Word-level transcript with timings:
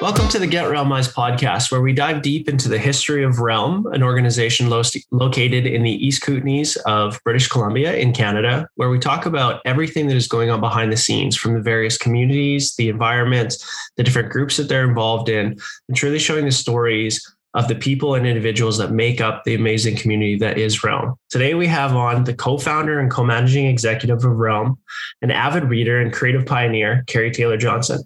Welcome 0.00 0.28
to 0.28 0.38
the 0.38 0.46
Get 0.46 0.64
Realmized 0.64 1.12
podcast, 1.12 1.70
where 1.70 1.82
we 1.82 1.92
dive 1.92 2.22
deep 2.22 2.48
into 2.48 2.70
the 2.70 2.78
history 2.78 3.22
of 3.22 3.40
Realm, 3.40 3.84
an 3.92 4.02
organization 4.02 4.70
lo- 4.70 4.80
located 5.10 5.66
in 5.66 5.82
the 5.82 5.92
East 5.92 6.22
Kootenays 6.22 6.78
of 6.86 7.20
British 7.22 7.48
Columbia 7.48 7.94
in 7.96 8.14
Canada, 8.14 8.66
where 8.76 8.88
we 8.88 8.98
talk 8.98 9.26
about 9.26 9.60
everything 9.66 10.06
that 10.06 10.16
is 10.16 10.26
going 10.26 10.48
on 10.48 10.58
behind 10.58 10.90
the 10.90 10.96
scenes 10.96 11.36
from 11.36 11.52
the 11.52 11.60
various 11.60 11.98
communities, 11.98 12.74
the 12.76 12.88
environment, 12.88 13.62
the 13.98 14.02
different 14.02 14.30
groups 14.30 14.56
that 14.56 14.70
they're 14.70 14.88
involved 14.88 15.28
in, 15.28 15.58
and 15.88 15.96
truly 15.98 16.18
showing 16.18 16.46
the 16.46 16.50
stories 16.50 17.22
of 17.52 17.68
the 17.68 17.74
people 17.74 18.14
and 18.14 18.26
individuals 18.26 18.78
that 18.78 18.92
make 18.92 19.20
up 19.20 19.44
the 19.44 19.54
amazing 19.54 19.96
community 19.96 20.38
that 20.38 20.56
is 20.56 20.82
Realm. 20.82 21.14
Today, 21.28 21.52
we 21.52 21.66
have 21.66 21.94
on 21.94 22.24
the 22.24 22.32
co 22.32 22.56
founder 22.56 22.98
and 22.98 23.10
co 23.10 23.22
managing 23.22 23.66
executive 23.66 24.24
of 24.24 24.38
Realm, 24.38 24.78
an 25.20 25.30
avid 25.30 25.64
reader 25.64 26.00
and 26.00 26.10
creative 26.10 26.46
pioneer, 26.46 27.04
Kerry 27.06 27.30
Taylor 27.30 27.58
Johnson. 27.58 28.02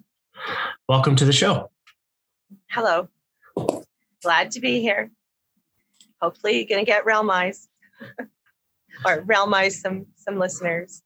Welcome 0.89 1.15
to 1.15 1.23
the 1.23 1.31
show. 1.31 1.69
Hello. 2.75 3.07
Glad 4.21 4.51
to 4.51 4.59
be 4.59 4.81
here. 4.81 5.09
Hopefully, 6.21 6.57
you're 6.57 6.67
going 6.67 6.83
to 6.83 6.85
get 6.85 7.05
Realmized 7.05 7.67
or 9.05 9.21
Realmize 9.21 9.79
some 9.79 10.07
some 10.17 10.37
listeners. 10.37 11.01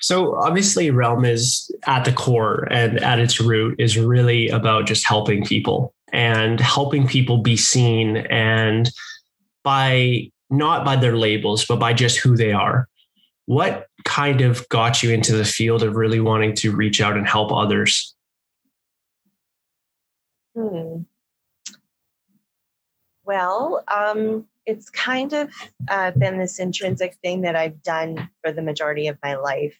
So 0.00 0.34
obviously 0.34 0.90
Realm 0.90 1.24
is 1.24 1.70
at 1.86 2.04
the 2.04 2.12
core 2.12 2.66
and 2.72 2.98
at 3.04 3.20
its 3.20 3.40
root 3.40 3.76
is 3.78 3.96
really 3.96 4.48
about 4.48 4.86
just 4.86 5.06
helping 5.06 5.44
people 5.44 5.94
and 6.12 6.58
helping 6.58 7.06
people 7.06 7.38
be 7.38 7.56
seen 7.56 8.16
and 8.28 8.90
by 9.62 10.30
not 10.50 10.84
by 10.84 10.96
their 10.96 11.16
labels 11.16 11.64
but 11.64 11.78
by 11.78 11.92
just 11.92 12.18
who 12.18 12.36
they 12.36 12.52
are. 12.52 12.88
What 13.46 13.86
kind 14.04 14.40
of 14.40 14.68
got 14.70 15.04
you 15.04 15.10
into 15.10 15.36
the 15.36 15.44
field 15.44 15.84
of 15.84 15.94
really 15.94 16.20
wanting 16.20 16.54
to 16.56 16.74
reach 16.74 17.00
out 17.00 17.16
and 17.16 17.28
help 17.28 17.52
others? 17.52 18.15
Hmm. 20.56 21.02
Well, 23.26 23.84
um, 23.88 24.46
it's 24.64 24.88
kind 24.88 25.32
of 25.34 25.50
uh, 25.88 26.12
been 26.12 26.38
this 26.38 26.58
intrinsic 26.58 27.16
thing 27.16 27.42
that 27.42 27.56
I've 27.56 27.82
done 27.82 28.30
for 28.42 28.52
the 28.52 28.62
majority 28.62 29.08
of 29.08 29.18
my 29.22 29.34
life. 29.34 29.78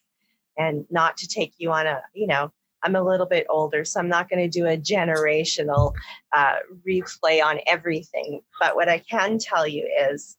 And 0.59 0.85
not 0.91 1.17
to 1.19 1.29
take 1.29 1.55
you 1.59 1.73
on 1.73 1.87
a, 1.87 2.03
you 2.13 2.27
know, 2.27 2.53
I'm 2.83 2.95
a 2.95 3.03
little 3.03 3.27
bit 3.27 3.47
older, 3.49 3.85
so 3.85 4.01
I'm 4.01 4.09
not 4.09 4.29
going 4.29 4.51
to 4.51 4.59
do 4.59 4.67
a 4.67 4.77
generational 4.77 5.95
uh, 6.35 6.57
replay 6.87 7.43
on 7.43 7.61
everything. 7.67 8.43
But 8.61 8.77
what 8.77 8.89
I 8.89 8.99
can 8.99 9.39
tell 9.39 9.67
you 9.67 9.91
is 10.11 10.37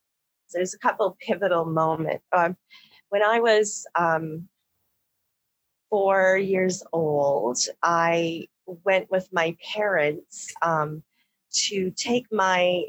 there's 0.54 0.74
a 0.74 0.78
couple 0.78 1.16
pivotal 1.20 1.64
moments. 1.64 2.24
Um, 2.32 2.56
when 3.08 3.22
I 3.22 3.40
was 3.40 3.86
um, 3.96 4.48
four 5.90 6.36
years 6.36 6.82
old, 6.92 7.58
I 7.82 8.46
went 8.84 9.10
with 9.10 9.28
my 9.32 9.56
parents 9.74 10.52
um, 10.62 11.02
to 11.52 11.90
take 11.90 12.26
my 12.30 12.84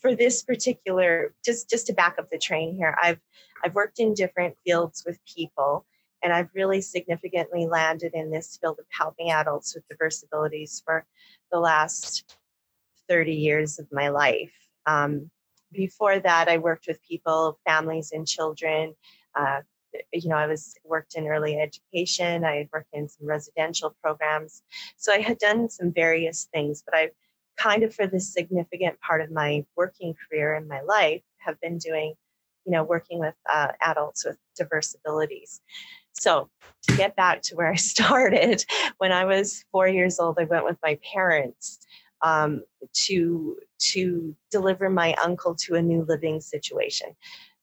for 0.00 0.14
this 0.14 0.42
particular 0.42 1.34
just 1.44 1.68
just 1.68 1.86
to 1.86 1.92
back 1.92 2.16
up 2.18 2.30
the 2.30 2.38
train 2.38 2.74
here 2.74 2.96
i've 3.02 3.20
i've 3.62 3.74
worked 3.74 3.98
in 3.98 4.14
different 4.14 4.56
fields 4.64 5.04
with 5.06 5.18
people 5.26 5.84
and 6.22 6.32
i've 6.32 6.48
really 6.54 6.80
significantly 6.80 7.66
landed 7.66 8.12
in 8.14 8.30
this 8.30 8.58
field 8.60 8.78
of 8.78 8.86
helping 8.90 9.30
adults 9.30 9.74
with 9.74 9.86
diverse 9.88 10.22
abilities 10.22 10.82
for 10.84 11.04
the 11.52 11.58
last 11.58 12.36
30 13.08 13.34
years 13.34 13.78
of 13.78 13.86
my 13.92 14.08
life. 14.08 14.52
Um, 14.86 15.30
before 15.72 16.18
that 16.18 16.48
i 16.48 16.58
worked 16.58 16.86
with 16.86 17.02
people 17.02 17.58
families 17.66 18.12
and 18.12 18.26
children 18.26 18.94
uh, 19.34 19.60
you 20.12 20.28
know, 20.28 20.36
I 20.36 20.46
was 20.46 20.74
worked 20.84 21.14
in 21.14 21.26
early 21.26 21.58
education. 21.58 22.44
I 22.44 22.56
had 22.56 22.68
worked 22.72 22.92
in 22.92 23.08
some 23.08 23.26
residential 23.26 23.96
programs. 24.02 24.62
So 24.96 25.12
I 25.12 25.20
had 25.20 25.38
done 25.38 25.68
some 25.68 25.92
various 25.92 26.48
things, 26.52 26.82
but 26.84 26.94
I 26.94 27.10
kind 27.56 27.82
of 27.82 27.94
for 27.94 28.06
this 28.06 28.32
significant 28.32 29.00
part 29.00 29.20
of 29.20 29.30
my 29.30 29.64
working 29.76 30.14
career 30.14 30.54
in 30.54 30.68
my 30.68 30.82
life 30.82 31.22
have 31.38 31.60
been 31.60 31.78
doing, 31.78 32.14
you 32.64 32.72
know, 32.72 32.84
working 32.84 33.18
with 33.18 33.34
uh, 33.52 33.68
adults 33.80 34.24
with 34.24 34.36
diverse 34.56 34.94
abilities. 34.94 35.60
So 36.12 36.48
to 36.88 36.96
get 36.96 37.16
back 37.16 37.42
to 37.42 37.56
where 37.56 37.70
I 37.70 37.74
started, 37.76 38.64
when 38.98 39.12
I 39.12 39.24
was 39.24 39.64
four 39.72 39.88
years 39.88 40.18
old, 40.18 40.38
I 40.38 40.44
went 40.44 40.64
with 40.64 40.78
my 40.82 40.98
parents 41.14 41.78
um, 42.22 42.62
to 42.92 43.58
to 43.78 44.34
deliver 44.50 44.88
my 44.88 45.14
uncle 45.22 45.54
to 45.54 45.74
a 45.74 45.82
new 45.82 46.04
living 46.08 46.40
situation. 46.40 47.08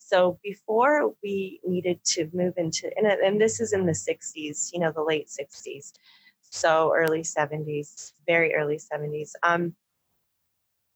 So 0.06 0.40
before 0.44 1.14
we 1.24 1.60
needed 1.66 2.04
to 2.06 2.30
move 2.34 2.54
into, 2.58 2.92
and, 2.98 3.08
and 3.08 3.40
this 3.40 3.60
is 3.60 3.74
in 3.74 3.86
the 3.86 3.94
60s, 3.94 4.72
you 4.74 4.80
know, 4.80 4.92
the 4.92 5.02
late 5.02 5.28
60s, 5.28 5.94
so 6.42 6.94
early 6.94 7.22
70s, 7.22 8.14
very 8.28 8.54
early 8.54 8.78
70s. 8.78 9.32
Um, 9.44 9.76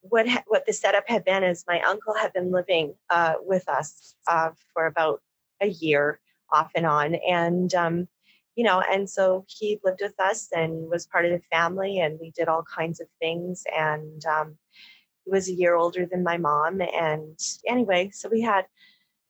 what 0.02 0.28
ha- 0.28 0.44
what 0.48 0.66
the 0.66 0.74
setup 0.74 1.06
had 1.08 1.24
been 1.26 1.44
is 1.44 1.66
my 1.68 1.82
uncle 1.82 2.14
had 2.14 2.34
been 2.34 2.52
living 2.52 2.94
uh, 3.10 3.36
with 3.42 3.68
us 3.68 4.16
uh, 4.28 4.52
for 4.74 4.86
about 4.86 5.22
a 5.62 5.68
year 5.68 6.20
off 6.52 6.72
and 6.76 6.86
on, 6.86 7.16
and 7.16 7.74
um, 7.76 8.08
you 8.56 8.64
know, 8.64 8.82
and 8.92 9.10
so 9.10 9.46
he 9.48 9.80
lived 9.84 10.02
with 10.02 10.20
us 10.20 10.50
and 10.56 10.90
was 10.90 11.08
part 11.08 11.26
of 11.26 11.32
the 11.32 11.42
family, 11.52 12.00
and 12.00 12.20
we 12.20 12.32
did 12.32 12.48
all 12.48 12.64
kinds 12.64 13.00
of 13.00 13.08
things. 13.20 13.64
And 13.76 14.26
um, 14.26 14.58
he 15.26 15.32
was 15.32 15.50
a 15.50 15.54
year 15.54 15.76
older 15.76 16.06
than 16.06 16.24
my 16.24 16.38
mom, 16.38 16.82
and 16.82 17.40
anyway, 17.68 18.12
so 18.14 18.30
we 18.30 18.42
had 18.42 18.66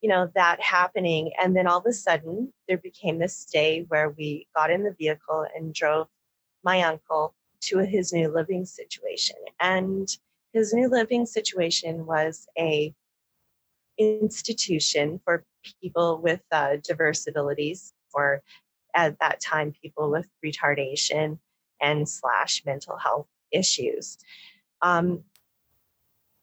you 0.02 0.10
know 0.10 0.30
that 0.36 0.62
happening 0.62 1.32
and 1.42 1.56
then 1.56 1.68
all 1.68 1.80
of 1.80 1.86
a 1.86 1.94
sudden 1.94 2.54
there 2.68 2.78
became 2.78 3.20
this 3.20 3.46
day 3.46 3.86
where 3.88 4.10
we 4.10 4.48
got 4.56 4.72
in 4.72 4.84
the 4.84 4.96
vehicle 4.98 5.46
and 5.56 5.74
drove 5.74 6.08
my 6.64 6.82
uncle 6.84 7.34
to 7.60 7.80
his 7.80 8.14
new 8.14 8.30
living 8.30 8.66
situation 8.66 9.36
and 9.60 10.18
his 10.54 10.74
new 10.74 10.88
living 10.88 11.26
situation 11.26 12.06
was 12.06 12.48
a 12.58 12.94
institution 13.98 15.20
for 15.24 15.44
people 15.82 16.20
with 16.22 16.42
uh, 16.52 16.78
diverse 16.84 17.28
abilities 17.28 17.94
or 18.14 18.42
at 18.94 19.20
that 19.20 19.40
time 19.40 19.74
people 19.82 20.10
with 20.10 20.28
retardation 20.44 21.40
and 21.82 22.08
slash 22.08 22.64
mental 22.66 22.98
health 22.98 23.28
issues. 23.52 24.18
Um, 24.82 25.24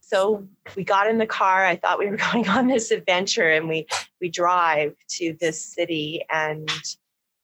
so 0.06 0.46
we 0.76 0.84
got 0.84 1.08
in 1.08 1.18
the 1.18 1.26
car 1.26 1.64
i 1.64 1.76
thought 1.76 1.98
we 1.98 2.08
were 2.08 2.16
going 2.32 2.48
on 2.48 2.66
this 2.66 2.90
adventure 2.90 3.48
and 3.50 3.68
we 3.68 3.86
we 4.20 4.28
drive 4.28 4.94
to 5.08 5.36
this 5.40 5.64
city 5.64 6.24
and 6.30 6.68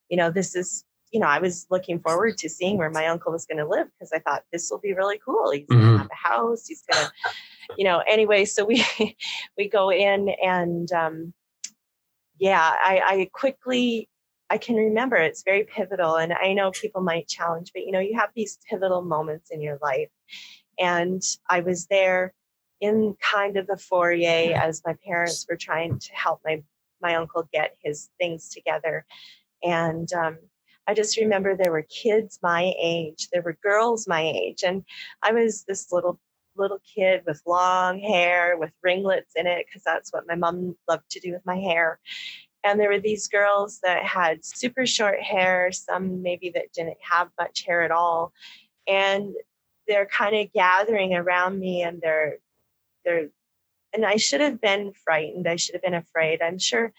you 0.08 0.16
know 0.16 0.30
this 0.30 0.54
is 0.54 0.84
you 1.10 1.20
know 1.20 1.26
i 1.26 1.38
was 1.38 1.66
looking 1.70 1.98
forward 2.00 2.36
to 2.38 2.48
seeing 2.48 2.76
where 2.76 2.90
my 2.90 3.06
uncle 3.06 3.32
was 3.32 3.46
going 3.46 3.58
to 3.58 3.66
live 3.66 3.88
because 3.98 4.12
i 4.12 4.18
thought 4.18 4.44
this 4.52 4.70
will 4.70 4.78
be 4.78 4.92
really 4.92 5.20
cool 5.24 5.50
he's 5.50 5.66
going 5.66 5.80
to 5.80 5.86
mm-hmm. 5.86 5.96
have 5.98 6.10
a 6.10 6.28
house 6.28 6.66
he's 6.66 6.82
going 6.90 7.04
to 7.04 7.12
you 7.78 7.84
know 7.84 8.02
anyway 8.08 8.44
so 8.44 8.64
we 8.64 8.84
we 9.56 9.68
go 9.68 9.90
in 9.90 10.28
and 10.42 10.92
um 10.92 11.32
yeah 12.38 12.72
i 12.82 13.02
i 13.06 13.30
quickly 13.32 14.08
I 14.52 14.58
can 14.58 14.74
remember 14.74 15.14
it's 15.14 15.44
very 15.44 15.62
pivotal. 15.62 16.16
And 16.16 16.32
I 16.32 16.54
know 16.54 16.72
people 16.72 17.02
might 17.02 17.28
challenge, 17.28 17.70
but 17.72 17.84
you 17.84 17.92
know, 17.92 18.00
you 18.00 18.18
have 18.18 18.30
these 18.34 18.58
pivotal 18.68 19.00
moments 19.00 19.52
in 19.52 19.60
your 19.60 19.78
life. 19.80 20.08
And 20.76 21.22
I 21.48 21.60
was 21.60 21.86
there 21.86 22.34
in 22.80 23.16
kind 23.20 23.56
of 23.56 23.66
the 23.66 23.76
foyer 23.76 24.54
as 24.54 24.82
my 24.86 24.96
parents 25.04 25.46
were 25.48 25.56
trying 25.56 25.98
to 25.98 26.12
help 26.12 26.40
my 26.44 26.62
my 27.02 27.14
uncle 27.14 27.48
get 27.52 27.76
his 27.82 28.10
things 28.18 28.50
together. 28.50 29.06
And 29.62 30.12
um, 30.12 30.38
i 30.86 30.94
just 30.94 31.18
remember 31.18 31.54
there 31.54 31.72
were 31.72 31.86
kids 32.02 32.38
my 32.42 32.72
age 32.80 33.28
there 33.32 33.42
were 33.42 33.56
girls 33.62 34.08
my 34.08 34.22
age 34.22 34.64
and 34.66 34.82
i 35.22 35.30
was 35.30 35.62
this 35.64 35.92
little 35.92 36.18
little 36.56 36.80
kid 36.94 37.22
with 37.26 37.42
long 37.46 37.98
hair 37.98 38.56
with 38.56 38.72
ringlets 38.82 39.32
in 39.36 39.46
it 39.46 39.66
because 39.66 39.82
that's 39.82 40.12
what 40.12 40.26
my 40.26 40.34
mom 40.34 40.76
loved 40.88 41.08
to 41.10 41.20
do 41.20 41.32
with 41.32 41.44
my 41.44 41.56
hair. 41.56 41.98
And 42.62 42.78
there 42.78 42.90
were 42.90 43.00
these 43.00 43.26
girls 43.26 43.80
that 43.82 44.04
had 44.04 44.44
super 44.44 44.84
short 44.86 45.20
hair 45.20 45.72
some 45.72 46.22
maybe 46.22 46.50
that 46.50 46.72
didn't 46.74 46.98
have 47.00 47.30
much 47.38 47.64
hair 47.64 47.82
at 47.82 47.90
all. 47.90 48.32
And 48.86 49.34
they're 49.88 50.06
kind 50.06 50.36
of 50.36 50.52
gathering 50.52 51.14
around 51.14 51.58
me 51.58 51.82
and 51.82 52.00
they're 52.02 52.36
there 53.04 53.28
and 53.92 54.04
I 54.04 54.16
should 54.16 54.40
have 54.40 54.60
been 54.60 54.92
frightened. 54.92 55.48
I 55.48 55.56
should 55.56 55.74
have 55.74 55.82
been 55.82 55.94
afraid. 55.94 56.42
I'm 56.42 56.58
sure, 56.58 56.92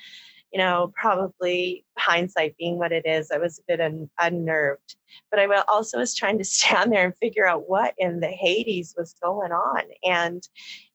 you 0.51 0.59
know, 0.59 0.91
probably 0.95 1.85
hindsight 1.97 2.57
being 2.57 2.77
what 2.77 2.91
it 2.91 3.05
is, 3.05 3.31
I 3.31 3.37
was 3.37 3.59
a 3.59 3.63
bit 3.67 3.79
un- 3.81 4.09
unnerved. 4.19 4.95
But 5.29 5.39
I 5.39 5.45
also 5.67 5.99
was 5.99 6.15
trying 6.15 6.37
to 6.39 6.43
stand 6.45 6.91
there 6.91 7.05
and 7.05 7.17
figure 7.17 7.47
out 7.47 7.69
what 7.69 7.93
in 7.97 8.19
the 8.19 8.27
Hades 8.27 8.93
was 8.97 9.15
going 9.21 9.51
on. 9.51 9.83
And 10.03 10.47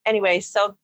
anyway, 0.05 0.41
so 0.41 0.77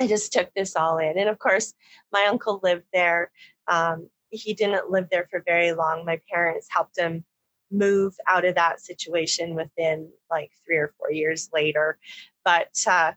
I 0.00 0.06
just 0.06 0.32
took 0.32 0.52
this 0.54 0.76
all 0.76 0.98
in. 0.98 1.18
And 1.18 1.28
of 1.28 1.38
course, 1.38 1.72
my 2.12 2.26
uncle 2.28 2.60
lived 2.62 2.86
there. 2.92 3.30
Um, 3.68 4.08
he 4.30 4.52
didn't 4.52 4.90
live 4.90 5.08
there 5.10 5.28
for 5.30 5.42
very 5.46 5.72
long. 5.72 6.04
My 6.04 6.20
parents 6.30 6.66
helped 6.68 6.98
him 6.98 7.24
move 7.70 8.14
out 8.28 8.44
of 8.44 8.56
that 8.56 8.80
situation 8.80 9.54
within 9.54 10.10
like 10.30 10.50
three 10.64 10.76
or 10.76 10.92
four 10.98 11.10
years 11.10 11.48
later. 11.52 11.98
But 12.44 12.70
uh, 12.86 13.12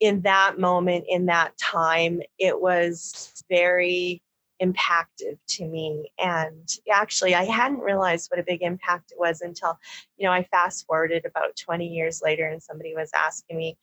in 0.00 0.22
that 0.22 0.58
moment, 0.58 1.06
in 1.08 1.26
that 1.26 1.56
time, 1.58 2.20
it 2.38 2.60
was 2.60 3.44
very 3.48 4.22
impactive 4.62 5.38
to 5.48 5.66
me. 5.66 6.10
And 6.18 6.68
actually, 6.90 7.34
I 7.34 7.44
hadn't 7.44 7.80
realized 7.80 8.30
what 8.30 8.40
a 8.40 8.44
big 8.44 8.62
impact 8.62 9.12
it 9.12 9.18
was 9.18 9.40
until, 9.40 9.78
you 10.16 10.26
know, 10.26 10.32
I 10.32 10.44
fast 10.44 10.86
forwarded 10.86 11.24
about 11.24 11.56
20 11.56 11.86
years 11.86 12.22
later 12.22 12.46
and 12.46 12.62
somebody 12.62 12.94
was 12.94 13.10
asking 13.14 13.58
me 13.58 13.76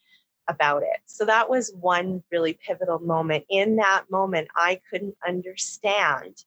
about 0.47 0.83
it. 0.83 0.99
So 1.05 1.25
that 1.25 1.49
was 1.49 1.71
one 1.79 2.23
really 2.31 2.57
pivotal 2.65 2.99
moment. 2.99 3.45
In 3.49 3.77
that 3.77 4.05
moment, 4.09 4.49
I 4.55 4.81
couldn't 4.89 5.15
understand 5.25 6.43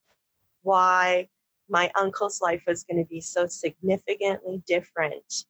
why 0.62 1.28
my 1.68 1.90
uncle's 1.94 2.40
life 2.40 2.62
was 2.66 2.84
going 2.84 3.02
to 3.02 3.08
be 3.08 3.20
so 3.20 3.46
significantly 3.46 4.62
different 4.66 5.46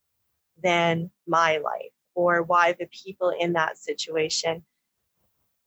than 0.63 1.11
my 1.27 1.59
life 1.59 1.93
or 2.17 2.43
why 2.43 2.73
the 2.73 2.87
people 2.87 3.33
in 3.39 3.53
that 3.53 3.79
situation 3.79 4.65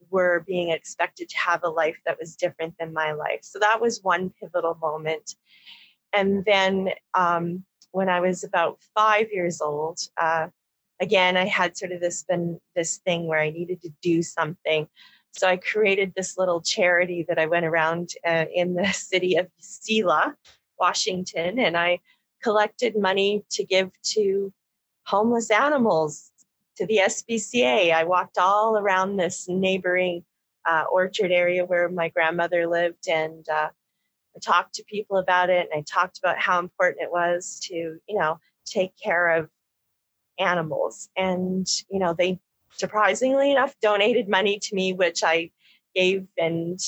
were 0.10 0.44
being 0.46 0.72
expected 0.72 1.30
to 1.30 1.38
have 1.38 1.64
a 1.64 1.70
life 1.70 1.98
that 2.06 2.18
was 2.20 2.36
different 2.36 2.74
than 2.80 2.92
my 2.92 3.14
life. 3.14 3.40
So 3.44 3.60
that 3.60 3.80
was 3.80 4.04
one 4.04 4.32
pivotal 4.42 4.76
moment. 4.82 5.36
And 6.14 6.44
then 6.44 6.90
um, 7.14 7.64
when 7.92 8.10
I 8.10 8.20
was 8.20 8.44
about 8.44 8.80
five 8.96 9.28
years 9.32 9.62
old, 9.62 10.00
uh, 10.18 10.48
again, 11.00 11.38
I 11.38 11.46
had 11.46 11.78
sort 11.78 11.92
of 11.92 12.02
this 12.02 12.24
been 12.24 12.60
this 12.76 12.98
thing 12.98 13.28
where 13.28 13.40
I 13.40 13.52
needed 13.52 13.82
to 13.84 13.92
do 14.02 14.24
something. 14.24 14.88
So 15.38 15.48
I 15.48 15.58
created 15.58 16.14
this 16.16 16.36
little 16.36 16.62
charity 16.62 17.24
that 17.30 17.38
I 17.38 17.46
went 17.46 17.66
around 17.66 18.14
uh, 18.26 18.46
in 18.54 18.74
the 18.74 18.88
city 18.92 19.36
of 19.36 19.48
Selah, 19.60 20.36
Washington, 20.80 21.60
and 21.60 21.78
I 21.78 22.00
collected 22.42 22.98
money 22.98 23.44
to 23.52 23.64
give 23.64 23.92
to 24.14 24.52
homeless 25.06 25.52
animals 25.52 26.32
to 26.80 26.86
the 26.86 27.02
SPCA. 27.04 27.92
I 27.92 28.06
walked 28.06 28.38
all 28.38 28.78
around 28.78 29.18
this 29.18 29.50
neighboring 29.50 30.24
uh, 30.66 30.86
orchard 30.90 31.30
area 31.30 31.66
where 31.66 31.90
my 31.90 32.08
grandmother 32.08 32.68
lived 32.68 33.10
and 33.10 33.48
uh, 33.50 33.68
I 34.36 34.40
talked 34.42 34.76
to 34.76 34.84
people 34.86 35.18
about 35.18 35.50
it 35.50 35.68
and 35.70 35.78
I 35.78 35.84
talked 35.84 36.20
about 36.20 36.40
how 36.40 36.58
important 36.60 37.04
it 37.04 37.12
was 37.12 37.60
to, 37.66 37.74
you 37.76 38.18
know, 38.18 38.40
take 38.66 38.94
care 38.98 39.30
of 39.36 39.50
animals. 40.40 41.10
And, 41.18 41.68
you 41.90 42.00
know, 42.00 42.16
they 42.18 42.40
surprisingly 42.72 43.52
enough 43.52 43.76
donated 43.82 44.30
money 44.30 44.58
to 44.60 44.76
me, 44.76 44.94
which 44.94 45.22
I 45.22 45.52
gave 45.94 46.28
and 46.38 46.80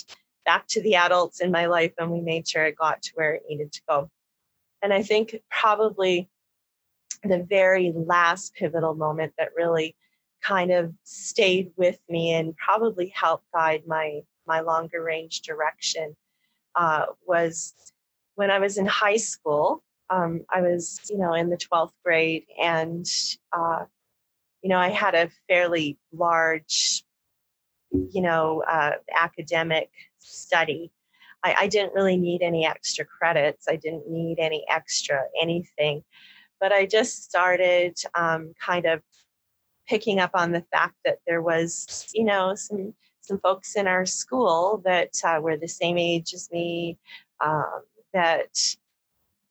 back 0.46 0.68
to 0.68 0.82
the 0.82 0.96
adults 0.96 1.42
in 1.42 1.52
my 1.52 1.66
life 1.66 1.92
and 1.98 2.12
we 2.12 2.22
made 2.22 2.48
sure 2.48 2.64
it 2.64 2.78
got 2.78 3.02
to 3.02 3.12
where 3.16 3.34
it 3.34 3.44
needed 3.50 3.74
to 3.74 3.82
go. 3.90 4.10
And 4.82 4.94
I 4.94 5.04
think 5.04 5.36
probably 5.50 6.30
the 7.24 7.46
very 7.50 7.94
last 7.96 8.56
pivotal 8.56 8.96
moment 8.96 9.34
that 9.38 9.50
really 9.56 9.96
kind 10.42 10.72
of 10.72 10.94
stayed 11.04 11.72
with 11.76 12.00
me 12.10 12.34
and 12.34 12.56
probably 12.58 13.12
helped 13.16 13.46
guide 13.54 13.84
my 13.88 14.22
my 14.48 14.62
longer 14.62 15.04
range 15.04 15.42
direction 15.42 16.16
uh, 16.76 17.06
was 17.28 17.74
when 18.36 18.50
I 18.50 18.60
was 18.60 18.78
in 18.78 18.86
high 18.86 19.18
school. 19.18 19.84
Um, 20.10 20.42
I 20.54 20.62
was, 20.62 21.00
you 21.10 21.18
know, 21.18 21.34
in 21.34 21.50
the 21.50 21.58
12th 21.58 21.94
grade, 22.04 22.46
and 22.62 23.06
uh, 23.54 23.86
you 24.62 24.70
know, 24.70 24.78
I 24.78 24.90
had 24.90 25.16
a 25.16 25.30
fairly 25.48 25.98
large, 26.12 27.04
you 27.92 28.22
know, 28.22 28.64
uh, 28.68 28.94
academic 29.18 29.90
study. 30.20 30.92
I, 31.44 31.56
I 31.62 31.68
didn't 31.68 31.94
really 31.94 32.18
need 32.18 32.42
any 32.42 32.66
extra 32.66 33.06
credits. 33.06 33.68
I 33.70 33.76
didn't 33.76 34.10
need 34.10 34.40
any 34.40 34.66
extra 34.70 35.24
anything 35.42 36.04
but 36.62 36.72
I 36.72 36.86
just 36.86 37.24
started 37.24 37.98
um, 38.14 38.54
kind 38.64 38.86
of 38.86 39.02
picking 39.88 40.20
up 40.20 40.32
on 40.36 40.52
the 40.52 40.64
fact 40.72 40.96
that 41.04 41.18
there 41.28 41.42
was, 41.42 42.08
you 42.14 42.24
know, 42.24 42.54
some 42.56 42.94
some 43.20 43.40
folks 43.40 43.76
in 43.76 43.88
our 43.88 44.06
school 44.06 44.82
that 44.86 45.12
uh, 45.24 45.40
were 45.42 45.58
the 45.58 45.68
same 45.68 45.98
age 45.98 46.34
as 46.34 46.50
me, 46.52 46.98
um, 47.44 47.82
that 48.14 48.58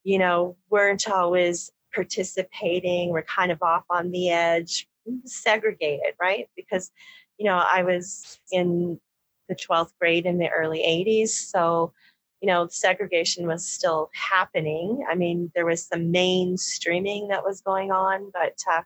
you 0.05 0.19
know 0.19 0.57
weren't 0.71 1.09
always 1.11 1.73
participating. 1.95 3.11
We're 3.11 3.23
kind 3.23 3.53
of 3.53 3.63
off 3.63 3.85
on 3.91 4.13
the 4.13 4.31
edge, 4.31 4.89
segregated, 5.25 6.15
right? 6.21 6.49
Because 6.56 6.91
you 7.39 7.47
know 7.47 7.63
I 7.71 7.83
was 7.83 8.41
in 8.53 9.01
the 9.49 9.56
12th 9.56 9.93
grade 10.01 10.27
in 10.27 10.39
the 10.39 10.49
early 10.49 10.79
80s, 10.79 11.31
so 11.31 11.93
you 12.41 12.47
know, 12.47 12.67
segregation 12.69 13.47
was 13.47 13.67
still 13.67 14.11
happening. 14.15 15.05
I 15.09 15.15
mean, 15.15 15.53
there 15.55 15.67
was 15.67 15.87
some 15.87 16.13
mainstreaming 16.13 17.29
that 17.29 17.45
was 17.45 17.61
going 17.61 17.91
on, 17.93 18.31
but 18.33 18.57
uh, 18.71 18.83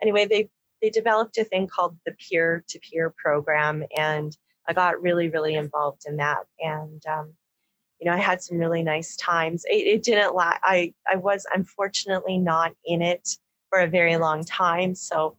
anyway, 0.00 0.26
they 0.26 0.48
they 0.80 0.90
developed 0.90 1.38
a 1.38 1.44
thing 1.44 1.66
called 1.66 1.96
the 2.06 2.12
peer 2.12 2.64
to 2.68 2.78
peer 2.78 3.12
program, 3.16 3.84
and 3.96 4.36
I 4.68 4.72
got 4.74 5.02
really 5.02 5.28
really 5.28 5.54
involved 5.54 6.04
in 6.06 6.18
that, 6.18 6.44
and 6.60 7.04
um, 7.06 7.34
you 7.98 8.08
know, 8.08 8.16
I 8.16 8.20
had 8.20 8.42
some 8.42 8.58
really 8.58 8.82
nice 8.84 9.16
times. 9.16 9.64
It, 9.68 9.86
it 9.86 10.02
didn't 10.04 10.34
la- 10.34 10.58
I 10.62 10.94
I 11.10 11.16
was 11.16 11.46
unfortunately 11.52 12.38
not 12.38 12.74
in 12.84 13.02
it 13.02 13.28
for 13.70 13.80
a 13.80 13.88
very 13.88 14.16
long 14.16 14.44
time, 14.44 14.94
so 14.94 15.36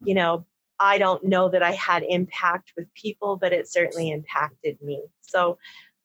you 0.00 0.14
know. 0.14 0.46
I 0.78 0.98
don't 0.98 1.24
know 1.24 1.48
that 1.48 1.62
I 1.62 1.72
had 1.72 2.02
impact 2.02 2.74
with 2.76 2.92
people, 2.92 3.38
but 3.38 3.54
it 3.54 3.66
certainly 3.66 4.10
impacted 4.10 4.76
me. 4.82 5.06
So 5.22 5.56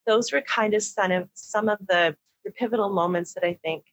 those 0.06 0.32
were 0.32 0.42
kind 0.42 0.74
of 0.74 0.82
some 0.82 1.12
of 1.12 1.28
some 1.34 1.68
of 1.68 1.78
the, 1.88 2.16
the 2.44 2.50
pivotal 2.50 2.90
moments 2.90 3.34
that 3.34 3.44
I 3.44 3.58
think 3.62 3.84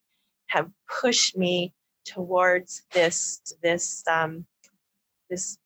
have 0.47 0.69
pushed 1.01 1.37
me 1.37 1.73
towards 2.05 2.83
this 2.91 3.41
this 3.61 4.03
um, 4.09 4.45
this 5.29 5.57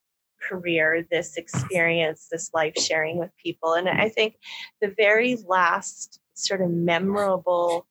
career, 0.41 1.05
this 1.09 1.37
experience, 1.37 2.27
this 2.31 2.51
life 2.53 2.73
sharing 2.77 3.17
with 3.17 3.31
people. 3.37 3.73
And 3.73 3.87
I 3.87 4.09
think 4.09 4.35
the 4.81 4.93
very 4.97 5.37
last 5.47 6.19
sort 6.33 6.61
of 6.61 6.69
memorable 6.69 7.87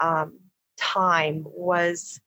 um, 0.00 0.38
time 0.76 1.44
was 1.46 2.20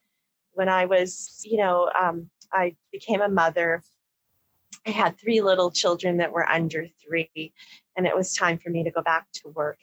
when 0.53 0.67
I 0.67 0.85
was, 0.85 1.41
you 1.45 1.57
know, 1.57 1.89
um, 1.99 2.29
I 2.51 2.75
became 2.91 3.21
a 3.21 3.29
mother 3.29 3.83
I 4.85 4.91
had 4.91 5.19
three 5.19 5.41
little 5.41 5.71
children 5.71 6.17
that 6.17 6.31
were 6.31 6.47
under 6.47 6.87
three, 7.05 7.53
and 7.95 8.07
it 8.07 8.15
was 8.15 8.33
time 8.33 8.57
for 8.57 8.69
me 8.69 8.83
to 8.83 8.91
go 8.91 9.01
back 9.01 9.27
to 9.33 9.49
work. 9.49 9.79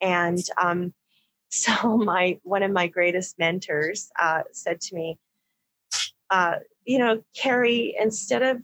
And 0.00 0.42
um, 0.60 0.92
so 1.48 1.96
my 1.96 2.38
one 2.42 2.62
of 2.62 2.70
my 2.70 2.86
greatest 2.86 3.38
mentors 3.38 4.10
uh, 4.18 4.42
said 4.52 4.80
to 4.82 4.94
me, 4.94 5.18
uh, 6.30 6.56
you 6.84 6.98
know, 6.98 7.22
Kerry, 7.36 7.94
instead 8.00 8.42
of 8.42 8.58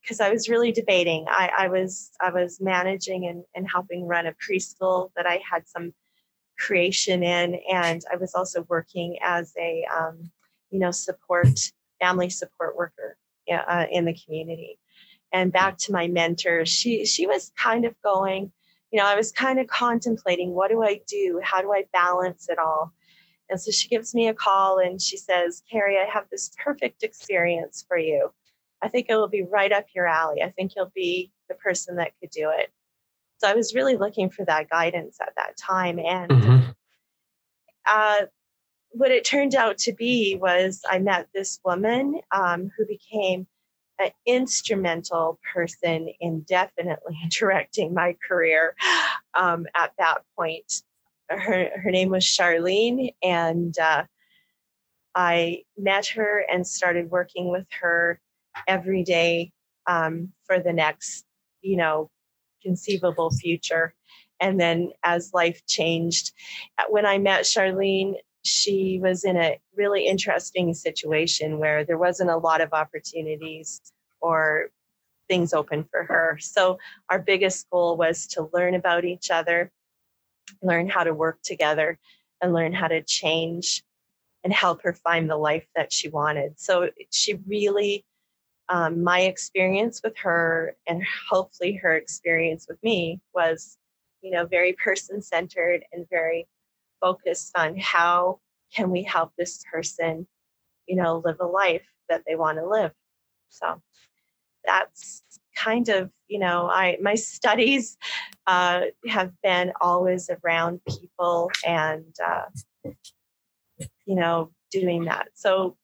because 0.00 0.20
uh, 0.20 0.24
I 0.24 0.30
was 0.30 0.48
really 0.48 0.72
debating, 0.72 1.24
I, 1.28 1.50
I, 1.56 1.68
was 1.68 2.10
I 2.20 2.30
was 2.30 2.60
managing 2.60 3.26
and, 3.26 3.44
and 3.54 3.70
helping 3.70 4.06
run 4.06 4.26
a 4.26 4.34
preschool 4.34 5.10
that 5.16 5.26
I 5.26 5.40
had 5.48 5.66
some 5.68 5.94
creation 6.58 7.22
in, 7.22 7.60
and 7.72 8.02
I 8.12 8.16
was 8.16 8.34
also 8.34 8.66
working 8.68 9.18
as 9.22 9.52
a 9.58 9.86
um, 9.96 10.30
you 10.70 10.78
know 10.78 10.90
support 10.90 11.72
family 12.00 12.28
support 12.28 12.76
worker 12.76 13.16
uh, 13.50 13.86
in 13.90 14.04
the 14.04 14.18
community 14.24 14.78
and 15.32 15.52
back 15.52 15.76
to 15.78 15.92
my 15.92 16.08
mentor 16.08 16.64
she 16.64 17.04
she 17.04 17.26
was 17.26 17.52
kind 17.56 17.84
of 17.84 17.94
going 18.02 18.50
you 18.90 18.98
know 18.98 19.06
i 19.06 19.14
was 19.14 19.32
kind 19.32 19.58
of 19.58 19.66
contemplating 19.66 20.52
what 20.52 20.70
do 20.70 20.82
i 20.82 21.00
do? 21.08 21.40
How 21.42 21.60
do 21.60 21.72
i 21.72 21.84
balance 21.92 22.48
it 22.48 22.58
all? 22.58 22.92
And 23.48 23.60
so 23.60 23.70
she 23.70 23.88
gives 23.88 24.14
me 24.14 24.26
a 24.26 24.34
call 24.34 24.78
and 24.78 25.00
she 25.00 25.16
says 25.16 25.62
Kerry 25.70 25.98
i 25.98 26.04
have 26.04 26.24
this 26.30 26.50
perfect 26.62 27.02
experience 27.02 27.84
for 27.86 27.98
you. 27.98 28.30
I 28.82 28.88
think 28.88 29.06
it 29.08 29.16
will 29.16 29.28
be 29.28 29.42
right 29.42 29.72
up 29.72 29.86
your 29.94 30.06
alley. 30.06 30.42
I 30.42 30.50
think 30.50 30.72
you'll 30.76 30.92
be 30.94 31.32
the 31.48 31.54
person 31.54 31.96
that 31.96 32.12
could 32.20 32.30
do 32.30 32.50
it. 32.56 32.70
So 33.38 33.48
i 33.48 33.54
was 33.54 33.74
really 33.74 33.96
looking 33.96 34.30
for 34.30 34.44
that 34.44 34.70
guidance 34.70 35.18
at 35.20 35.34
that 35.36 35.56
time 35.56 35.98
and 35.98 36.30
mm-hmm. 36.30 36.70
uh, 37.86 38.26
what 38.90 39.10
it 39.10 39.24
turned 39.24 39.54
out 39.54 39.78
to 39.78 39.92
be 39.92 40.38
was 40.40 40.82
i 40.90 40.98
met 40.98 41.28
this 41.34 41.60
woman 41.64 42.20
um, 42.30 42.70
who 42.76 42.86
became 42.86 43.46
an 43.98 44.10
instrumental 44.26 45.38
person 45.52 46.08
in 46.20 46.40
definitely 46.42 47.16
directing 47.30 47.94
my 47.94 48.16
career 48.26 48.74
um, 49.34 49.66
at 49.74 49.92
that 49.98 50.18
point. 50.36 50.82
Her, 51.28 51.70
her 51.82 51.90
name 51.90 52.10
was 52.10 52.24
Charlene, 52.24 53.12
and 53.22 53.76
uh, 53.78 54.04
I 55.14 55.62
met 55.76 56.06
her 56.08 56.44
and 56.50 56.66
started 56.66 57.10
working 57.10 57.50
with 57.50 57.66
her 57.80 58.20
every 58.68 59.02
day 59.02 59.52
um, 59.86 60.32
for 60.44 60.60
the 60.60 60.72
next, 60.72 61.24
you 61.62 61.76
know, 61.76 62.10
conceivable 62.62 63.30
future. 63.30 63.94
And 64.40 64.60
then 64.60 64.90
as 65.02 65.32
life 65.32 65.64
changed, 65.66 66.32
when 66.90 67.06
I 67.06 67.18
met 67.18 67.44
Charlene, 67.44 68.14
she 68.46 69.00
was 69.02 69.24
in 69.24 69.36
a 69.36 69.58
really 69.74 70.06
interesting 70.06 70.74
situation 70.74 71.58
where 71.58 71.84
there 71.84 71.98
wasn't 71.98 72.30
a 72.30 72.36
lot 72.36 72.60
of 72.60 72.72
opportunities 72.72 73.80
or 74.20 74.70
things 75.28 75.52
open 75.52 75.84
for 75.90 76.04
her. 76.04 76.38
So 76.40 76.78
our 77.10 77.18
biggest 77.18 77.68
goal 77.70 77.96
was 77.96 78.26
to 78.28 78.48
learn 78.52 78.74
about 78.74 79.04
each 79.04 79.30
other, 79.30 79.70
learn 80.62 80.88
how 80.88 81.04
to 81.04 81.14
work 81.14 81.40
together, 81.42 81.98
and 82.40 82.52
learn 82.52 82.72
how 82.72 82.88
to 82.88 83.02
change 83.02 83.82
and 84.44 84.52
help 84.52 84.82
her 84.82 84.92
find 84.92 85.28
the 85.28 85.36
life 85.36 85.66
that 85.74 85.92
she 85.92 86.08
wanted. 86.08 86.58
So 86.60 86.90
she 87.10 87.34
really, 87.46 88.04
um, 88.68 89.02
my 89.02 89.22
experience 89.22 90.00
with 90.04 90.16
her 90.18 90.76
and 90.86 91.02
hopefully 91.30 91.74
her 91.74 91.96
experience 91.96 92.66
with 92.68 92.80
me 92.82 93.20
was 93.34 93.76
you 94.26 94.32
know, 94.32 94.44
very 94.44 94.72
person 94.72 95.22
centered 95.22 95.84
and 95.92 96.04
very 96.10 96.48
focused 97.00 97.52
on 97.56 97.76
how 97.76 98.40
can 98.74 98.90
we 98.90 99.02
help 99.02 99.32
this 99.36 99.64
person, 99.70 100.26
you 100.86 100.96
know, 100.96 101.22
live 101.24 101.36
a 101.40 101.46
life 101.46 101.86
that 102.08 102.22
they 102.26 102.34
want 102.34 102.58
to 102.58 102.68
live. 102.68 102.92
So 103.50 103.80
that's 104.64 105.22
kind 105.56 105.88
of, 105.88 106.10
you 106.28 106.38
know, 106.38 106.68
I 106.68 106.98
my 107.00 107.14
studies 107.14 107.96
uh, 108.46 108.82
have 109.08 109.32
been 109.42 109.72
always 109.80 110.28
around 110.42 110.80
people 110.86 111.50
and, 111.66 112.14
uh, 112.24 112.90
you 114.04 114.14
know, 114.14 114.50
doing 114.70 115.04
that. 115.04 115.28
So 115.34 115.76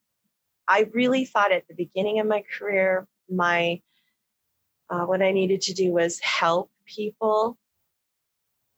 I 0.68 0.88
really 0.92 1.24
thought 1.24 1.52
at 1.52 1.66
the 1.68 1.74
beginning 1.74 2.20
of 2.20 2.26
my 2.26 2.44
career, 2.58 3.06
my 3.28 3.80
uh, 4.90 5.04
what 5.06 5.22
I 5.22 5.32
needed 5.32 5.62
to 5.62 5.74
do 5.74 5.92
was 5.92 6.20
help 6.20 6.70
people. 6.84 7.56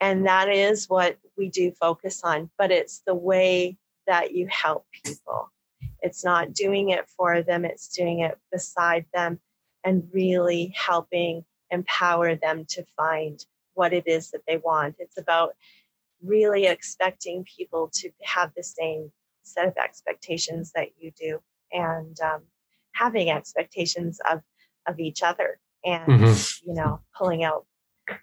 And 0.00 0.26
that 0.26 0.48
is 0.48 0.88
what 0.88 1.16
we 1.36 1.48
do 1.48 1.72
focus 1.72 2.20
on, 2.24 2.50
but 2.58 2.70
it's 2.70 3.02
the 3.06 3.14
way 3.14 3.76
that 4.06 4.34
you 4.34 4.46
help 4.50 4.86
people. 5.04 5.50
It's 6.00 6.24
not 6.24 6.52
doing 6.52 6.90
it 6.90 7.08
for 7.16 7.42
them, 7.42 7.64
it's 7.64 7.88
doing 7.88 8.20
it 8.20 8.38
beside 8.52 9.06
them 9.14 9.40
and 9.84 10.08
really 10.12 10.74
helping 10.76 11.44
empower 11.70 12.36
them 12.36 12.66
to 12.70 12.84
find 12.96 13.44
what 13.74 13.92
it 13.92 14.06
is 14.06 14.30
that 14.30 14.42
they 14.46 14.58
want. 14.58 14.96
It's 14.98 15.18
about 15.18 15.54
really 16.22 16.66
expecting 16.66 17.44
people 17.44 17.90
to 17.94 18.10
have 18.22 18.52
the 18.56 18.62
same 18.62 19.10
set 19.42 19.68
of 19.68 19.76
expectations 19.76 20.72
that 20.74 20.88
you 20.98 21.12
do 21.18 21.40
and 21.72 22.18
um, 22.20 22.42
having 22.92 23.30
expectations 23.30 24.20
of 24.30 24.40
of 24.86 25.00
each 25.00 25.22
other 25.22 25.58
and 25.84 26.06
mm-hmm. 26.06 26.68
you 26.68 26.74
know 26.74 27.00
pulling 27.16 27.44
out 27.44 27.66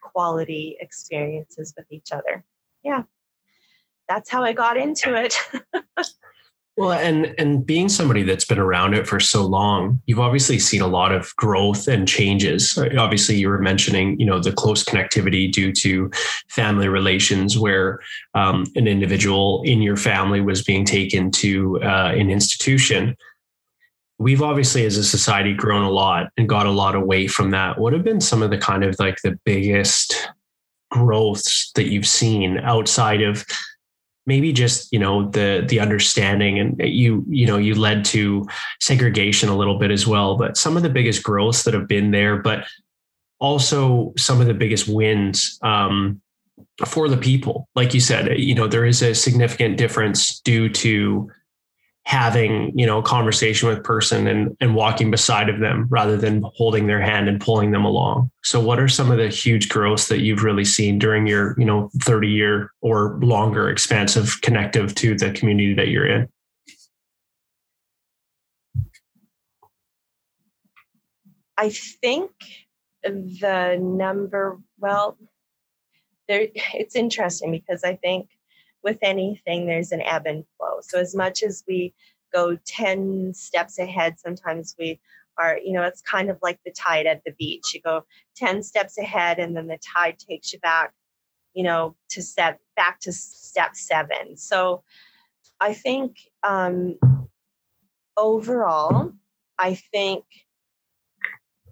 quality 0.02 0.78
experiences 0.80 1.74
with 1.78 1.86
each 1.92 2.12
other. 2.12 2.44
Yeah. 2.84 3.04
That's 4.08 4.30
how 4.30 4.44
i 4.44 4.52
got 4.52 4.78
into 4.78 5.16
it. 5.16 5.36
Well 6.78 6.94
and 6.94 7.36
and 7.38 7.66
being 7.66 7.90
somebody 7.90 8.24
that's 8.24 8.46
been 8.46 8.58
around 8.58 8.94
it 8.94 9.06
for 9.06 9.20
so 9.20 9.46
long 9.46 10.02
you've 10.06 10.22
obviously 10.22 10.58
seen 10.58 10.82
a 10.82 10.88
lot 10.88 11.12
of 11.12 11.36
growth 11.36 11.88
and 11.88 12.08
changes. 12.08 12.78
Obviously 12.98 13.36
you 13.36 13.50
were 13.50 13.60
mentioning 13.60 14.18
you 14.20 14.26
know 14.26 14.40
the 14.40 14.54
close 14.54 14.84
connectivity 14.84 15.52
due 15.52 15.74
to 15.74 16.10
family 16.48 16.88
relations 16.88 17.58
where 17.58 18.00
um, 18.36 18.66
an 18.76 18.88
individual 18.88 19.62
in 19.64 19.82
your 19.82 19.98
family 19.98 20.40
was 20.40 20.64
being 20.64 20.86
taken 20.86 21.30
to 21.32 21.80
uh, 21.84 22.14
an 22.16 22.32
institution 22.32 23.18
we've 24.22 24.44
obviously 24.44 24.86
as 24.86 24.98
a 24.98 25.04
society 25.04 25.52
grown 25.52 25.84
a 25.84 25.90
lot 25.90 26.28
and 26.38 26.48
got 26.48 26.68
a 26.68 26.72
lot 26.72 26.94
away 26.94 27.26
from 27.26 27.50
that. 27.50 27.80
What 27.80 27.92
have 27.94 28.04
been 28.04 28.22
some 28.22 28.44
of 28.44 28.52
the 28.52 28.58
kind 28.58 28.84
of 28.84 28.96
like 29.00 29.18
the 29.24 29.38
biggest 29.46 30.30
growths 30.92 31.72
that 31.74 31.88
you've 31.88 32.08
seen 32.08 32.60
outside 32.60 33.22
of 33.24 33.44
maybe 34.28 34.54
just 34.54 34.92
you 34.94 35.00
know 35.00 35.30
the 35.30 35.66
the 35.68 35.80
understanding 35.80 36.60
and 36.60 36.80
you 36.80 37.26
you 37.28 37.48
know 37.48 37.58
you 37.58 37.74
led 37.74 38.06
to 38.06 38.46
segregation 38.80 39.50
a 39.50 39.58
little 39.58 39.80
bit 39.80 39.90
as 39.90 40.06
well 40.06 40.38
but 40.38 40.58
some 40.58 40.78
of 40.78 40.84
the 40.84 40.90
biggest 40.90 41.24
growths 41.24 41.64
that 41.64 41.74
have 41.74 41.88
been 41.88 42.12
there 42.12 42.38
but 42.38 42.68
also 43.40 44.14
some 44.18 44.40
of 44.40 44.48
the 44.48 44.54
biggest 44.54 44.88
wins 44.88 45.58
um, 45.64 46.22
for 46.86 47.10
the 47.10 47.18
people. 47.18 47.68
Like 47.74 47.94
you 47.94 48.00
said 48.00 48.38
you 48.38 48.54
know 48.54 48.68
there 48.68 48.86
is 48.86 49.02
a 49.02 49.16
significant 49.16 49.78
difference 49.78 50.40
due 50.42 50.70
to 50.70 51.32
having 52.06 52.78
you 52.78 52.86
know 52.86 53.00
a 53.00 53.04
conversation 53.04 53.70
with 53.70 53.84
person 53.84 54.28
and 54.28 54.56
and 54.60 54.76
walking 54.76 55.12
beside 55.12 55.50
of 55.50 55.60
them 55.60 55.88
rather 55.90 56.18
than 56.18 56.44
holding 56.56 56.88
their 56.88 57.02
hand 57.02 57.30
and 57.30 57.40
pulling 57.40 57.72
them 57.72 57.86
along. 57.86 58.30
So 58.44 58.60
what 58.60 58.80
are 58.80 58.88
some 58.88 59.12
of 59.12 59.18
the 59.18 59.30
huge 59.30 59.70
growths 59.70 60.08
that 60.08 60.20
you've 60.20 60.44
really 60.44 60.66
seen 60.66 60.98
during 61.00 61.28
your 61.28 61.56
you 61.58 61.66
know 61.66 61.90
30 62.04 62.28
year 62.28 62.72
or 62.82 63.20
longer 63.22 63.70
expansive 63.70 64.42
connective 64.42 64.96
to 64.96 65.16
the 65.16 65.32
community 65.32 65.74
that 65.76 65.90
you're 65.90 66.08
in? 66.08 66.28
I 71.58 71.70
think 71.70 72.32
the 73.04 73.78
number 73.80 74.60
well 74.80 75.18
there 76.28 76.48
it's 76.74 76.96
interesting 76.96 77.52
because 77.52 77.84
i 77.84 77.96
think 77.96 78.30
with 78.84 78.98
anything, 79.02 79.66
there's 79.66 79.92
an 79.92 80.02
ebb 80.02 80.26
and 80.26 80.44
flow. 80.58 80.80
So 80.82 81.00
as 81.00 81.16
much 81.16 81.44
as 81.44 81.64
we 81.68 81.94
go 82.34 82.58
10 82.66 83.34
steps 83.34 83.80
ahead, 83.80 84.20
sometimes 84.20 84.76
we 84.80 85.00
are, 85.38 85.58
you 85.58 85.74
know, 85.74 85.84
it's 85.84 86.02
kind 86.02 86.30
of 86.30 86.38
like 86.42 86.60
the 86.66 86.72
tide 86.72 87.06
at 87.06 87.24
the 87.26 87.34
beach. 87.38 87.74
You 87.74 87.82
go 87.82 88.06
10 88.36 88.64
steps 88.64 88.98
ahead 88.98 89.40
and 89.40 89.56
then 89.56 89.68
the 89.68 89.78
tide 89.78 90.18
takes 90.20 90.54
you 90.54 90.60
back, 90.60 90.94
you 91.54 91.64
know, 91.64 91.96
to 92.10 92.22
step 92.22 92.60
back 92.76 93.00
to 93.02 93.12
step 93.12 93.76
seven. 93.76 94.38
So 94.38 94.84
I 95.60 95.74
think 95.74 96.18
um, 96.44 96.98
overall, 98.18 99.14
I 99.60 99.76
think 99.76 100.26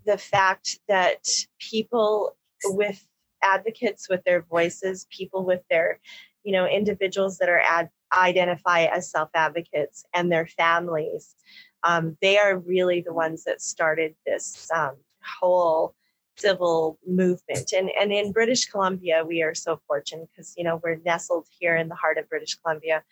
the 0.06 0.18
fact 0.18 0.80
that 0.88 1.28
people 1.60 2.36
with 2.64 3.06
advocates 3.42 4.10
with 4.10 4.24
their 4.24 4.42
voices, 4.42 5.08
people 5.10 5.46
with 5.46 5.62
their 5.70 6.00
you 6.44 6.52
know 6.52 6.66
individuals 6.66 7.38
that 7.38 7.50
are 7.50 7.62
ad- 7.62 7.90
identify 8.18 8.86
as 8.86 9.10
self 9.10 9.30
advocates 9.34 10.06
and 10.14 10.32
their 10.32 10.48
families 10.48 11.36
um, 11.84 12.18
they 12.22 12.38
are 12.38 12.58
really 12.58 13.02
the 13.02 13.14
ones 13.14 13.44
that 13.46 13.62
started 13.62 14.16
this 14.26 14.70
um, 14.76 14.96
whole 15.40 15.96
civil 16.38 16.98
movement. 17.06 17.74
And 17.74 17.90
and 18.00 18.12
in 18.14 18.32
british 18.32 18.66
columbia 18.66 19.26
we 19.28 19.42
are 19.42 19.54
so 19.54 19.82
fortunate 19.88 20.30
because 20.32 20.54
you 20.58 20.64
know 20.64 20.80
we're 20.84 21.00
nestled 21.06 21.48
here 21.60 21.76
in 21.76 21.90
the 21.90 21.96
heart 21.96 22.18
of 22.18 22.30
british 22.30 22.56
columbia. 22.56 23.04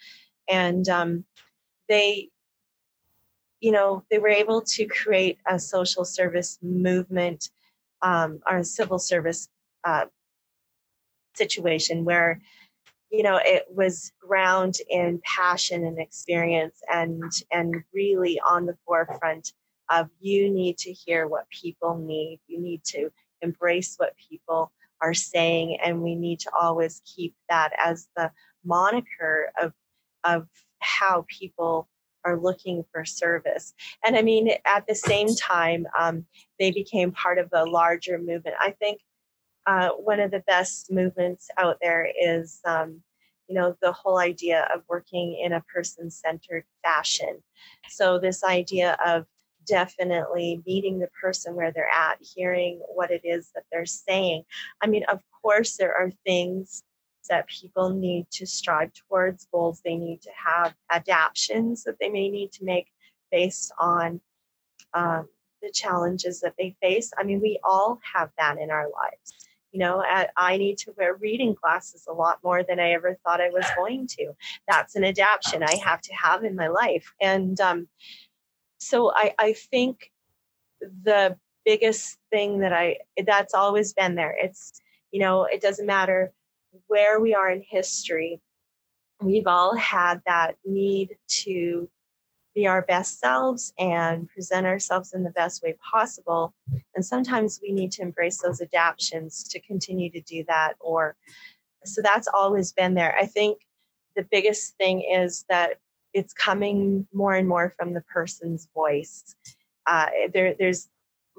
And 0.49 0.87
um, 0.87 1.25
they 1.89 2.29
you 3.59 3.71
know 3.71 4.03
they 4.09 4.19
were 4.19 4.29
able 4.29 4.61
to 4.61 4.85
create 4.85 5.39
a 5.45 5.59
social 5.59 6.05
service 6.05 6.57
movement 6.61 7.49
um, 8.01 8.39
or 8.49 8.57
a 8.57 8.63
civil 8.63 8.99
service 8.99 9.49
uh, 9.83 10.05
situation 11.35 12.05
where 12.05 12.41
you 13.11 13.23
know 13.23 13.39
it 13.43 13.65
was 13.69 14.11
ground 14.19 14.75
in 14.89 15.21
passion 15.23 15.85
and 15.85 15.99
experience 15.99 16.81
and 16.91 17.23
and 17.51 17.75
really 17.93 18.39
on 18.47 18.65
the 18.65 18.77
forefront 18.85 19.53
of 19.89 20.09
you 20.19 20.49
need 20.49 20.77
to 20.77 20.91
hear 20.91 21.27
what 21.27 21.49
people 21.49 21.97
need. 21.97 22.39
You 22.47 22.59
need 22.59 22.83
to 22.85 23.09
embrace 23.41 23.95
what 23.97 24.15
people 24.29 24.71
are 25.01 25.13
saying 25.13 25.77
and 25.83 26.01
we 26.01 26.15
need 26.15 26.39
to 26.39 26.51
always 26.59 27.01
keep 27.05 27.35
that 27.49 27.71
as 27.77 28.07
the 28.15 28.31
moniker 28.65 29.51
of 29.61 29.73
of 30.23 30.47
how 30.79 31.25
people 31.27 31.87
are 32.25 32.39
looking 32.39 32.83
for 32.91 33.05
service. 33.05 33.73
And 34.05 34.17
i 34.17 34.21
mean 34.21 34.49
at 34.65 34.85
the 34.87 34.95
same 34.95 35.33
time 35.35 35.87
um, 35.97 36.25
they 36.59 36.71
became 36.71 37.11
part 37.11 37.37
of 37.37 37.49
the 37.51 37.65
larger 37.65 38.17
movement. 38.17 38.55
I 38.59 38.71
think 38.71 39.01
uh, 39.67 39.89
one 39.89 40.21
of 40.21 40.31
the 40.31 40.43
best 40.47 40.89
movements 40.89 41.49
out 41.57 41.77
there 41.81 42.09
is, 42.19 42.61
um, 42.65 43.01
you 43.49 43.55
know, 43.55 43.75
the 43.81 43.91
whole 43.91 44.17
idea 44.17 44.67
of 44.73 44.81
working 44.87 45.39
in 45.43 45.51
a 45.53 45.61
person 45.61 46.09
centered 46.09 46.63
fashion. 46.83 47.43
So, 47.89 48.17
this 48.17 48.43
idea 48.43 48.97
of 49.05 49.25
definitely 49.65 50.61
meeting 50.65 50.99
the 50.99 51.09
person 51.21 51.53
where 51.53 51.73
they're 51.73 51.89
at, 51.93 52.17
hearing 52.21 52.79
what 52.87 53.11
it 53.11 53.21
is 53.25 53.51
that 53.53 53.65
they're 53.69 53.85
saying. 53.85 54.43
I 54.81 54.87
mean, 54.87 55.03
of 55.11 55.19
course, 55.41 55.75
there 55.75 55.93
are 55.93 56.11
things 56.25 56.83
that 57.29 57.49
people 57.49 57.89
need 57.89 58.27
to 58.31 58.45
strive 58.45 58.91
towards, 58.93 59.49
goals 59.51 59.81
they 59.83 59.97
need 59.97 60.21
to 60.21 60.31
have, 60.45 60.73
adaptations 60.89 61.83
that 61.83 61.97
they 61.99 62.07
may 62.09 62.29
need 62.29 62.53
to 62.53 62.63
make 62.63 62.87
based 63.33 63.73
on 63.77 64.21
um, 64.93 65.27
the 65.61 65.69
challenges 65.71 66.39
that 66.39 66.53
they 66.57 66.73
face. 66.81 67.11
I 67.17 67.23
mean, 67.23 67.41
we 67.41 67.59
all 67.65 67.99
have 68.13 68.29
that 68.37 68.57
in 68.57 68.71
our 68.71 68.85
lives 68.85 69.46
you 69.71 69.79
know 69.79 70.03
i 70.37 70.57
need 70.57 70.77
to 70.77 70.93
wear 70.97 71.15
reading 71.15 71.55
glasses 71.61 72.05
a 72.07 72.13
lot 72.13 72.39
more 72.43 72.63
than 72.63 72.79
i 72.79 72.91
ever 72.91 73.17
thought 73.23 73.41
i 73.41 73.49
was 73.49 73.65
going 73.75 74.07
to. 74.07 74.33
That's 74.67 74.95
an 74.95 75.03
adaptation 75.03 75.63
i 75.63 75.75
have 75.75 76.01
to 76.01 76.13
have 76.13 76.43
in 76.43 76.55
my 76.55 76.67
life. 76.67 77.13
And 77.21 77.59
um, 77.59 77.87
so 78.79 79.11
I, 79.13 79.33
I 79.39 79.53
think 79.53 80.11
the 81.03 81.37
biggest 81.65 82.17
thing 82.31 82.59
that 82.59 82.73
i 82.73 82.97
that's 83.25 83.53
always 83.53 83.93
been 83.93 84.15
there. 84.15 84.35
It's 84.37 84.79
you 85.11 85.19
know 85.19 85.43
it 85.45 85.61
doesn't 85.61 85.85
matter 85.85 86.31
where 86.87 87.19
we 87.19 87.33
are 87.33 87.49
in 87.49 87.63
history 87.67 88.39
we've 89.21 89.47
all 89.47 89.75
had 89.75 90.21
that 90.25 90.55
need 90.65 91.17
to 91.27 91.89
be 92.57 92.65
our 92.65 92.81
best 92.81 93.19
selves 93.19 93.71
and 93.77 94.27
present 94.29 94.65
ourselves 94.65 95.13
in 95.13 95.23
the 95.23 95.29
best 95.29 95.61
way 95.61 95.75
possible. 95.91 96.55
And 96.95 97.05
sometimes 97.05 97.59
we 97.61 97.71
need 97.71 97.91
to 97.93 98.01
embrace 98.01 98.41
those 98.41 98.61
adaptations 98.61 99.43
to 99.49 99.59
continue 99.59 100.09
to 100.09 100.21
do 100.21 100.43
that. 100.47 100.73
Or 100.79 101.15
so 101.85 102.01
that's 102.01 102.27
always 102.27 102.73
been 102.73 102.95
there. 102.95 103.15
I 103.15 103.27
think 103.27 103.59
the 104.15 104.25
biggest 104.31 104.75
thing 104.77 105.03
is 105.03 105.45
that 105.49 105.75
it's 106.15 106.33
coming 106.33 107.05
more 107.13 107.35
and 107.35 107.47
more 107.47 107.71
from 107.77 107.93
the 107.93 108.01
person's 108.01 108.67
voice. 108.73 109.35
Uh, 109.85 110.07
there, 110.33 110.55
there's 110.57 110.89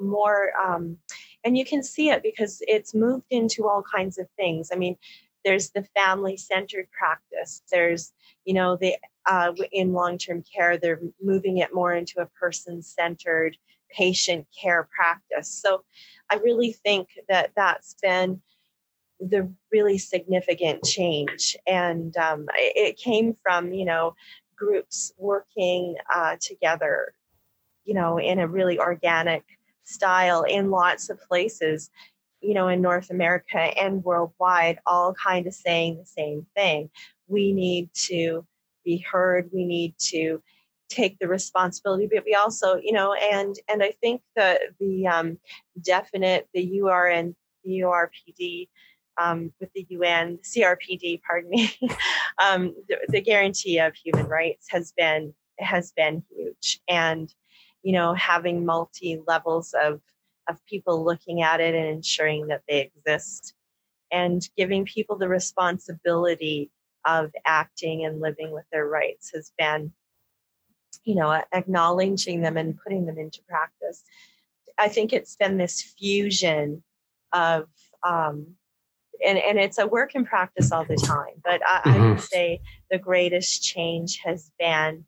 more 0.00 0.52
um, 0.56 0.98
and 1.42 1.58
you 1.58 1.64
can 1.64 1.82
see 1.82 2.10
it 2.10 2.22
because 2.22 2.62
it's 2.68 2.94
moved 2.94 3.26
into 3.30 3.66
all 3.68 3.82
kinds 3.82 4.16
of 4.16 4.28
things 4.36 4.70
i 4.72 4.76
mean 4.76 4.96
there's 5.44 5.70
the 5.70 5.84
family 5.94 6.36
centered 6.36 6.88
practice. 6.90 7.62
There's 7.70 8.12
you 8.44 8.54
know 8.54 8.76
the 8.76 8.96
uh, 9.26 9.52
in 9.72 9.92
long-term 9.92 10.42
care 10.54 10.78
they're 10.78 11.00
moving 11.22 11.58
it 11.58 11.74
more 11.74 11.94
into 11.94 12.20
a 12.20 12.26
person-centered 12.26 13.56
patient 13.90 14.46
care 14.60 14.88
practice. 14.94 15.50
So 15.50 15.84
i 16.30 16.36
really 16.36 16.72
think 16.72 17.08
that 17.28 17.52
that's 17.56 17.94
been 18.02 18.40
the 19.20 19.52
really 19.72 19.98
significant 19.98 20.84
change. 20.84 21.56
And 21.66 22.16
um, 22.16 22.46
it 22.54 22.96
came 22.98 23.36
from 23.42 23.72
you 23.72 23.84
know 23.84 24.14
groups 24.56 25.12
working 25.18 25.96
uh, 26.14 26.36
together 26.40 27.14
you 27.84 27.94
know 27.94 28.18
in 28.18 28.38
a 28.38 28.46
really 28.46 28.78
organic 28.78 29.44
style 29.84 30.42
in 30.42 30.70
lots 30.70 31.08
of 31.08 31.18
places 31.22 31.90
you 32.40 32.54
know 32.54 32.68
in 32.68 32.80
north 32.80 33.10
america 33.10 33.58
and 33.58 34.04
worldwide 34.04 34.78
all 34.86 35.14
kind 35.14 35.46
of 35.46 35.54
saying 35.54 35.98
the 35.98 36.06
same 36.06 36.46
thing. 36.54 36.90
We 37.26 37.52
need 37.52 37.90
to 38.06 38.46
be 38.84 38.98
heard. 38.98 39.50
We 39.52 39.66
need 39.66 39.94
to 40.10 40.42
take 40.88 41.18
the 41.18 41.28
responsibility 41.28 42.08
but 42.10 42.24
we 42.24 42.34
also 42.34 42.76
you 42.76 42.92
know 42.92 43.12
and 43.12 43.56
and 43.68 43.82
i 43.82 43.92
think 44.00 44.22
the 44.34 44.58
the 44.80 45.06
um, 45.06 45.38
definite 45.82 46.48
the 46.54 46.80
urn 46.82 47.36
the 47.62 47.80
urpd 47.80 48.68
um, 49.18 49.52
with 49.60 49.72
the 49.74 49.86
UN, 49.90 50.38
CRPD, 50.38 51.20
pardon 51.22 51.50
me, 51.50 51.76
um, 52.42 52.74
the, 52.88 52.98
the, 53.08 53.20
guarantee 53.20 53.78
of 53.78 53.94
human 53.94 54.26
rights 54.26 54.66
has 54.70 54.92
been 54.96 55.34
has 55.58 55.92
been 55.92 56.22
huge, 56.30 56.80
and 56.88 57.32
you 57.82 57.92
know 57.92 58.14
having 58.14 58.64
multi 58.64 59.20
levels 59.26 59.74
of 59.82 60.00
of 60.48 60.64
people 60.66 61.04
looking 61.04 61.42
at 61.42 61.60
it 61.60 61.74
and 61.74 61.86
ensuring 61.86 62.46
that 62.48 62.62
they 62.68 62.80
exist, 62.80 63.54
and 64.10 64.48
giving 64.56 64.84
people 64.84 65.16
the 65.16 65.28
responsibility 65.28 66.70
of 67.04 67.30
acting 67.44 68.04
and 68.04 68.20
living 68.20 68.52
with 68.52 68.64
their 68.72 68.86
rights 68.86 69.30
has 69.34 69.52
been, 69.58 69.92
you 71.04 71.14
know, 71.14 71.42
acknowledging 71.52 72.40
them 72.40 72.56
and 72.56 72.78
putting 72.82 73.06
them 73.06 73.18
into 73.18 73.40
practice. 73.48 74.02
I 74.78 74.88
think 74.88 75.12
it's 75.12 75.36
been 75.36 75.58
this 75.58 75.82
fusion 75.82 76.82
of 77.32 77.68
um, 78.02 78.54
and, 79.24 79.38
and 79.38 79.58
it's 79.58 79.78
a 79.78 79.86
work 79.86 80.14
in 80.14 80.24
practice 80.24 80.72
all 80.72 80.84
the 80.84 80.96
time. 80.96 81.40
But 81.42 81.60
I, 81.66 81.78
mm-hmm. 81.78 81.88
I 81.88 81.92
would 81.98 82.16
mm-hmm. 82.16 82.20
say 82.20 82.60
the 82.90 82.98
greatest 82.98 83.62
change 83.62 84.20
has 84.24 84.50
been, 84.58 85.04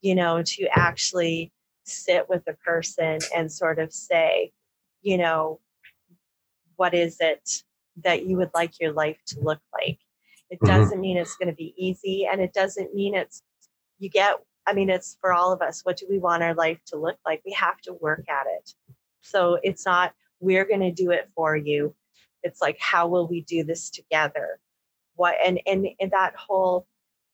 you 0.00 0.14
know, 0.14 0.42
to 0.42 0.66
actually 0.72 1.52
sit 1.84 2.28
with 2.28 2.42
a 2.48 2.54
person 2.54 3.18
and 3.34 3.52
sort 3.52 3.78
of 3.78 3.92
say, 3.92 4.52
you 5.04 5.16
know, 5.16 5.60
what 6.74 6.94
is 6.94 7.18
it 7.20 7.62
that 8.02 8.26
you 8.26 8.36
would 8.36 8.50
like 8.54 8.80
your 8.80 8.92
life 8.92 9.18
to 9.28 9.40
look 9.40 9.60
like? 9.72 9.98
It 10.50 10.58
mm-hmm. 10.60 10.66
doesn't 10.66 11.00
mean 11.00 11.16
it's 11.16 11.36
going 11.36 11.48
to 11.48 11.54
be 11.54 11.74
easy, 11.76 12.26
and 12.30 12.40
it 12.40 12.52
doesn't 12.52 12.94
mean 12.94 13.14
it's 13.14 13.42
you 14.00 14.10
get. 14.10 14.36
I 14.66 14.72
mean, 14.72 14.90
it's 14.90 15.16
for 15.20 15.32
all 15.32 15.52
of 15.52 15.62
us. 15.62 15.82
What 15.84 15.98
do 15.98 16.06
we 16.10 16.18
want 16.18 16.42
our 16.42 16.54
life 16.54 16.80
to 16.86 16.96
look 16.96 17.18
like? 17.24 17.42
We 17.44 17.52
have 17.52 17.80
to 17.82 17.92
work 17.92 18.24
at 18.28 18.46
it. 18.58 18.72
So 19.20 19.58
it's 19.62 19.86
not 19.86 20.12
we're 20.40 20.64
going 20.64 20.80
to 20.80 20.90
do 20.90 21.12
it 21.12 21.30
for 21.34 21.56
you 21.56 21.94
it's 22.44 22.60
like 22.60 22.78
how 22.78 23.08
will 23.08 23.26
we 23.26 23.40
do 23.40 23.64
this 23.64 23.90
together 23.90 24.60
what 25.16 25.34
and 25.44 25.60
and, 25.66 25.88
and 25.98 26.10
that 26.12 26.36
whole 26.36 26.86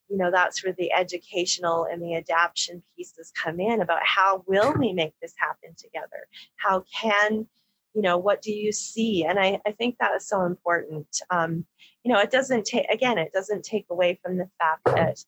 you 0.09 0.17
know 0.17 0.31
that's 0.31 0.65
where 0.65 0.75
the 0.79 0.93
educational 0.93 1.87
and 1.91 2.01
the 2.01 2.15
adaptation 2.15 2.83
pieces 2.97 3.33
come 3.37 3.61
in 3.61 3.83
about 3.83 4.01
how 4.05 4.43
will 4.47 4.73
we 4.79 4.93
make 4.93 5.13
this 5.21 5.35
happen 5.37 5.75
together 5.77 6.27
how 6.57 6.85
can 6.99 7.47
you 7.95 8.03
know 8.03 8.19
what 8.19 8.43
do 8.43 8.53
you 8.53 8.73
see? 8.73 9.25
And 9.25 9.39
i, 9.39 9.61
I 9.67 9.73
think 9.73 9.97
that 9.99 10.15
is 10.17 10.29
so 10.29 10.45
important. 10.45 11.21
Um, 11.31 11.67
you 12.05 12.13
know 12.13 12.21
it 12.21 12.31
doesn't 12.31 12.65
take 12.65 12.87
again 12.89 13.19
it 13.19 13.33
doesn't 13.33 13.65
take 13.65 13.87
away 13.91 14.19
from 14.23 14.37
the 14.37 14.49
fact 14.59 14.85
that 14.87 15.25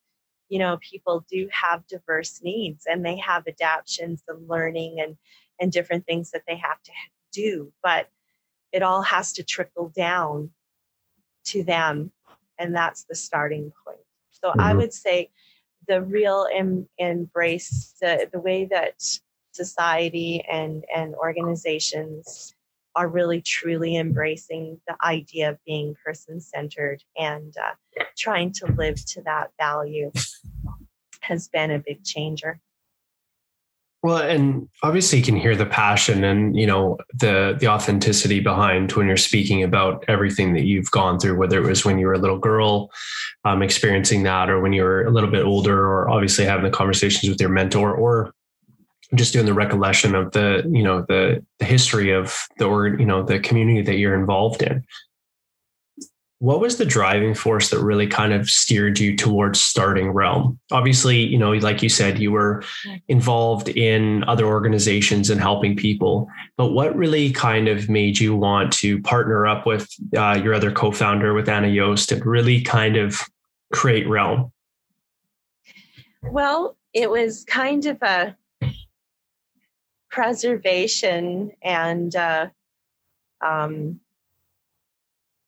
you 0.49 0.59
know 0.59 0.79
people 0.81 1.25
do 1.31 1.49
have 1.53 1.87
diverse 1.87 2.41
needs 2.43 2.85
and 2.87 3.05
they 3.05 3.17
have 3.19 3.47
adaptations 3.47 4.23
and 4.29 4.49
learning 4.49 5.01
and 5.01 5.17
and 5.61 5.71
different 5.71 6.07
things 6.07 6.31
that 6.31 6.43
they 6.47 6.57
have 6.57 6.83
to 6.83 6.93
do 7.33 7.73
but 7.83 8.09
it 8.73 8.83
all 8.83 9.03
has 9.03 9.33
to 9.35 9.43
trickle 9.43 9.93
down 9.95 10.51
to 11.45 11.63
them 11.63 12.11
and 12.59 12.75
that's 12.75 13.05
the 13.05 13.15
starting 13.15 13.73
point. 13.85 13.99
So 14.31 14.51
mm-hmm. 14.51 14.61
i 14.61 14.75
would 14.75 14.93
say 14.93 15.31
the 15.89 16.03
real 16.03 16.47
em- 16.55 16.89
embrace 16.99 17.95
the, 18.01 18.29
the 18.33 18.39
way 18.39 18.67
that 18.67 19.03
society 19.53 20.43
and 20.51 20.85
and 20.95 21.15
organizations 21.17 22.55
are 22.95 23.09
really 23.09 23.41
truly 23.41 23.97
embracing 23.97 24.81
the 24.87 24.97
idea 25.05 25.51
of 25.51 25.59
being 25.65 25.95
person 26.05 26.41
centered 26.41 27.03
and 27.19 27.55
uh, 27.57 28.05
trying 28.19 28.53
to 28.53 28.67
live 28.67 29.05
to 29.07 29.23
that 29.23 29.51
value 29.59 30.11
has 31.21 31.49
been 31.49 31.71
a 31.71 31.79
big 31.79 32.05
changer. 32.05 32.61
Well, 34.03 34.19
and 34.19 34.69
obviously 34.83 35.21
you 35.21 35.25
can 35.25 35.37
hear 35.37 35.55
the 35.55 35.65
passion 35.65 36.25
and 36.25 36.57
you 36.57 36.67
know 36.67 36.99
the 37.21 37.57
the 37.61 37.69
authenticity 37.69 38.41
behind 38.41 38.91
when 38.93 39.07
you're 39.07 39.17
speaking 39.17 39.63
about 39.63 40.05
everything 40.09 40.55
that 40.55 40.65
you've 40.65 40.91
gone 40.91 41.21
through, 41.21 41.37
whether 41.37 41.59
it 41.59 41.69
was 41.69 41.85
when 41.85 42.01
you 42.01 42.09
were 42.09 42.15
a 42.15 42.19
little 42.19 42.39
girl 42.39 42.91
um, 43.45 43.63
experiencing 43.63 44.25
that, 44.25 44.51
or 44.51 44.61
when 44.61 44.73
you 44.73 44.83
were 44.83 45.05
a 45.05 45.11
little 45.11 45.31
bit 45.31 45.45
older, 45.45 45.87
or 45.87 46.11
obviously 46.11 46.45
having 46.45 46.65
the 46.65 46.71
conversations 46.71 47.31
with 47.31 47.41
your 47.41 47.51
mentor, 47.51 47.95
or 47.95 48.35
just 49.15 49.33
doing 49.33 49.47
the 49.47 49.55
recollection 49.55 50.15
of 50.15 50.33
the 50.33 50.69
you 50.73 50.83
know 50.83 51.05
the 51.09 51.45
the 51.59 51.65
history 51.65 52.11
of 52.11 52.39
the 52.59 52.65
or 52.65 52.89
you 52.89 53.05
know 53.05 53.23
the 53.23 53.39
community 53.39 53.83
that 53.83 53.97
you're 53.97 54.19
involved 54.19 54.63
in. 54.63 54.85
What 56.39 56.61
was 56.61 56.77
the 56.77 56.85
driving 56.85 57.35
force 57.35 57.71
that 57.71 57.79
really 57.79 58.09
kind 58.09 58.33
of 58.33 58.51
steered 58.51 58.99
you 58.99 59.17
towards 59.17 59.61
starting 59.61 60.11
realm? 60.11 60.59
Obviously 60.71 61.19
you 61.19 61.39
know 61.39 61.53
like 61.53 61.83
you 61.83 61.89
said 61.89 62.19
you 62.19 62.33
were 62.33 62.65
involved 63.09 63.69
in 63.69 64.25
other 64.25 64.47
organizations 64.47 65.31
and 65.31 65.41
helping 65.41 65.77
people 65.77 66.29
but 66.57 66.73
what 66.73 66.97
really 66.97 67.33
kind 67.33 67.69
of 67.69 67.89
made 67.89 68.19
you 68.19 68.35
want 68.35 68.73
to 68.73 69.01
partner 69.03 69.47
up 69.47 69.67
with 69.67 69.89
uh, 70.17 70.41
your 70.43 70.55
other 70.55 70.73
co-founder 70.73 71.35
with 71.35 71.49
anna 71.49 71.69
yost 71.69 72.13
and 72.13 72.25
really 72.25 72.63
kind 72.63 72.97
of 72.97 73.21
create 73.73 74.09
realm? 74.09 74.51
Well 76.23 76.77
it 76.95 77.11
was 77.11 77.45
kind 77.45 77.87
of 77.87 78.03
a 78.03 78.37
preservation 80.13 81.51
and 81.63 82.15
uh, 82.15 82.47
um, 83.41 83.99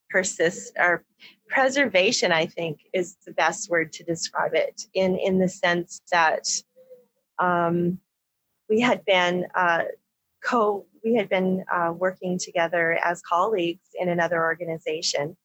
persist 0.09 0.73
or 0.79 1.05
preservation 1.49 2.33
i 2.33 2.47
think 2.47 2.81
is 2.95 3.17
the 3.27 3.33
best 3.33 3.69
word 3.69 3.93
to 3.93 4.03
describe 4.03 4.55
it. 4.55 4.87
In 4.95 5.17
in 5.19 5.39
the 5.39 5.49
sense 5.49 6.01
that 6.11 6.49
um, 7.39 7.99
we 8.69 8.81
had 8.81 9.05
been 9.05 9.47
uh, 9.55 9.83
co 10.43 10.87
we 11.05 11.15
had 11.15 11.29
been 11.29 11.65
uh, 11.71 11.93
working 11.95 12.39
together 12.39 12.99
as 13.05 13.21
colleagues 13.21 13.89
in 14.01 14.09
another 14.09 14.43
organization 14.43 15.37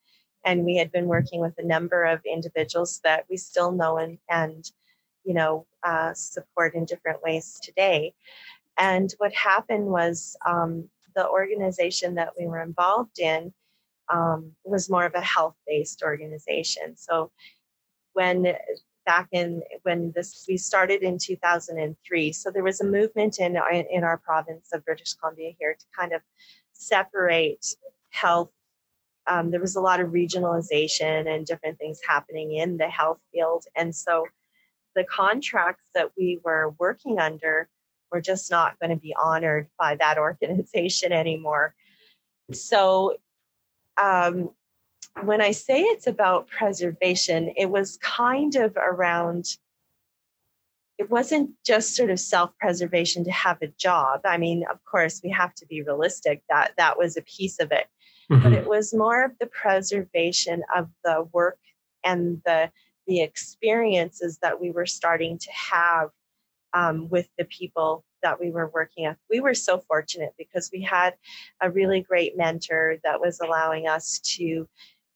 and 0.46 0.64
we 0.64 0.78
had 0.78 0.92
been 0.92 1.08
working 1.08 1.42
with 1.42 1.54
a 1.58 1.66
number 1.66 2.06
of 2.06 2.22
individuals 2.26 3.02
that 3.04 3.26
we 3.30 3.36
still 3.36 3.74
know 3.74 3.98
and, 3.98 4.18
and 4.30 4.72
you 5.26 5.34
know 5.34 5.66
uh, 5.84 6.14
support 6.14 6.76
in 6.76 6.86
different 6.86 7.22
ways 7.22 7.60
today 7.62 8.14
and 8.80 9.14
what 9.18 9.34
happened 9.34 9.88
was 9.88 10.36
um, 10.48 10.90
the 11.16 11.28
organization 11.28 12.16
that 12.16 12.32
we 12.40 12.48
were 12.48 12.62
involved 12.62 13.20
in 13.20 13.54
um, 14.12 14.54
was 14.64 14.90
more 14.90 15.06
of 15.06 15.14
a 15.14 15.22
health 15.22 15.56
based 15.68 16.02
organization. 16.02 16.96
So 16.96 17.32
when 18.14 18.56
back 19.06 19.28
in 19.32 19.62
when 19.84 20.12
this 20.16 20.46
we 20.48 20.58
started 20.58 21.02
in 21.02 21.18
2003 21.18 22.32
so 22.32 22.52
there 22.52 22.64
was 22.64 22.82
a 22.82 22.86
movement 22.86 23.40
in 23.40 23.58
in 23.90 24.04
our 24.04 24.18
province 24.18 24.70
of 24.74 24.86
british 24.86 25.14
columbia 25.14 25.52
here 25.58 25.74
to 25.74 25.86
kind 25.98 26.12
of 26.14 26.22
separate 26.74 27.66
health 28.10 28.52
um, 29.26 29.52
there 29.52 29.62
was 29.62 29.76
a 29.76 29.82
lot 29.82 30.00
of 30.00 30.10
regionalization 30.10 31.34
and 31.34 31.46
different 31.46 31.80
things 31.80 32.00
happening 32.08 32.54
in 32.54 32.78
the 32.78 32.90
health 32.90 33.20
field 33.32 33.64
and 33.76 33.96
so 33.96 34.28
the 34.96 35.06
contracts 35.06 35.86
that 35.96 36.12
we 36.18 36.40
were 36.44 36.76
working 36.78 37.20
under 37.20 37.70
were 38.12 38.22
just 38.22 38.50
not 38.52 38.80
going 38.80 38.90
to 38.90 38.96
be 38.96 39.16
honored 39.22 39.68
by 39.78 39.96
that 39.96 40.18
organization 40.30 41.12
anymore 41.12 41.74
so 42.52 43.16
um, 44.02 44.52
when 45.24 45.42
I 45.42 45.52
say 45.52 45.82
it's 45.82 46.08
about 46.08 46.48
preservation, 46.48 47.54
it 47.56 47.70
was 47.70 47.98
kind 48.02 48.56
of 48.56 48.76
around, 48.78 49.46
it 50.98 51.10
wasn't 51.10 51.52
just 51.66 51.96
sort 51.96 52.10
of 52.10 52.20
self 52.20 52.52
preservation 52.58 53.24
to 53.26 53.32
have 53.32 53.62
a 53.62 53.68
job. 53.68 54.22
I 54.26 54.38
mean, 54.38 54.66
of 54.72 54.84
course, 54.86 55.22
we 55.24 55.30
have 55.32 55.54
to 55.56 55.66
be 55.66 55.82
realistic 55.82 56.44
that 56.50 56.74
that 56.78 56.98
was 56.98 57.18
a 57.18 57.22
piece 57.22 57.60
of 57.60 57.72
it, 57.72 57.88
mm-hmm. 58.32 58.44
but 58.44 58.54
it 58.54 58.68
was 58.68 58.94
more 58.94 59.24
of 59.24 59.32
the 59.40 59.48
preservation 59.48 60.64
of 60.76 60.90
the 61.04 61.28
work 61.32 61.60
and 62.04 62.42
the 62.46 62.72
the 63.08 63.22
experiences 63.22 64.38
that 64.44 64.62
we 64.62 64.70
were 64.70 64.86
starting 64.86 65.40
to 65.40 65.52
have 65.52 66.10
um, 66.74 67.10
with 67.10 67.28
the 67.38 67.46
people 67.46 68.04
that 68.22 68.40
we 68.40 68.52
were 68.52 68.70
working 68.74 69.08
with. 69.08 69.18
We 69.30 69.40
were 69.40 69.54
so 69.54 69.80
fortunate 69.88 70.34
because 70.38 70.70
we 70.74 70.82
had 70.82 71.16
a 71.62 71.70
really 71.70 72.02
great 72.02 72.38
mentor 72.38 72.98
that 73.04 73.20
was 73.20 73.40
allowing 73.40 73.88
us 73.88 74.20
to, 74.36 74.44
you 74.44 74.68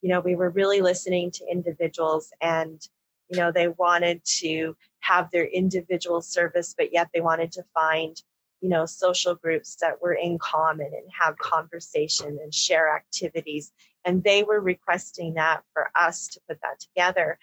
know, 0.02 0.20
we 0.20 0.36
were 0.36 0.50
really 0.50 0.82
listening 0.82 1.32
to 1.32 1.52
individuals 1.52 2.32
and, 2.42 2.82
you 3.30 3.38
know, 3.38 3.52
they 3.52 3.68
wanted 3.68 4.24
to 4.40 4.76
have 5.02 5.30
their 5.32 5.46
individual 5.46 6.22
service, 6.22 6.74
but 6.78 6.94
yet 6.94 7.10
they 7.14 7.22
wanted 7.22 7.52
to 7.54 7.64
find, 7.74 8.22
you 8.62 8.70
know, 8.70 8.86
social 8.86 9.36
groups 9.36 9.76
that 9.82 10.02
were 10.02 10.14
in 10.14 10.38
common 10.38 10.88
and 10.88 11.10
have 11.20 11.38
conversation 11.38 12.40
and 12.42 12.54
share 12.54 12.96
activities. 12.96 13.72
And 14.06 14.24
they 14.24 14.44
were 14.44 14.60
requesting 14.60 15.34
that 15.36 15.64
for 15.74 15.90
us 15.96 16.28
to 16.30 16.40
put 16.48 16.60
that 16.62 16.80
together. 16.80 17.38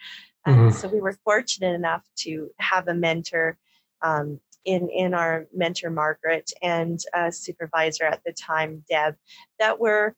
Mm-hmm. 0.47 0.71
so 0.71 0.87
we 0.87 0.99
were 0.99 1.15
fortunate 1.23 1.75
enough 1.75 2.03
to 2.15 2.49
have 2.57 2.87
a 2.87 2.95
mentor 2.95 3.59
um, 4.03 4.39
in 4.65 4.89
in 4.89 5.13
our 5.13 5.47
mentor 5.53 5.89
Margaret 5.89 6.51
and 6.61 6.99
supervisor 7.31 8.05
at 8.05 8.21
the 8.25 8.33
time 8.33 8.83
Deb 8.89 9.15
that 9.59 9.79
were 9.79 10.15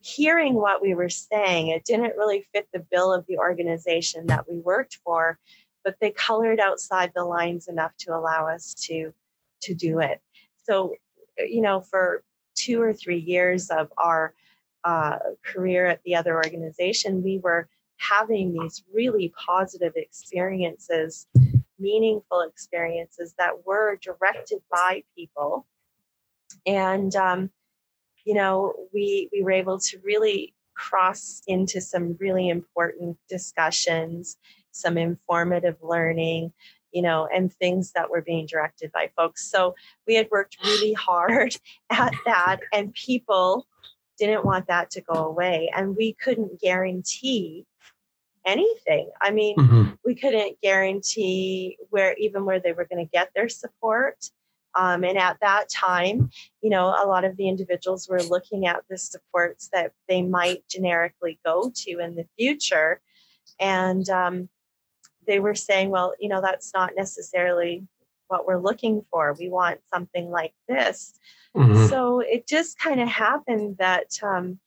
hearing 0.00 0.54
what 0.54 0.80
we 0.82 0.94
were 0.94 1.08
saying. 1.08 1.68
It 1.68 1.84
didn't 1.84 2.16
really 2.16 2.46
fit 2.52 2.68
the 2.72 2.84
bill 2.90 3.12
of 3.12 3.26
the 3.26 3.38
organization 3.38 4.26
that 4.26 4.48
we 4.48 4.58
worked 4.58 4.98
for, 5.04 5.38
but 5.84 5.96
they 6.00 6.10
colored 6.10 6.60
outside 6.60 7.12
the 7.14 7.24
lines 7.24 7.68
enough 7.68 7.92
to 8.00 8.14
allow 8.14 8.46
us 8.46 8.74
to 8.86 9.12
to 9.62 9.74
do 9.74 9.98
it. 10.00 10.20
So, 10.64 10.94
you 11.38 11.60
know, 11.60 11.80
for 11.80 12.22
two 12.54 12.80
or 12.80 12.92
three 12.92 13.18
years 13.18 13.70
of 13.70 13.92
our 13.96 14.34
uh, 14.84 15.18
career 15.44 15.86
at 15.86 16.02
the 16.04 16.14
other 16.14 16.36
organization, 16.36 17.22
we 17.22 17.38
were 17.38 17.68
having 17.96 18.52
these 18.52 18.84
really 18.92 19.32
positive 19.36 19.92
experiences 19.96 21.26
meaningful 21.78 22.40
experiences 22.40 23.34
that 23.38 23.66
were 23.66 23.98
directed 24.02 24.60
by 24.70 25.02
people. 25.16 25.66
And, 26.66 27.14
um, 27.16 27.50
you 28.24 28.34
know, 28.34 28.74
we, 28.92 29.28
we 29.32 29.42
were 29.42 29.52
able 29.52 29.78
to 29.78 29.98
really 30.02 30.54
cross 30.74 31.42
into 31.46 31.80
some 31.80 32.16
really 32.20 32.48
important 32.48 33.16
discussions, 33.28 34.36
some 34.70 34.96
informative 34.96 35.76
learning, 35.82 36.52
you 36.92 37.02
know, 37.02 37.28
and 37.34 37.52
things 37.52 37.92
that 37.92 38.10
were 38.10 38.22
being 38.22 38.46
directed 38.46 38.92
by 38.92 39.10
folks. 39.16 39.50
So 39.50 39.74
we 40.06 40.14
had 40.14 40.28
worked 40.30 40.56
really 40.64 40.92
hard 40.94 41.56
at 41.90 42.12
that, 42.24 42.60
and 42.72 42.94
people 42.94 43.66
didn't 44.18 44.44
want 44.44 44.66
that 44.66 44.90
to 44.90 45.00
go 45.00 45.24
away. 45.26 45.70
And 45.74 45.96
we 45.96 46.14
couldn't 46.14 46.60
guarantee 46.60 47.66
anything. 48.48 49.10
I 49.20 49.30
mean, 49.30 49.56
mm-hmm. 49.56 49.90
we 50.04 50.14
couldn't 50.14 50.56
guarantee 50.62 51.76
where 51.90 52.14
even 52.16 52.44
where 52.44 52.60
they 52.60 52.72
were 52.72 52.86
going 52.90 53.04
to 53.04 53.10
get 53.10 53.30
their 53.34 53.48
support. 53.48 54.24
Um, 54.74 55.04
and 55.04 55.18
at 55.18 55.38
that 55.40 55.68
time, 55.68 56.30
you 56.62 56.70
know, 56.70 56.86
a 56.86 57.06
lot 57.06 57.24
of 57.24 57.36
the 57.36 57.48
individuals 57.48 58.08
were 58.08 58.22
looking 58.22 58.66
at 58.66 58.84
the 58.88 58.96
supports 58.96 59.68
that 59.72 59.92
they 60.08 60.22
might 60.22 60.62
generically 60.68 61.38
go 61.44 61.72
to 61.74 61.98
in 61.98 62.14
the 62.16 62.26
future. 62.38 63.00
And 63.60 64.08
um, 64.08 64.48
they 65.26 65.40
were 65.40 65.54
saying, 65.54 65.90
well, 65.90 66.14
you 66.18 66.28
know, 66.28 66.40
that's 66.40 66.72
not 66.74 66.92
necessarily 66.96 67.86
what 68.28 68.46
we're 68.46 68.60
looking 68.60 69.04
for. 69.10 69.34
We 69.38 69.48
want 69.48 69.80
something 69.92 70.30
like 70.30 70.54
this. 70.68 71.14
Mm-hmm. 71.56 71.86
So 71.86 72.20
it 72.20 72.46
just 72.46 72.78
kind 72.78 73.00
of 73.00 73.08
happened 73.08 73.76
that 73.78 74.10
um, 74.22 74.58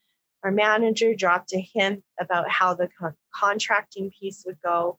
our 0.44 0.52
manager 0.52 1.14
dropped 1.14 1.54
a 1.54 1.60
hint 1.60 2.04
about 2.20 2.50
how 2.50 2.74
the 2.74 2.90
co- 3.00 3.14
contracting 3.34 4.12
piece 4.20 4.44
would 4.46 4.58
go. 4.64 4.98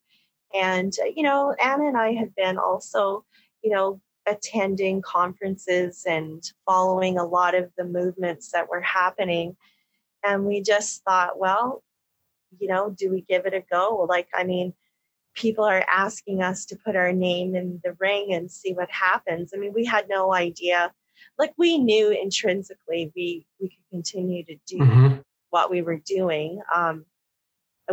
And, 0.54 0.92
uh, 1.02 1.10
you 1.14 1.22
know, 1.22 1.54
Anna 1.62 1.88
and 1.88 1.96
I 1.96 2.12
had 2.12 2.34
been 2.34 2.58
also, 2.58 3.24
you 3.62 3.70
know, 3.70 4.00
attending 4.26 5.02
conferences 5.02 6.04
and 6.08 6.42
following 6.64 7.18
a 7.18 7.26
lot 7.26 7.54
of 7.54 7.70
the 7.76 7.84
movements 7.84 8.52
that 8.52 8.68
were 8.68 8.80
happening. 8.80 9.56
And 10.24 10.46
we 10.46 10.62
just 10.62 11.02
thought, 11.02 11.38
well, 11.38 11.82
you 12.58 12.68
know, 12.68 12.90
do 12.90 13.10
we 13.10 13.22
give 13.22 13.46
it 13.46 13.54
a 13.54 13.64
go? 13.68 14.06
Like, 14.08 14.28
I 14.32 14.44
mean, 14.44 14.74
people 15.34 15.64
are 15.64 15.84
asking 15.90 16.42
us 16.42 16.66
to 16.66 16.76
put 16.76 16.94
our 16.94 17.12
name 17.12 17.56
in 17.56 17.80
the 17.82 17.96
ring 17.98 18.32
and 18.32 18.50
see 18.50 18.74
what 18.74 18.90
happens. 18.90 19.52
I 19.52 19.58
mean, 19.58 19.72
we 19.72 19.84
had 19.84 20.08
no 20.08 20.32
idea. 20.32 20.92
Like 21.38 21.54
we 21.56 21.78
knew 21.78 22.10
intrinsically 22.10 23.10
we 23.16 23.46
we 23.60 23.68
could 23.70 23.90
continue 23.90 24.44
to 24.44 24.56
do 24.66 24.78
mm-hmm 24.78 25.20
what 25.52 25.70
we 25.70 25.82
were 25.82 25.98
doing. 25.98 26.62
Um, 26.74 27.04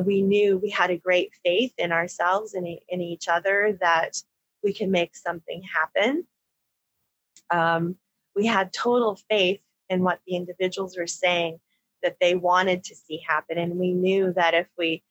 we 0.06 0.22
knew 0.22 0.58
we 0.58 0.70
had 0.70 0.92
a 0.92 0.98
great 0.98 1.32
faith 1.44 1.74
in 1.78 1.92
ourselves 1.92 2.54
and 2.54 2.66
in 2.88 3.02
each 3.02 3.28
other 3.28 3.78
that 3.82 4.16
we 4.64 4.74
could 4.74 4.88
make 4.88 5.16
something 5.16 5.62
happen. 5.62 6.26
Um, 7.52 7.98
we 8.34 8.46
had 8.46 8.72
total 8.72 9.20
faith 9.30 9.60
in 9.90 10.04
what 10.04 10.20
the 10.26 10.38
individuals 10.38 10.98
were 10.98 11.08
saying 11.08 11.60
that 12.02 12.16
they 12.22 12.34
wanted 12.34 12.86
to 12.86 12.96
see 12.96 13.22
happen. 13.28 13.58
And 13.58 13.76
we 13.78 13.92
knew 13.92 14.32
that 14.38 14.54
if 14.54 14.68
we 14.78 15.04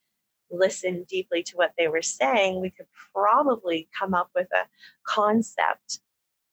listened 0.51 1.07
deeply 1.07 1.43
to 1.43 1.57
what 1.57 1.75
they 1.77 1.89
were 1.89 2.01
saying, 2.01 2.63
we 2.63 2.71
could 2.71 2.87
probably 3.13 3.91
come 3.99 4.15
up 4.15 4.31
with 4.35 4.49
a 4.55 4.67
concept, 5.07 6.01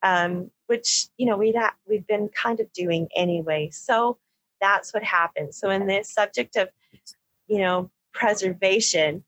um, 0.04 0.52
which, 0.68 1.08
you 1.16 1.26
know, 1.26 1.38
we'd, 1.38 1.56
ha- 1.56 1.76
we'd 1.88 2.06
been 2.06 2.28
kind 2.28 2.60
of 2.60 2.74
doing 2.74 3.08
anyway. 3.16 3.70
So 3.72 4.18
that's 4.66 4.94
what 4.94 5.04
happens. 5.04 5.58
So 5.58 5.70
in 5.70 5.86
the 5.86 6.04
subject 6.04 6.56
of, 6.56 6.70
you 7.48 7.60
know, 7.60 7.92
preservation, 8.14 9.24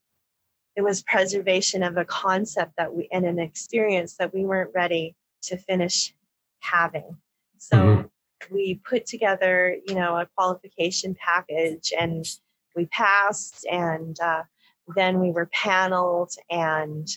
it 0.76 0.82
was 0.82 1.04
preservation 1.04 1.84
of 1.84 1.96
a 1.96 2.06
concept 2.06 2.74
that 2.78 2.96
we 2.96 3.08
and 3.12 3.24
an 3.26 3.38
experience 3.38 4.16
that 4.18 4.34
we 4.34 4.46
weren't 4.46 4.72
ready 4.74 5.16
to 5.44 5.58
finish 5.58 6.16
having. 6.60 7.18
So 7.60 7.78
mm-hmm. 7.78 8.54
we 8.54 8.82
put 8.84 9.06
together, 9.06 9.78
you 9.88 9.94
know, 9.94 10.18
a 10.18 10.28
qualification 10.36 11.16
package 11.24 11.94
and 11.98 12.26
we 12.76 12.88
passed 12.88 13.66
and 13.72 14.20
uh, 14.20 14.44
then 14.96 15.20
we 15.20 15.30
were 15.30 15.50
paneled 15.54 16.32
and 16.50 17.08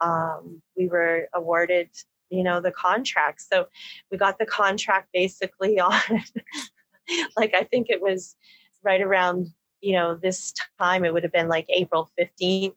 um, 0.00 0.62
we 0.76 0.86
were 0.86 1.28
awarded 1.34 1.90
you 2.30 2.42
know 2.42 2.60
the 2.60 2.70
contract 2.70 3.40
so 3.40 3.66
we 4.10 4.18
got 4.18 4.38
the 4.38 4.44
contract 4.44 5.08
basically 5.14 5.80
on 5.90 6.22
like 7.36 7.54
I 7.54 7.64
think 7.64 7.88
it 7.90 8.00
was 8.00 8.36
right 8.82 9.00
around, 9.00 9.48
you 9.80 9.94
know, 9.94 10.14
this 10.14 10.52
time, 10.80 11.04
it 11.04 11.12
would 11.12 11.22
have 11.22 11.32
been 11.32 11.48
like 11.48 11.66
April 11.68 12.10
15th, 12.18 12.74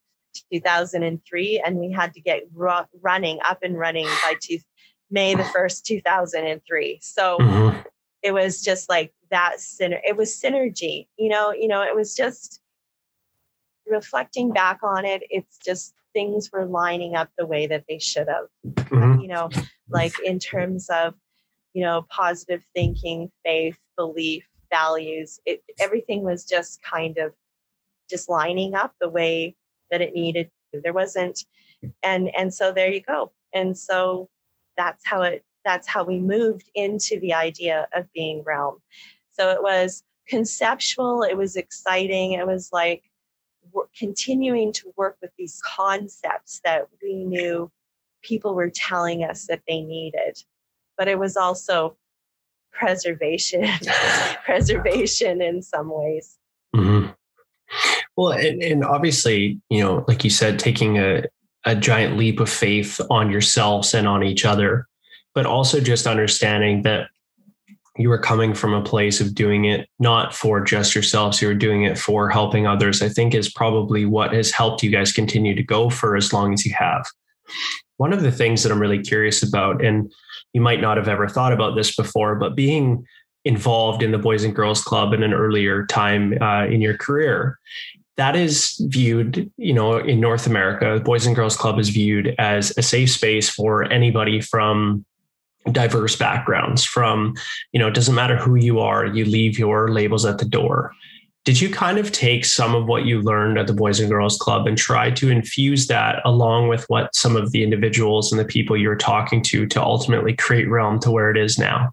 2003. 0.52 1.62
And 1.66 1.78
we 1.78 1.92
had 1.92 2.14
to 2.14 2.22
get 2.22 2.44
ru- 2.54 2.88
running, 3.02 3.40
up 3.46 3.60
and 3.64 3.78
running 3.78 4.06
by 4.06 4.36
two, 4.42 4.60
May 5.10 5.36
the 5.36 5.44
1st, 5.44 5.84
2003. 5.84 7.00
So 7.02 7.38
mm-hmm. 7.38 7.80
it 8.24 8.34
was 8.34 8.62
just 8.62 8.90
like 8.90 9.14
that, 9.30 9.58
syner- 9.58 10.02
it 10.04 10.16
was 10.16 10.30
synergy, 10.32 11.08
you 11.18 11.30
know, 11.30 11.52
you 11.52 11.68
know, 11.68 11.82
it 11.82 11.96
was 11.96 12.16
just 12.16 12.62
reflecting 13.88 14.52
back 14.52 14.80
on 14.84 15.06
it. 15.06 15.24
It's 15.30 15.58
just 15.58 15.94
things 16.14 16.50
were 16.52 16.66
lining 16.66 17.16
up 17.16 17.30
the 17.38 17.46
way 17.46 17.68
that 17.68 17.86
they 17.88 18.00
should 18.00 18.28
have, 18.28 18.48
mm-hmm. 18.66 19.20
you 19.20 19.28
know, 19.28 19.50
like 19.90 20.14
in 20.24 20.40
terms 20.40 20.90
of, 20.90 21.14
you 21.74 21.84
know, 21.84 22.06
positive 22.10 22.62
thinking, 22.74 23.32
faith, 23.44 23.78
belief, 24.02 24.48
values. 24.72 25.40
It, 25.46 25.64
everything 25.80 26.24
was 26.24 26.46
just 26.46 26.82
kind 26.82 27.18
of 27.18 27.34
just 28.10 28.30
lining 28.30 28.74
up 28.76 28.94
the 29.00 29.10
way 29.10 29.56
that 29.92 30.02
it 30.02 30.14
needed. 30.14 30.50
There 30.74 30.94
wasn't, 30.94 31.46
and 32.02 32.32
and 32.36 32.54
so 32.54 32.72
there 32.72 32.92
you 32.92 33.02
go. 33.02 33.32
And 33.54 33.78
so 33.78 34.30
that's 34.78 35.06
how 35.06 35.22
it. 35.24 35.46
That's 35.64 35.88
how 35.88 36.04
we 36.04 36.20
moved 36.20 36.70
into 36.74 37.20
the 37.20 37.34
idea 37.34 37.88
of 37.94 38.12
being 38.14 38.44
realm. 38.44 38.78
So 39.32 39.52
it 39.52 39.62
was 39.62 40.04
conceptual. 40.28 41.24
It 41.24 41.38
was 41.38 41.56
exciting. 41.56 42.34
It 42.34 42.48
was 42.48 42.70
like 42.72 43.04
continuing 43.98 44.74
to 44.74 44.94
work 44.98 45.18
with 45.22 45.32
these 45.38 45.62
concepts 45.64 46.62
that 46.64 46.88
we 47.04 47.24
knew 47.26 47.72
people 48.24 48.56
were 48.56 48.72
telling 48.72 49.24
us 49.24 49.46
that 49.48 49.62
they 49.68 49.82
needed 49.82 50.44
but 51.02 51.08
it 51.08 51.18
was 51.18 51.36
also 51.36 51.98
preservation 52.72 53.68
preservation 54.46 55.42
in 55.42 55.62
some 55.62 55.90
ways 55.90 56.38
mm-hmm. 56.76 57.10
well 58.16 58.32
and, 58.32 58.62
and, 58.62 58.84
obviously 58.84 59.60
you 59.70 59.84
know 59.84 60.06
like 60.08 60.24
you 60.24 60.30
said 60.30 60.58
taking 60.58 60.98
a, 60.98 61.24
a 61.66 61.76
giant 61.76 62.18
leap 62.18 62.40
of 62.40 62.50
faith 62.50 63.00
on 63.10 63.30
yourselves 63.30 63.94
and 63.94 64.08
on 64.08 64.24
each 64.24 64.46
other 64.46 64.88
but 65.34 65.46
also 65.46 65.80
just 65.80 66.08
understanding 66.08 66.82
that 66.84 67.08
you 67.98 68.10
were 68.10 68.18
coming 68.18 68.54
from 68.54 68.74
a 68.74 68.84
place 68.84 69.20
of 69.20 69.36
doing 69.36 69.66
it 69.66 69.88
not 70.00 70.34
for 70.34 70.62
just 70.62 70.96
yourselves 70.96 71.42
you 71.42 71.48
were 71.48 71.54
doing 71.54 71.84
it 71.84 71.98
for 71.98 72.30
helping 72.30 72.66
others 72.66 73.02
i 73.02 73.10
think 73.10 73.34
is 73.34 73.52
probably 73.52 74.06
what 74.06 74.34
has 74.34 74.52
helped 74.52 74.82
you 74.82 74.90
guys 74.90 75.12
continue 75.12 75.56
to 75.56 75.64
go 75.64 75.90
for 75.90 76.16
as 76.16 76.32
long 76.32 76.54
as 76.54 76.66
you 76.66 76.74
have 76.74 77.06
one 78.02 78.14
of 78.14 78.22
the 78.22 78.32
things 78.32 78.64
that 78.64 78.72
i'm 78.72 78.82
really 78.82 79.02
curious 79.02 79.44
about 79.44 79.84
and 79.86 80.12
you 80.54 80.62
might 80.62 80.82
not 80.82 80.98
have 80.98 81.08
ever 81.08 81.28
thought 81.28 81.54
about 81.54 81.76
this 81.76 81.96
before, 81.96 82.36
but 82.36 82.56
being 82.56 83.06
involved 83.46 84.04
in 84.04 84.12
the 84.12 84.18
Boys 84.18 84.44
and 84.44 84.56
Girls 84.56 84.84
Club 84.84 85.14
in 85.14 85.24
an 85.24 85.34
earlier 85.34 85.86
time 85.86 86.38
uh, 86.42 86.66
in 86.66 86.82
your 86.82 86.98
career, 86.98 87.58
that 88.18 88.36
is 88.36 88.76
viewed, 88.88 89.50
you 89.58 89.74
know, 89.74 89.98
in 89.98 90.20
North 90.20 90.46
America, 90.46 90.96
the 90.98 91.04
Boys 91.04 91.26
and 91.26 91.36
Girls 91.36 91.56
Club 91.56 91.80
is 91.80 91.90
viewed 91.90 92.36
as 92.38 92.78
a 92.78 92.82
safe 92.82 93.10
space 93.10 93.50
for 93.50 93.84
anybody 93.86 94.42
from 94.42 95.06
diverse 95.72 96.16
backgrounds 96.16 96.84
from 96.84 97.36
you 97.72 97.80
know 97.80 97.88
it 97.88 97.94
doesn't 97.94 98.16
matter 98.16 98.36
who 98.36 98.56
you 98.56 98.80
are 98.80 99.06
you 99.06 99.24
leave 99.24 99.60
your 99.60 99.90
labels 99.90 100.26
at 100.26 100.40
the 100.40 100.46
door 100.46 100.92
did 101.44 101.60
you 101.60 101.72
kind 101.72 101.98
of 101.98 102.12
take 102.12 102.46
some 102.46 102.76
of 102.76 102.86
what 102.86 103.06
you 103.06 103.20
learned 103.20 103.58
at 103.58 103.66
the 103.66 103.74
boys 103.74 104.00
and 104.00 104.10
girls 104.10 104.38
club 104.38 104.68
and 104.68 104.78
try 104.78 105.10
to 105.10 105.30
infuse 105.30 105.88
that 105.88 106.22
along 106.24 106.68
with 106.68 106.86
what 106.88 107.16
some 107.16 107.36
of 107.36 107.52
the 107.52 107.64
individuals 107.64 108.32
and 108.32 108.40
the 108.40 108.46
people 108.46 108.78
you're 108.78 108.96
talking 108.96 109.42
to 109.42 109.66
to 109.66 109.82
ultimately 109.82 110.36
create 110.36 110.70
realm 110.70 111.00
to 111.00 111.10
where 111.10 111.32
it 111.32 111.38
is 111.38 111.58
now 111.58 111.90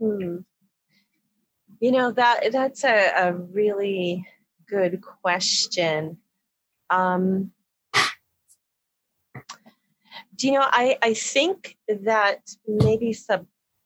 hmm. 0.00 0.38
you 1.80 1.92
know 1.92 2.10
that 2.10 2.40
that's 2.52 2.84
a, 2.84 3.10
a 3.16 3.32
really 3.34 4.26
good 4.68 5.00
question 5.02 6.16
um, 6.88 7.50
do 10.36 10.46
you 10.46 10.52
know 10.52 10.66
i 10.70 10.96
i 11.02 11.14
think 11.14 11.76
that 11.88 12.40
maybe 12.66 13.12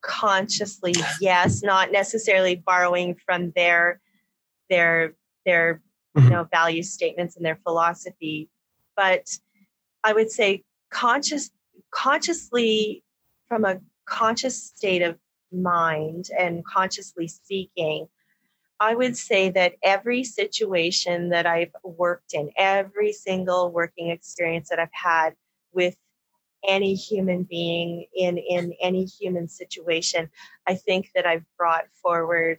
subconsciously 0.02 0.94
yes 1.20 1.62
not 1.62 1.92
necessarily 1.92 2.56
borrowing 2.56 3.14
from 3.26 3.52
their 3.54 4.00
their 4.68 5.14
their 5.44 5.82
mm-hmm. 6.16 6.26
you 6.26 6.30
know 6.30 6.44
value 6.50 6.82
statements 6.82 7.36
and 7.36 7.44
their 7.44 7.58
philosophy 7.62 8.48
but 8.96 9.26
i 10.04 10.12
would 10.12 10.30
say 10.30 10.62
conscious 10.90 11.50
consciously 11.90 13.02
from 13.48 13.64
a 13.64 13.78
conscious 14.06 14.62
state 14.62 15.02
of 15.02 15.16
mind 15.52 16.28
and 16.38 16.64
consciously 16.64 17.28
speaking 17.28 18.06
I 18.82 18.94
would 18.94 19.14
say 19.14 19.50
that 19.50 19.74
every 19.82 20.24
situation 20.24 21.28
that 21.28 21.44
I've 21.44 21.76
worked 21.84 22.32
in, 22.32 22.50
every 22.56 23.12
single 23.12 23.70
working 23.70 24.08
experience 24.08 24.70
that 24.70 24.78
I've 24.78 24.88
had 24.90 25.34
with 25.74 25.96
any 26.66 26.94
human 26.94 27.44
being 27.44 28.06
in 28.14 28.38
in 28.38 28.72
any 28.80 29.04
human 29.04 29.48
situation 29.48 30.28
i 30.66 30.74
think 30.74 31.10
that 31.14 31.26
i've 31.26 31.44
brought 31.56 31.84
forward 32.02 32.58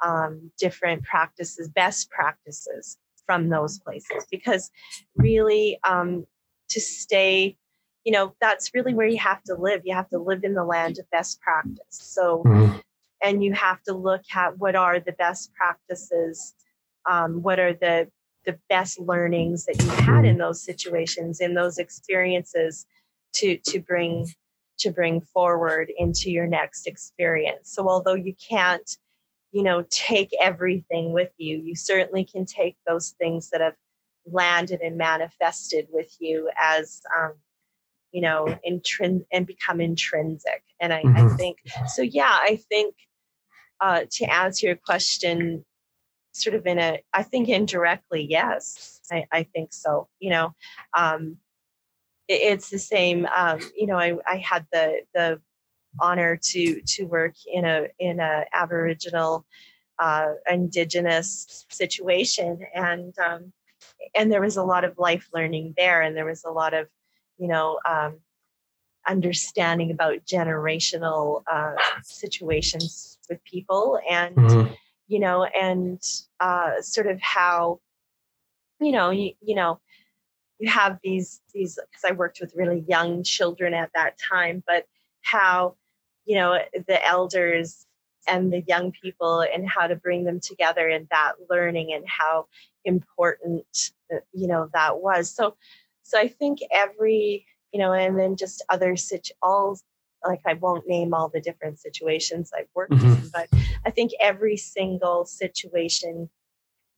um, 0.00 0.52
different 0.58 1.02
practices 1.02 1.68
best 1.68 2.10
practices 2.10 2.98
from 3.26 3.48
those 3.48 3.78
places 3.80 4.26
because 4.30 4.70
really 5.16 5.78
um, 5.84 6.24
to 6.68 6.80
stay 6.80 7.56
you 8.04 8.12
know 8.12 8.34
that's 8.40 8.72
really 8.74 8.94
where 8.94 9.06
you 9.06 9.18
have 9.18 9.42
to 9.42 9.54
live 9.54 9.82
you 9.84 9.94
have 9.94 10.08
to 10.08 10.18
live 10.18 10.44
in 10.44 10.54
the 10.54 10.64
land 10.64 10.98
of 10.98 11.10
best 11.10 11.40
practice 11.40 11.82
so 11.90 12.42
mm-hmm. 12.46 12.76
and 13.22 13.44
you 13.44 13.52
have 13.52 13.82
to 13.82 13.92
look 13.92 14.22
at 14.34 14.56
what 14.58 14.76
are 14.76 15.00
the 15.00 15.12
best 15.12 15.52
practices 15.54 16.54
um, 17.08 17.42
what 17.42 17.58
are 17.58 17.74
the 17.74 18.08
the 18.46 18.58
best 18.70 18.98
learnings 18.98 19.66
that 19.66 19.82
you 19.82 19.90
had 19.90 20.04
mm-hmm. 20.04 20.24
in 20.24 20.38
those 20.38 20.62
situations 20.62 21.40
in 21.40 21.54
those 21.54 21.78
experiences 21.78 22.86
to 23.34 23.58
to 23.58 23.80
bring 23.80 24.26
to 24.78 24.90
bring 24.90 25.20
forward 25.20 25.90
into 25.96 26.30
your 26.30 26.46
next 26.46 26.86
experience 26.86 27.72
so 27.72 27.88
although 27.88 28.14
you 28.14 28.34
can't 28.48 28.96
you 29.52 29.62
know 29.62 29.84
take 29.90 30.30
everything 30.40 31.12
with 31.12 31.32
you 31.38 31.58
you 31.58 31.74
certainly 31.74 32.24
can 32.24 32.44
take 32.44 32.76
those 32.86 33.14
things 33.18 33.50
that 33.50 33.60
have 33.60 33.74
landed 34.26 34.80
and 34.80 34.96
manifested 34.96 35.86
with 35.90 36.14
you 36.20 36.50
as 36.58 37.00
um, 37.18 37.32
you 38.12 38.20
know 38.20 38.46
intrin- 38.68 39.24
and 39.32 39.46
become 39.46 39.80
intrinsic 39.80 40.62
and 40.80 40.92
I, 40.92 41.02
mm-hmm. 41.02 41.32
I 41.32 41.36
think 41.36 41.58
so 41.88 42.02
yeah 42.02 42.36
i 42.40 42.58
think 42.68 42.94
uh, 43.80 44.02
to 44.10 44.24
answer 44.24 44.66
your 44.66 44.76
question 44.76 45.64
sort 46.32 46.54
of 46.54 46.66
in 46.66 46.78
a 46.78 47.00
i 47.12 47.22
think 47.22 47.48
indirectly 47.48 48.26
yes 48.28 49.00
i, 49.10 49.26
I 49.32 49.42
think 49.44 49.72
so 49.72 50.08
you 50.20 50.30
know 50.30 50.54
um, 50.96 51.36
it's 52.28 52.70
the 52.70 52.78
same. 52.78 53.26
Um, 53.34 53.60
you 53.76 53.86
know, 53.86 53.96
I, 53.96 54.14
I 54.26 54.36
had 54.36 54.66
the 54.72 55.00
the 55.14 55.40
honor 56.00 56.36
to 56.36 56.80
to 56.80 57.04
work 57.04 57.34
in 57.46 57.64
a 57.64 57.88
in 57.98 58.20
a 58.20 58.44
Aboriginal 58.52 59.46
uh, 59.98 60.32
indigenous 60.48 61.66
situation, 61.70 62.60
and 62.74 63.14
um, 63.18 63.52
and 64.14 64.30
there 64.30 64.40
was 64.40 64.56
a 64.56 64.62
lot 64.62 64.84
of 64.84 64.98
life 64.98 65.28
learning 65.32 65.74
there, 65.76 66.02
and 66.02 66.16
there 66.16 66.26
was 66.26 66.44
a 66.44 66.50
lot 66.50 66.74
of 66.74 66.86
you 67.38 67.48
know 67.48 67.78
um, 67.88 68.18
understanding 69.08 69.90
about 69.90 70.24
generational 70.26 71.42
uh, 71.50 71.74
situations 72.02 73.18
with 73.28 73.42
people, 73.44 73.98
and 74.08 74.36
mm-hmm. 74.36 74.72
you 75.08 75.18
know, 75.18 75.44
and 75.44 76.00
uh, 76.40 76.80
sort 76.80 77.06
of 77.06 77.20
how 77.20 77.80
you 78.80 78.92
know 78.92 79.10
you, 79.10 79.32
you 79.40 79.54
know 79.54 79.80
you 80.58 80.68
have 80.68 80.98
these 81.02 81.40
these 81.54 81.78
because 81.90 82.04
I 82.04 82.12
worked 82.12 82.40
with 82.40 82.54
really 82.56 82.84
young 82.88 83.22
children 83.22 83.74
at 83.74 83.90
that 83.94 84.18
time, 84.18 84.62
but 84.66 84.86
how 85.22 85.76
you 86.24 86.36
know 86.36 86.58
the 86.86 87.06
elders 87.06 87.86
and 88.26 88.52
the 88.52 88.62
young 88.66 88.92
people 88.92 89.40
and 89.40 89.68
how 89.68 89.86
to 89.86 89.96
bring 89.96 90.24
them 90.24 90.40
together 90.40 90.88
in 90.88 91.08
that 91.10 91.32
learning 91.48 91.92
and 91.92 92.04
how 92.06 92.46
important 92.84 93.92
uh, 94.12 94.18
you 94.32 94.46
know 94.46 94.68
that 94.74 94.98
was 94.98 95.34
so 95.34 95.56
so 96.02 96.18
i 96.18 96.28
think 96.28 96.58
every 96.70 97.46
you 97.72 97.80
know 97.80 97.92
and 97.92 98.18
then 98.18 98.36
just 98.36 98.64
other 98.68 98.96
situ 98.96 99.32
all 99.42 99.78
like 100.26 100.40
i 100.46 100.54
won't 100.54 100.86
name 100.86 101.14
all 101.14 101.28
the 101.28 101.40
different 101.40 101.78
situations 101.78 102.50
i've 102.56 102.68
worked 102.74 102.92
mm-hmm. 102.92 103.22
in 103.22 103.30
but 103.32 103.48
i 103.86 103.90
think 103.90 104.12
every 104.20 104.56
single 104.56 105.24
situation 105.24 106.28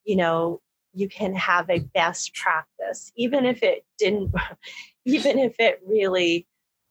you 0.05 0.17
know 0.17 0.61
you 0.93 1.09
can 1.09 1.35
have 1.35 1.71
a 1.71 1.79
best 1.79 2.35
practice 2.35 3.13
even 3.17 3.45
if 3.45 3.63
it 3.63 3.85
didn't 3.99 4.33
even 5.05 5.39
if 5.39 5.55
it 5.59 5.81
really 5.87 6.47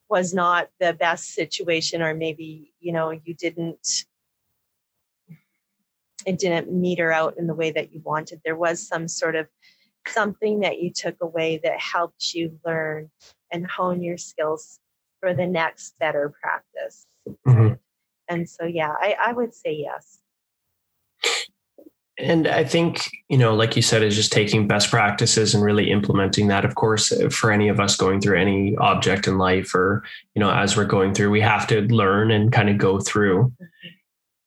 was 0.10 0.34
not 0.34 0.70
the 0.80 0.94
best 0.94 1.34
situation 1.34 2.02
or 2.02 2.14
maybe 2.14 2.74
you 2.80 2.92
know 2.92 3.12
you 3.12 3.34
didn't 3.34 4.06
it 6.26 6.38
didn't 6.38 6.72
meter 6.72 7.12
out 7.12 7.38
in 7.38 7.48
the 7.48 7.54
way 7.54 7.72
that 7.72 7.94
you 7.94 8.02
wanted. 8.04 8.42
There 8.44 8.56
was 8.56 8.86
some 8.86 9.08
sort 9.08 9.36
of 9.36 9.48
something 10.08 10.62
that 10.62 10.82
you 10.82 10.92
took 10.92 11.16
away 11.22 11.60
that 11.64 11.80
helped 11.80 12.34
you 12.34 12.60
learn 12.66 13.10
and 13.52 13.70
hone 13.70 14.02
your 14.02 14.18
skills 14.18 14.80
for 15.20 15.34
the 15.34 15.46
next 15.46 15.98
better 16.00 16.34
practice. 16.42 17.06
Mm-hmm. 17.48 17.74
and 18.28 18.50
so 18.50 18.66
yeah 18.66 18.94
I, 19.00 19.16
I 19.20 19.34
would 19.34 19.54
say 19.54 19.74
yes 19.74 20.20
and 22.20 22.48
I 22.48 22.64
think, 22.64 23.10
you 23.30 23.38
know, 23.38 23.56
like 23.56 23.76
you 23.76 23.82
said, 23.82 24.04
is 24.04 24.16
just 24.16 24.32
taking 24.32 24.68
best 24.68 24.90
practices 24.90 25.56
and 25.56 25.64
really 25.64 25.90
implementing 25.90 26.48
that. 26.50 26.66
Of 26.66 26.76
course, 26.76 27.14
for 27.34 27.52
any 27.52 27.70
of 27.70 27.80
us 27.80 27.96
going 27.96 28.20
through 28.20 28.40
any 28.40 28.76
object 28.78 29.28
in 29.28 29.38
life 29.38 29.74
or, 29.74 30.04
you 30.36 30.40
know, 30.42 30.52
as 30.52 30.76
we're 30.76 30.86
going 30.86 31.14
through, 31.14 31.32
we 31.32 31.42
have 31.42 31.66
to 31.68 31.82
learn 31.82 32.32
and 32.32 32.52
kind 32.52 32.70
of 32.70 32.78
go 32.78 33.00
through. 33.00 33.54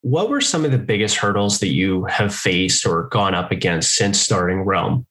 What 0.03 0.29
were 0.29 0.41
some 0.41 0.65
of 0.65 0.73
the 0.73 0.79
biggest 0.79 1.17
hurdles 1.17 1.61
that 1.61 1.69
you 1.69 2.05
have 2.05 2.35
faced 2.35 2.87
or 2.87 3.05
gone 3.09 3.35
up 3.35 3.51
against 3.51 3.95
since 3.95 4.21
starting 4.21 4.63
Realm? 4.63 5.07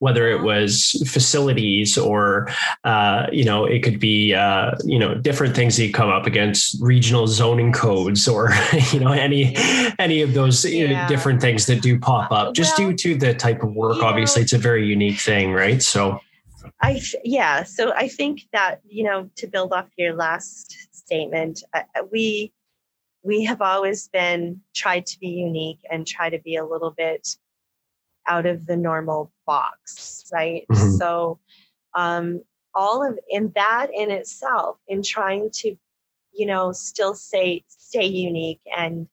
Whether 0.00 0.28
it 0.28 0.42
was 0.42 1.02
facilities 1.06 1.98
or 1.98 2.48
uh, 2.84 3.26
you 3.32 3.44
know 3.44 3.64
it 3.64 3.82
could 3.82 3.98
be 3.98 4.34
uh, 4.34 4.72
you 4.84 4.98
know 4.98 5.14
different 5.14 5.54
things 5.54 5.76
that 5.76 5.86
you 5.86 5.92
come 5.92 6.08
up 6.08 6.26
against 6.26 6.76
regional 6.80 7.26
zoning 7.26 7.72
codes 7.72 8.28
or 8.28 8.50
you 8.92 9.00
know 9.00 9.12
any 9.12 9.54
any 9.98 10.22
of 10.22 10.34
those 10.34 10.64
yeah. 10.64 11.06
different 11.08 11.40
things 11.40 11.66
that 11.66 11.82
do 11.82 11.98
pop 11.98 12.30
up 12.30 12.54
just 12.54 12.78
well, 12.78 12.90
due 12.90 12.96
to 12.96 13.14
the 13.16 13.34
type 13.34 13.62
of 13.62 13.72
work 13.74 14.02
obviously 14.02 14.40
know, 14.40 14.44
it's 14.44 14.52
a 14.52 14.58
very 14.58 14.86
unique 14.86 15.18
thing 15.18 15.52
right 15.52 15.82
so 15.82 16.18
i 16.80 17.00
yeah 17.24 17.62
so 17.62 17.92
i 17.94 18.06
think 18.06 18.42
that 18.52 18.80
you 18.88 19.04
know 19.04 19.28
to 19.36 19.46
build 19.46 19.72
off 19.72 19.86
your 19.96 20.14
last 20.14 20.76
statement 20.92 21.62
uh, 21.74 21.82
we 22.12 22.52
we 23.22 23.44
have 23.44 23.60
always 23.60 24.08
been 24.08 24.60
tried 24.74 25.04
to 25.06 25.18
be 25.18 25.28
unique 25.28 25.80
and 25.90 26.06
try 26.06 26.30
to 26.30 26.38
be 26.38 26.56
a 26.56 26.64
little 26.64 26.92
bit 26.92 27.36
out 28.28 28.46
of 28.46 28.66
the 28.66 28.76
normal 28.76 29.32
box, 29.46 30.24
right? 30.32 30.64
Mm-hmm. 30.70 30.96
So, 30.96 31.38
um, 31.94 32.42
all 32.74 33.06
of 33.06 33.18
in 33.28 33.50
that 33.54 33.88
in 33.92 34.10
itself, 34.10 34.78
in 34.86 35.02
trying 35.02 35.50
to, 35.52 35.74
you 36.32 36.46
know, 36.46 36.72
still 36.72 37.14
stay 37.14 37.64
stay 37.68 38.06
unique 38.06 38.60
and 38.76 39.08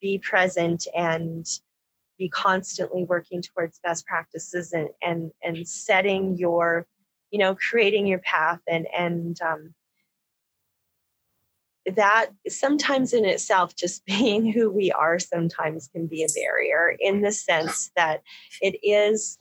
be 0.00 0.18
present 0.18 0.86
and 0.96 1.46
be 2.18 2.28
constantly 2.28 3.04
working 3.04 3.42
towards 3.42 3.80
best 3.80 4.06
practices 4.06 4.72
and 4.72 4.90
and 5.02 5.32
and 5.42 5.66
setting 5.66 6.36
your, 6.36 6.86
you 7.30 7.38
know, 7.38 7.56
creating 7.56 8.06
your 8.06 8.20
path 8.20 8.60
and 8.68 8.86
and 8.96 9.40
um, 9.42 9.74
that 11.86 12.30
sometimes 12.48 13.12
in 13.12 13.24
itself 13.24 13.74
just 13.74 14.04
being 14.06 14.50
who 14.50 14.70
we 14.70 14.92
are 14.92 15.18
sometimes 15.18 15.88
can 15.88 16.06
be 16.06 16.22
a 16.22 16.28
barrier 16.34 16.96
in 17.00 17.22
the 17.22 17.32
sense 17.32 17.90
that 17.96 18.22
it 18.60 18.78
is 18.82 19.36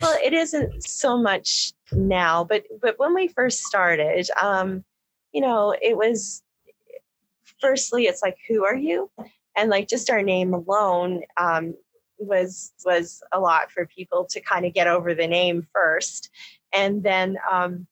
well 0.00 0.16
it 0.24 0.32
isn't 0.32 0.82
so 0.82 1.16
much 1.16 1.72
now 1.92 2.42
but 2.44 2.64
but 2.80 2.98
when 2.98 3.14
we 3.14 3.28
first 3.28 3.62
started 3.62 4.26
um 4.40 4.82
you 5.32 5.40
know 5.40 5.74
it 5.82 5.96
was 5.96 6.42
firstly 7.62 8.04
it's 8.04 8.22
like 8.22 8.36
who 8.46 8.64
are 8.64 8.76
you? 8.76 9.10
And 9.56 9.70
like 9.70 9.88
just 9.88 10.10
our 10.10 10.22
name 10.22 10.52
alone 10.52 11.22
um 11.38 11.74
was 12.18 12.72
was 12.84 13.22
a 13.32 13.40
lot 13.40 13.70
for 13.70 13.86
people 13.86 14.26
to 14.30 14.40
kind 14.40 14.66
of 14.66 14.74
get 14.74 14.86
over 14.86 15.14
the 15.14 15.26
name 15.26 15.66
first. 15.72 16.28
And 16.74 17.02
then 17.02 17.38
um, 17.50 17.86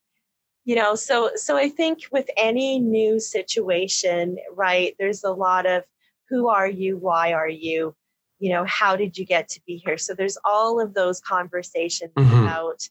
you 0.64 0.75
know 0.75 0.94
so 0.94 1.31
so 1.35 1.57
i 1.57 1.68
think 1.68 2.01
with 2.12 2.29
any 2.37 2.79
new 2.79 3.18
situation 3.18 4.37
right 4.55 4.94
there's 4.99 5.25
a 5.25 5.31
lot 5.33 5.66
of 5.66 5.85
who 6.31 6.49
are 6.49 6.68
you? 6.68 6.96
Why 6.96 7.33
are 7.33 7.49
you? 7.49 7.94
You 8.38 8.53
know 8.53 8.64
how 8.64 8.96
did 8.96 9.18
you 9.18 9.27
get 9.27 9.49
to 9.51 9.61
be 9.66 9.77
here? 9.85 9.99
So 9.99 10.14
there's 10.14 10.38
all 10.44 10.81
of 10.81 10.94
those 10.94 11.20
conversations 11.20 12.12
mm-hmm. 12.16 12.44
about 12.44 12.88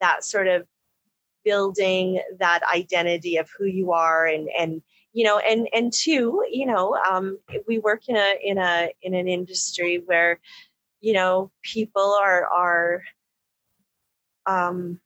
that 0.00 0.24
sort 0.24 0.46
of 0.46 0.66
building 1.44 2.20
that 2.38 2.60
identity 2.72 3.36
of 3.38 3.50
who 3.58 3.64
you 3.64 3.90
are 3.90 4.26
and 4.26 4.48
and 4.56 4.80
you 5.12 5.24
know 5.24 5.38
and 5.38 5.68
and 5.72 5.92
two 5.92 6.44
you 6.48 6.66
know 6.66 6.94
um, 6.94 7.38
we 7.66 7.80
work 7.80 8.08
in 8.08 8.16
a 8.16 8.34
in 8.44 8.58
a 8.58 8.90
in 9.02 9.14
an 9.14 9.26
industry 9.26 10.00
where 10.06 10.38
you 11.00 11.14
know 11.14 11.50
people 11.62 12.16
are 12.20 12.46
are 12.46 13.02
um 14.46 15.00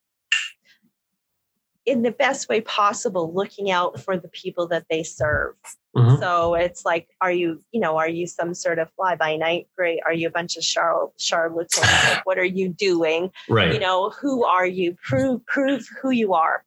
in 1.86 2.02
the 2.02 2.10
best 2.10 2.48
way 2.48 2.60
possible 2.60 3.32
looking 3.32 3.70
out 3.70 4.00
for 4.00 4.18
the 4.18 4.28
people 4.28 4.66
that 4.68 4.84
they 4.90 5.02
serve. 5.02 5.54
Mm-hmm. 5.96 6.20
so 6.20 6.52
it's 6.52 6.84
like 6.84 7.08
are 7.22 7.32
you 7.32 7.58
you 7.72 7.80
know 7.80 7.96
are 7.96 8.08
you 8.08 8.26
some 8.26 8.52
sort 8.52 8.78
of 8.78 8.90
fly 8.96 9.16
by 9.16 9.36
night? 9.36 9.68
Great. 9.74 10.00
Are 10.04 10.12
you 10.12 10.28
a 10.28 10.30
bunch 10.30 10.58
of 10.58 10.62
char- 10.62 11.10
charlatans? 11.16 11.86
Like 12.10 12.26
what 12.26 12.38
are 12.38 12.44
you 12.44 12.68
doing? 12.68 13.30
Right. 13.48 13.72
You 13.72 13.78
know 13.78 14.10
who 14.10 14.44
are 14.44 14.66
you? 14.66 14.96
Prove 15.02 15.46
prove 15.46 15.86
who 16.02 16.10
you 16.10 16.34
are. 16.34 16.64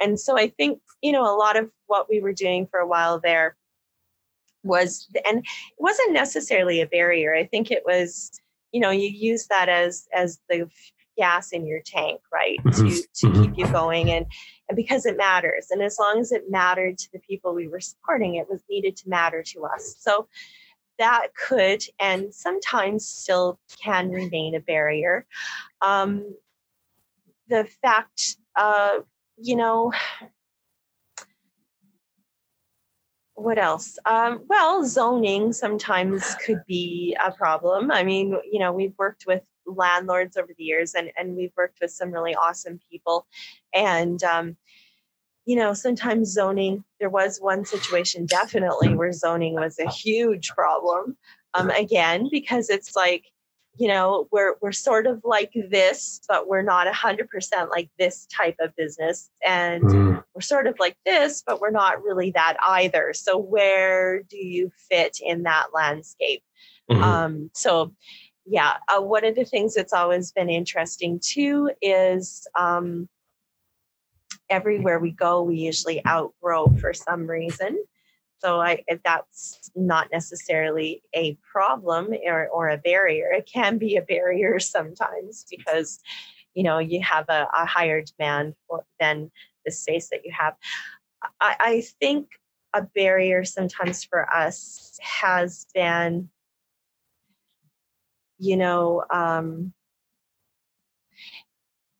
And 0.00 0.18
so 0.18 0.38
i 0.38 0.48
think 0.48 0.80
you 1.02 1.12
know 1.12 1.24
a 1.24 1.36
lot 1.36 1.56
of 1.56 1.70
what 1.86 2.08
we 2.08 2.20
were 2.20 2.32
doing 2.32 2.66
for 2.66 2.80
a 2.80 2.86
while 2.86 3.20
there 3.20 3.56
was 4.62 5.08
and 5.26 5.38
it 5.38 5.44
wasn't 5.78 6.12
necessarily 6.12 6.80
a 6.80 6.86
barrier. 6.86 7.34
I 7.34 7.44
think 7.44 7.70
it 7.70 7.82
was 7.84 8.30
you 8.72 8.80
know 8.80 8.90
you 8.90 9.08
use 9.08 9.48
that 9.48 9.68
as 9.68 10.06
as 10.14 10.40
the 10.48 10.68
gas 11.16 11.52
in 11.52 11.66
your 11.66 11.80
tank, 11.84 12.20
right? 12.32 12.58
Mm-hmm. 12.64 12.88
To 12.88 13.02
to 13.02 13.26
mm-hmm. 13.26 13.42
keep 13.42 13.58
you 13.58 13.72
going 13.72 14.10
and 14.10 14.26
and 14.68 14.76
because 14.76 15.06
it 15.06 15.16
matters. 15.16 15.68
And 15.70 15.82
as 15.82 15.96
long 15.98 16.18
as 16.18 16.32
it 16.32 16.50
mattered 16.50 16.98
to 16.98 17.08
the 17.12 17.20
people 17.20 17.54
we 17.54 17.68
were 17.68 17.80
supporting, 17.80 18.34
it 18.36 18.48
was 18.48 18.62
needed 18.68 18.96
to 18.98 19.08
matter 19.08 19.42
to 19.42 19.64
us. 19.64 19.96
So 19.98 20.28
that 20.98 21.28
could 21.34 21.82
and 21.98 22.34
sometimes 22.34 23.06
still 23.06 23.58
can 23.82 24.10
remain 24.10 24.54
a 24.54 24.60
barrier. 24.60 25.26
Um, 25.82 26.34
the 27.48 27.68
fact, 27.82 28.36
uh, 28.56 29.00
you 29.36 29.56
know, 29.56 29.92
what 33.34 33.58
else? 33.58 33.98
Um, 34.06 34.44
well, 34.48 34.84
zoning 34.84 35.52
sometimes 35.52 36.34
could 36.44 36.62
be 36.66 37.16
a 37.22 37.30
problem. 37.30 37.90
I 37.90 38.02
mean, 38.02 38.36
you 38.50 38.58
know, 38.58 38.72
we've 38.72 38.94
worked 38.98 39.24
with 39.26 39.42
landlords 39.66 40.36
over 40.36 40.52
the 40.56 40.64
years 40.64 40.94
and, 40.94 41.10
and 41.16 41.36
we've 41.36 41.52
worked 41.56 41.78
with 41.80 41.90
some 41.90 42.10
really 42.10 42.34
awesome 42.34 42.80
people. 42.90 43.26
And, 43.74 44.22
um, 44.22 44.56
you 45.44 45.56
know, 45.56 45.74
sometimes 45.74 46.32
zoning, 46.32 46.84
there 46.98 47.10
was 47.10 47.38
one 47.38 47.64
situation 47.64 48.26
definitely 48.26 48.94
where 48.94 49.12
zoning 49.12 49.54
was 49.54 49.78
a 49.78 49.88
huge 49.88 50.50
problem. 50.50 51.16
Um, 51.54 51.70
again, 51.70 52.28
because 52.30 52.68
it's 52.68 52.96
like, 52.96 53.26
you 53.78 53.88
know, 53.88 54.26
we're 54.32 54.54
we're 54.60 54.72
sort 54.72 55.06
of 55.06 55.20
like 55.22 55.52
this, 55.70 56.20
but 56.28 56.48
we're 56.48 56.62
not 56.62 56.92
hundred 56.92 57.28
percent 57.28 57.70
like 57.70 57.90
this 57.98 58.26
type 58.26 58.56
of 58.58 58.74
business. 58.74 59.30
And 59.44 59.84
mm. 59.84 60.24
we're 60.34 60.40
sort 60.40 60.66
of 60.66 60.76
like 60.78 60.96
this, 61.04 61.42
but 61.46 61.60
we're 61.60 61.70
not 61.70 62.02
really 62.02 62.30
that 62.32 62.56
either. 62.66 63.12
So 63.14 63.38
where 63.38 64.22
do 64.22 64.38
you 64.38 64.70
fit 64.90 65.18
in 65.22 65.44
that 65.44 65.68
landscape? 65.74 66.42
Mm-hmm. 66.90 67.02
Um, 67.02 67.50
so 67.54 67.92
yeah, 68.46 68.74
uh, 68.88 69.02
one 69.02 69.24
of 69.24 69.34
the 69.34 69.44
things 69.44 69.74
that's 69.74 69.92
always 69.92 70.32
been 70.32 70.48
interesting 70.48 71.20
too 71.20 71.70
is 71.82 72.46
um, 72.54 73.08
everywhere 74.48 75.00
we 75.00 75.10
go, 75.10 75.42
we 75.42 75.56
usually 75.56 76.04
outgrow 76.06 76.68
for 76.80 76.94
some 76.94 77.26
reason. 77.28 77.82
So 78.38 78.60
I, 78.60 78.84
that's 79.04 79.70
not 79.74 80.08
necessarily 80.12 81.02
a 81.14 81.36
problem 81.50 82.14
or, 82.24 82.48
or 82.48 82.68
a 82.68 82.78
barrier. 82.78 83.32
It 83.32 83.50
can 83.52 83.78
be 83.78 83.96
a 83.96 84.02
barrier 84.02 84.60
sometimes 84.60 85.44
because, 85.50 85.98
you 86.54 86.62
know, 86.62 86.78
you 86.78 87.00
have 87.02 87.26
a, 87.28 87.48
a 87.56 87.66
higher 87.66 88.02
demand 88.02 88.54
for, 88.68 88.84
than 89.00 89.30
the 89.64 89.72
space 89.72 90.08
that 90.10 90.24
you 90.24 90.32
have. 90.38 90.54
I, 91.40 91.56
I 91.58 91.84
think 91.98 92.28
a 92.72 92.82
barrier 92.82 93.44
sometimes 93.44 94.04
for 94.04 94.32
us 94.32 94.98
has 95.02 95.66
been 95.74 96.28
you 98.38 98.56
know, 98.56 99.04
um, 99.10 99.72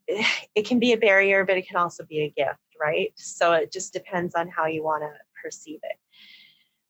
it 0.55 0.67
can 0.67 0.79
be 0.79 0.93
a 0.93 0.99
barrier, 0.99 1.45
but 1.45 1.57
it 1.57 1.67
can 1.67 1.77
also 1.77 2.05
be 2.05 2.21
a 2.21 2.31
gift, 2.31 2.61
right? 2.81 3.13
So 3.17 3.53
it 3.53 3.73
just 3.73 3.93
depends 3.93 4.35
on 4.35 4.49
how 4.49 4.67
you 4.67 4.83
want 4.83 5.03
to 5.03 5.11
perceive 5.43 5.81
it. 5.83 5.99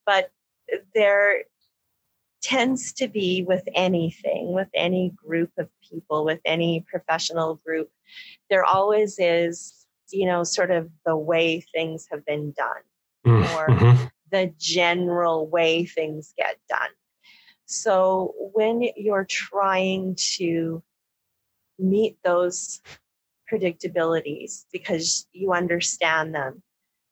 But 0.05 0.31
there 0.93 1.43
tends 2.41 2.93
to 2.93 3.07
be 3.07 3.43
with 3.43 3.63
anything, 3.73 4.53
with 4.53 4.69
any 4.73 5.13
group 5.25 5.51
of 5.57 5.69
people, 5.89 6.23
with 6.23 6.39
any 6.45 6.85
professional 6.89 7.55
group, 7.55 7.89
there 8.49 8.63
always 8.63 9.17
is, 9.19 9.85
you 10.11 10.25
know, 10.25 10.43
sort 10.43 10.71
of 10.71 10.89
the 11.05 11.15
way 11.15 11.61
things 11.73 12.07
have 12.11 12.25
been 12.25 12.51
done 12.51 12.83
mm, 13.25 13.55
or 13.55 13.67
mm-hmm. 13.67 14.05
the 14.31 14.53
general 14.57 15.47
way 15.47 15.85
things 15.85 16.33
get 16.37 16.57
done. 16.69 16.89
So 17.67 18.33
when 18.53 18.81
you're 18.95 19.25
trying 19.25 20.15
to 20.37 20.81
meet 21.77 22.17
those 22.23 22.81
predictabilities 23.51 24.65
because 24.71 25.27
you 25.33 25.53
understand 25.53 26.33
them, 26.33 26.63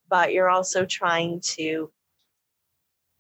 but 0.10 0.34
you're 0.34 0.50
also 0.50 0.86
trying 0.86 1.42
to 1.42 1.92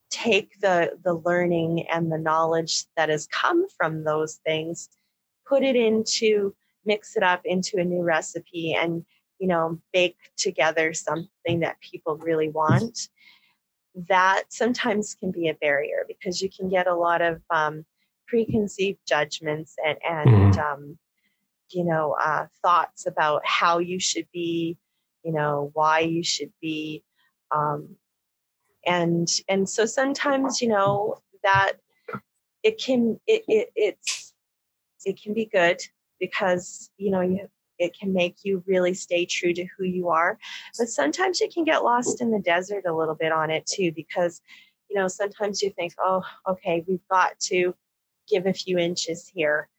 take 0.09 0.59
the 0.61 0.97
the 1.03 1.13
learning 1.13 1.85
and 1.89 2.09
the 2.09 2.17
knowledge 2.17 2.85
that 2.95 3.09
has 3.09 3.27
come 3.27 3.65
from 3.75 4.03
those 4.03 4.35
things 4.45 4.87
put 5.45 5.63
it 5.63 5.75
into 5.75 6.55
mix 6.85 7.17
it 7.17 7.23
up 7.23 7.41
into 7.43 7.77
a 7.77 7.83
new 7.83 8.01
recipe 8.01 8.73
and 8.73 9.03
you 9.39 9.47
know 9.47 9.79
bake 9.91 10.17
together 10.37 10.93
something 10.93 11.59
that 11.59 11.81
people 11.81 12.15
really 12.17 12.49
want 12.49 13.09
that 14.07 14.43
sometimes 14.49 15.15
can 15.15 15.31
be 15.31 15.47
a 15.47 15.53
barrier 15.53 16.05
because 16.07 16.41
you 16.41 16.49
can 16.49 16.69
get 16.69 16.87
a 16.87 16.95
lot 16.95 17.21
of 17.21 17.41
um, 17.49 17.85
preconceived 18.27 18.99
judgments 19.07 19.75
and, 19.85 19.97
and 20.03 20.53
mm. 20.53 20.57
um, 20.59 20.97
you 21.71 21.83
know 21.83 22.15
uh, 22.21 22.45
thoughts 22.61 23.05
about 23.07 23.41
how 23.45 23.79
you 23.79 23.99
should 23.99 24.27
be 24.33 24.77
you 25.23 25.31
know 25.31 25.71
why 25.73 25.99
you 25.99 26.23
should 26.23 26.51
be 26.61 27.03
um, 27.51 27.95
and 28.85 29.29
and 29.47 29.67
so 29.69 29.85
sometimes 29.85 30.61
you 30.61 30.67
know 30.67 31.17
that 31.43 31.73
it 32.63 32.81
can 32.81 33.19
it, 33.27 33.43
it 33.47 33.69
it's 33.75 34.33
it 35.05 35.21
can 35.21 35.33
be 35.33 35.45
good 35.45 35.81
because 36.19 36.89
you 36.97 37.11
know 37.11 37.21
you 37.21 37.47
it 37.77 37.97
can 37.97 38.13
make 38.13 38.37
you 38.43 38.63
really 38.65 38.93
stay 38.93 39.25
true 39.25 39.53
to 39.53 39.65
who 39.77 39.83
you 39.83 40.09
are. 40.09 40.37
But 40.77 40.89
sometimes 40.89 41.39
you 41.39 41.49
can 41.53 41.63
get 41.63 41.83
lost 41.83 42.21
in 42.21 42.31
the 42.31 42.39
desert 42.39 42.85
a 42.87 42.95
little 42.95 43.15
bit 43.15 43.31
on 43.31 43.49
it 43.51 43.65
too, 43.65 43.91
because, 43.91 44.41
you 44.89 44.95
know, 44.95 45.07
sometimes 45.07 45.61
you 45.61 45.69
think, 45.71 45.93
oh, 45.99 46.23
okay, 46.47 46.83
we've 46.87 47.07
got 47.09 47.39
to 47.41 47.75
give 48.29 48.45
a 48.45 48.53
few 48.53 48.77
inches 48.77 49.29
here. 49.33 49.69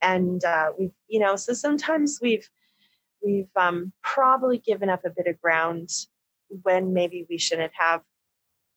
And 0.00 0.44
uh, 0.44 0.72
we've, 0.78 0.92
you 1.08 1.20
know, 1.20 1.36
so 1.36 1.52
sometimes 1.52 2.18
we've, 2.22 2.48
we've 3.24 3.50
um, 3.56 3.92
probably 4.02 4.58
given 4.58 4.88
up 4.88 5.04
a 5.04 5.10
bit 5.10 5.26
of 5.26 5.40
ground 5.40 5.90
when 6.62 6.92
maybe 6.92 7.26
we 7.28 7.38
shouldn't 7.38 7.72
have. 7.78 8.02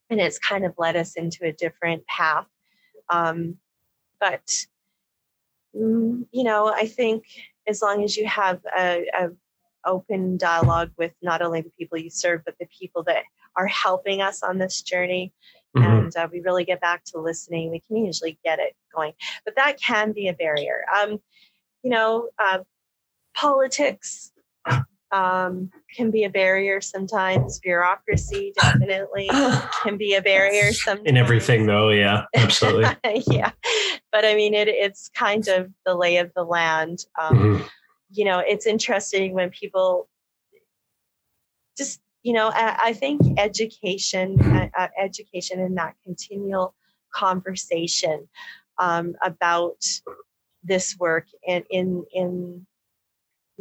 And 0.10 0.20
it's 0.20 0.40
kind 0.40 0.66
of 0.66 0.74
led 0.78 0.96
us 0.96 1.16
into 1.16 1.46
a 1.46 1.54
different 1.54 2.06
path. 2.06 2.48
Um, 3.08 3.58
but, 4.20 4.44
mm, 5.76 6.26
you 6.32 6.44
know, 6.44 6.68
I 6.68 6.86
think 6.86 7.26
as 7.68 7.82
long 7.82 8.04
as 8.04 8.18
you 8.18 8.28
have 8.28 8.60
a, 8.78 9.06
a 9.14 9.30
open 9.86 10.38
dialogue 10.38 10.92
with 10.98 11.14
not 11.22 11.42
only 11.42 11.62
the 11.62 11.72
people 11.78 11.98
you 11.98 12.10
serve, 12.10 12.42
but 12.46 12.56
the 12.60 12.68
people 12.80 13.04
that 13.04 13.24
are 13.56 13.68
helping 13.68 14.22
us 14.22 14.44
on 14.44 14.58
this 14.58 14.82
journey. 14.82 15.34
Mm-hmm. 15.76 15.88
And 15.88 16.16
uh, 16.16 16.28
we 16.32 16.42
really 16.42 16.66
get 16.66 16.82
back 16.82 17.04
to 17.06 17.20
listening. 17.20 17.72
We 17.72 17.82
can 17.88 17.98
usually 17.98 18.38
get 18.44 18.60
it 18.60 18.76
going, 18.94 19.14
but 19.46 19.56
that 19.56 19.80
can 19.82 20.12
be 20.12 20.28
a 20.28 20.34
barrier. 20.34 20.84
Um, 20.96 21.20
you 21.84 21.90
know, 21.90 22.30
uh, 22.38 22.60
politics 23.34 24.32
um, 25.12 25.70
can 25.96 26.12
be 26.12 26.24
a 26.24 26.30
barrier 26.30 26.82
sometimes. 26.82 27.60
Bureaucracy 27.60 28.54
definitely 28.62 29.30
can 29.84 29.98
be 29.98 30.16
a 30.16 30.22
barrier 30.22 30.72
sometimes. 30.74 31.08
In 31.08 31.18
everything, 31.18 31.66
though, 31.66 31.90
yeah, 31.90 32.24
absolutely. 32.36 32.96
yeah, 33.28 33.52
but 34.12 34.26
I 34.26 34.36
mean, 34.36 34.54
it, 34.54 34.68
it's 34.68 35.10
kind 35.10 35.48
of 35.48 35.72
the 35.86 35.96
lay 35.96 36.18
of 36.18 36.32
the 36.36 36.44
land. 36.44 37.06
Um, 37.20 37.38
mm-hmm. 37.38 37.64
You 38.12 38.26
know, 38.26 38.40
it's 38.40 38.66
interesting 38.66 39.34
when 39.34 39.50
people 39.50 40.10
just, 41.78 42.02
you 42.24 42.34
know, 42.34 42.50
I, 42.54 42.78
I 42.86 42.94
think 42.94 43.22
education, 43.40 44.40
uh, 44.42 44.68
uh, 44.78 44.88
education, 45.00 45.60
and 45.60 45.78
that 45.78 45.96
continual 46.04 46.76
conversation 47.14 48.28
um, 48.78 49.16
about 49.24 49.84
this 50.64 50.98
work 51.00 51.28
and 51.48 51.64
in 51.70 52.04
in 52.14 52.66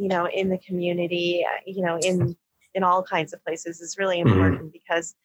you 0.01 0.07
know, 0.07 0.27
in 0.27 0.49
the 0.49 0.57
community, 0.57 1.45
uh, 1.47 1.61
you 1.65 1.85
know, 1.85 1.99
in 1.99 2.35
in 2.73 2.83
all 2.83 3.03
kinds 3.03 3.33
of 3.33 3.43
places 3.43 3.81
is 3.81 3.97
really 3.99 4.17
mm-hmm. 4.17 4.29
important 4.29 4.61
mm-hmm. 4.61 4.69
because 4.73 5.15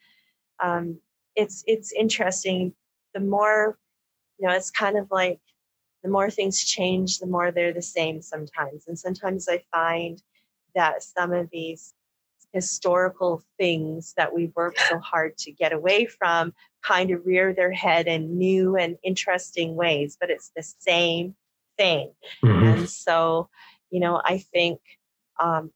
um, 0.62 0.98
it's 1.34 1.64
it's 1.66 1.92
interesting. 1.92 2.74
The 3.14 3.20
more, 3.20 3.78
you 4.38 4.46
know, 4.46 4.54
it's 4.54 4.70
kind 4.70 4.98
of 4.98 5.08
like 5.10 5.40
the 6.02 6.10
more 6.10 6.30
things 6.30 6.62
change, 6.62 7.18
the 7.18 7.26
more 7.26 7.50
they're 7.50 7.72
the 7.72 7.82
same 7.82 8.22
sometimes. 8.22 8.86
And 8.86 8.98
sometimes 8.98 9.48
I 9.48 9.62
find 9.72 10.22
that 10.74 11.02
some 11.02 11.32
of 11.32 11.48
these 11.50 11.94
historical 12.52 13.42
things 13.58 14.14
that 14.16 14.34
we 14.34 14.52
worked 14.54 14.80
so 14.88 14.98
hard 15.12 15.36
to 15.38 15.52
get 15.52 15.72
away 15.72 16.06
from 16.06 16.54
kind 16.82 17.10
of 17.10 17.26
rear 17.26 17.52
their 17.52 17.72
head 17.72 18.06
in 18.06 18.38
new 18.38 18.76
and 18.76 18.96
interesting 19.02 19.74
ways, 19.74 20.16
but 20.20 20.30
it's 20.30 20.52
the 20.54 20.62
same 20.78 21.34
thing. 21.76 22.12
Mm-hmm. 22.44 22.66
And 22.66 22.88
so, 22.88 23.48
you 23.90 24.00
know, 24.00 24.20
I 24.24 24.38
think 24.38 24.80
um, 25.40 25.70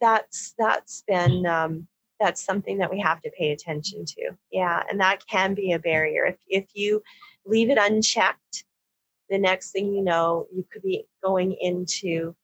that's 0.00 0.54
that's 0.58 1.02
been 1.06 1.46
um, 1.46 1.86
that's 2.18 2.42
something 2.42 2.78
that 2.78 2.90
we 2.90 3.00
have 3.00 3.20
to 3.22 3.30
pay 3.38 3.52
attention 3.52 4.04
to. 4.04 4.30
Yeah, 4.50 4.82
and 4.88 5.00
that 5.00 5.26
can 5.26 5.54
be 5.54 5.72
a 5.72 5.78
barrier 5.78 6.24
if 6.24 6.36
if 6.48 6.66
you 6.74 7.02
leave 7.44 7.70
it 7.70 7.78
unchecked. 7.78 8.64
The 9.28 9.38
next 9.38 9.72
thing 9.72 9.92
you 9.92 10.02
know, 10.02 10.46
you 10.54 10.64
could 10.72 10.82
be 10.82 11.06
going 11.22 11.56
into 11.60 12.34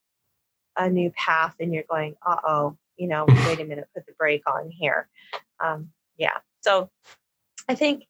a 0.77 0.89
new 0.89 1.11
path, 1.11 1.55
and 1.61 1.73
you're 1.73 1.85
going, 1.89 2.16
"Uh 2.27 2.37
oh, 2.47 2.77
you 2.97 3.09
know, 3.09 3.25
wait 3.47 3.61
a 3.61 3.64
minute, 3.64 3.89
put 3.95 4.07
the 4.07 4.12
brake 4.18 4.43
on 4.47 4.70
here." 4.70 5.09
Um, 5.62 5.91
yeah, 6.16 6.39
so 6.61 6.91
I 7.68 7.75
think 7.75 8.05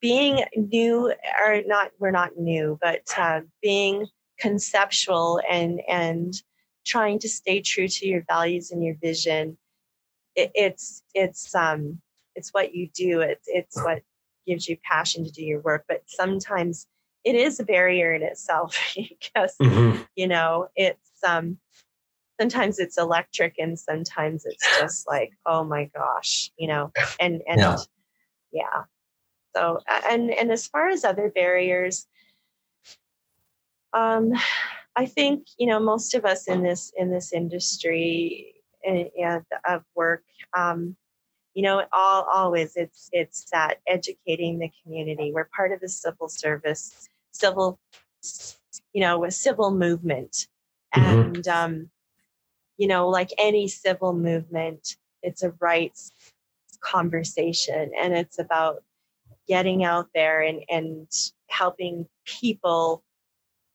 being 0.00 0.44
new 0.56 1.12
or 1.44 1.62
not, 1.66 1.90
we're 1.98 2.10
not 2.10 2.36
new, 2.36 2.78
but 2.80 3.02
uh, 3.16 3.40
being 3.62 4.06
conceptual 4.38 5.40
and 5.50 5.80
and 5.88 6.34
trying 6.86 7.18
to 7.18 7.28
stay 7.28 7.60
true 7.60 7.88
to 7.88 8.06
your 8.06 8.24
values 8.28 8.70
and 8.70 8.82
your 8.82 8.94
vision 9.02 9.58
it, 10.38 10.52
it's 10.54 11.02
it's 11.14 11.54
um 11.54 12.00
it's 12.34 12.50
what 12.50 12.74
you 12.74 12.88
do 12.94 13.20
it's 13.20 13.46
it's 13.46 13.76
what 13.82 14.02
gives 14.46 14.68
you 14.68 14.76
passion 14.84 15.24
to 15.24 15.30
do 15.30 15.44
your 15.44 15.60
work 15.60 15.84
but 15.88 16.02
sometimes 16.06 16.86
it 17.24 17.34
is 17.34 17.58
a 17.58 17.64
barrier 17.64 18.14
in 18.14 18.22
itself 18.22 18.78
because 18.96 19.54
mm-hmm. 19.60 20.00
you 20.14 20.28
know 20.28 20.68
it's 20.76 21.10
um 21.26 21.58
sometimes 22.40 22.78
it's 22.78 22.96
electric 22.96 23.56
and 23.58 23.78
sometimes 23.78 24.44
it's 24.46 24.78
just 24.78 25.08
like 25.08 25.32
oh 25.44 25.64
my 25.64 25.90
gosh 25.94 26.50
you 26.56 26.68
know 26.68 26.92
and 27.18 27.42
and 27.48 27.60
yeah, 27.60 27.76
yeah. 28.52 28.82
so 29.56 29.80
and 30.08 30.30
and 30.30 30.52
as 30.52 30.68
far 30.68 30.88
as 30.88 31.04
other 31.04 31.30
barriers 31.34 32.06
um 33.92 34.32
I 34.94 35.06
think 35.06 35.46
you 35.58 35.66
know 35.66 35.80
most 35.80 36.14
of 36.14 36.24
us 36.24 36.46
in 36.46 36.62
this 36.62 36.92
in 36.96 37.10
this 37.10 37.32
industry 37.32 38.57
and, 38.84 39.08
and 39.18 39.44
of 39.66 39.82
work, 39.94 40.24
um, 40.56 40.96
you 41.54 41.62
know, 41.62 41.82
all 41.92 42.24
always 42.32 42.76
it's 42.76 43.08
it's 43.12 43.46
that 43.50 43.78
educating 43.86 44.58
the 44.58 44.70
community. 44.82 45.32
We're 45.32 45.48
part 45.56 45.72
of 45.72 45.80
the 45.80 45.88
civil 45.88 46.28
service, 46.28 47.08
civil, 47.32 47.80
you 48.92 49.00
know, 49.00 49.24
a 49.24 49.30
civil 49.30 49.72
movement, 49.72 50.46
mm-hmm. 50.94 51.04
and 51.04 51.48
um, 51.48 51.90
you 52.76 52.86
know, 52.86 53.08
like 53.08 53.30
any 53.38 53.66
civil 53.66 54.12
movement, 54.12 54.96
it's 55.22 55.42
a 55.42 55.50
rights 55.58 56.12
conversation, 56.80 57.90
and 58.00 58.14
it's 58.14 58.38
about 58.38 58.84
getting 59.48 59.82
out 59.82 60.08
there 60.14 60.42
and 60.42 60.62
and 60.68 61.10
helping 61.48 62.06
people 62.24 63.02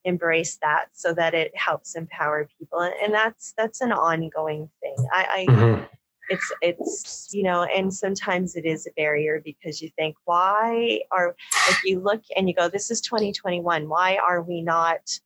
embrace 0.05 0.57
that 0.61 0.85
so 0.93 1.13
that 1.13 1.33
it 1.33 1.55
helps 1.55 1.95
empower 1.95 2.47
people 2.59 2.79
and 2.81 3.13
that's 3.13 3.53
that's 3.57 3.81
an 3.81 3.91
ongoing 3.91 4.69
thing 4.81 4.95
i, 5.11 5.45
I 5.47 5.51
mm-hmm. 5.51 5.83
it's 6.29 6.51
it's 6.61 7.29
you 7.31 7.43
know 7.43 7.63
and 7.63 7.93
sometimes 7.93 8.55
it 8.55 8.65
is 8.65 8.85
a 8.85 8.91
barrier 8.97 9.41
because 9.43 9.81
you 9.81 9.89
think 9.97 10.15
why 10.25 11.01
are 11.11 11.35
if 11.69 11.83
you 11.83 11.99
look 11.99 12.21
and 12.35 12.49
you 12.49 12.55
go 12.55 12.67
this 12.67 12.91
is 12.91 13.01
2021 13.01 13.87
why 13.87 14.17
are 14.17 14.41
we 14.41 14.61
not 14.61 15.19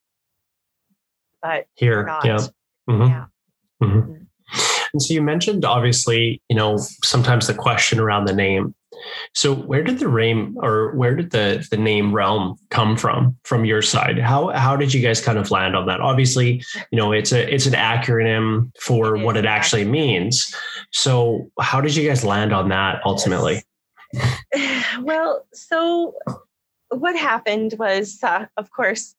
but 1.42 1.66
here 1.74 2.04
not. 2.04 2.24
yeah 2.24 2.38
mm-hmm. 2.88 3.02
yeah 3.02 3.24
mm-hmm. 3.82 3.98
mm-hmm. 3.98 4.22
and 4.92 5.02
so 5.02 5.12
you 5.12 5.22
mentioned 5.22 5.64
obviously 5.64 6.40
you 6.48 6.56
know 6.56 6.78
sometimes 7.02 7.48
the 7.48 7.54
question 7.54 7.98
around 7.98 8.26
the 8.26 8.34
name 8.34 8.74
so 9.34 9.54
where 9.54 9.82
did 9.82 9.98
the 9.98 10.08
name 10.08 10.56
or 10.60 10.94
where 10.94 11.14
did 11.14 11.30
the 11.30 11.66
the 11.70 11.76
name 11.76 12.14
Realm 12.14 12.56
come 12.70 12.96
from 12.96 13.36
from 13.44 13.64
your 13.64 13.82
side? 13.82 14.18
How 14.18 14.48
how 14.48 14.76
did 14.76 14.92
you 14.94 15.00
guys 15.02 15.20
kind 15.20 15.38
of 15.38 15.50
land 15.50 15.76
on 15.76 15.86
that? 15.86 16.00
Obviously, 16.00 16.62
you 16.90 16.96
know, 16.96 17.12
it's 17.12 17.32
a 17.32 17.52
it's 17.52 17.66
an 17.66 17.74
acronym 17.74 18.70
for 18.80 19.14
it 19.16 19.24
what 19.24 19.36
it 19.36 19.44
actually 19.44 19.84
means. 19.84 20.54
So 20.92 21.50
how 21.60 21.80
did 21.80 21.94
you 21.94 22.08
guys 22.08 22.24
land 22.24 22.52
on 22.52 22.68
that 22.70 23.00
ultimately? 23.04 23.62
Well, 25.02 25.46
so 25.52 26.14
what 26.88 27.14
happened 27.14 27.74
was 27.78 28.18
uh, 28.22 28.46
of 28.56 28.70
course 28.70 29.14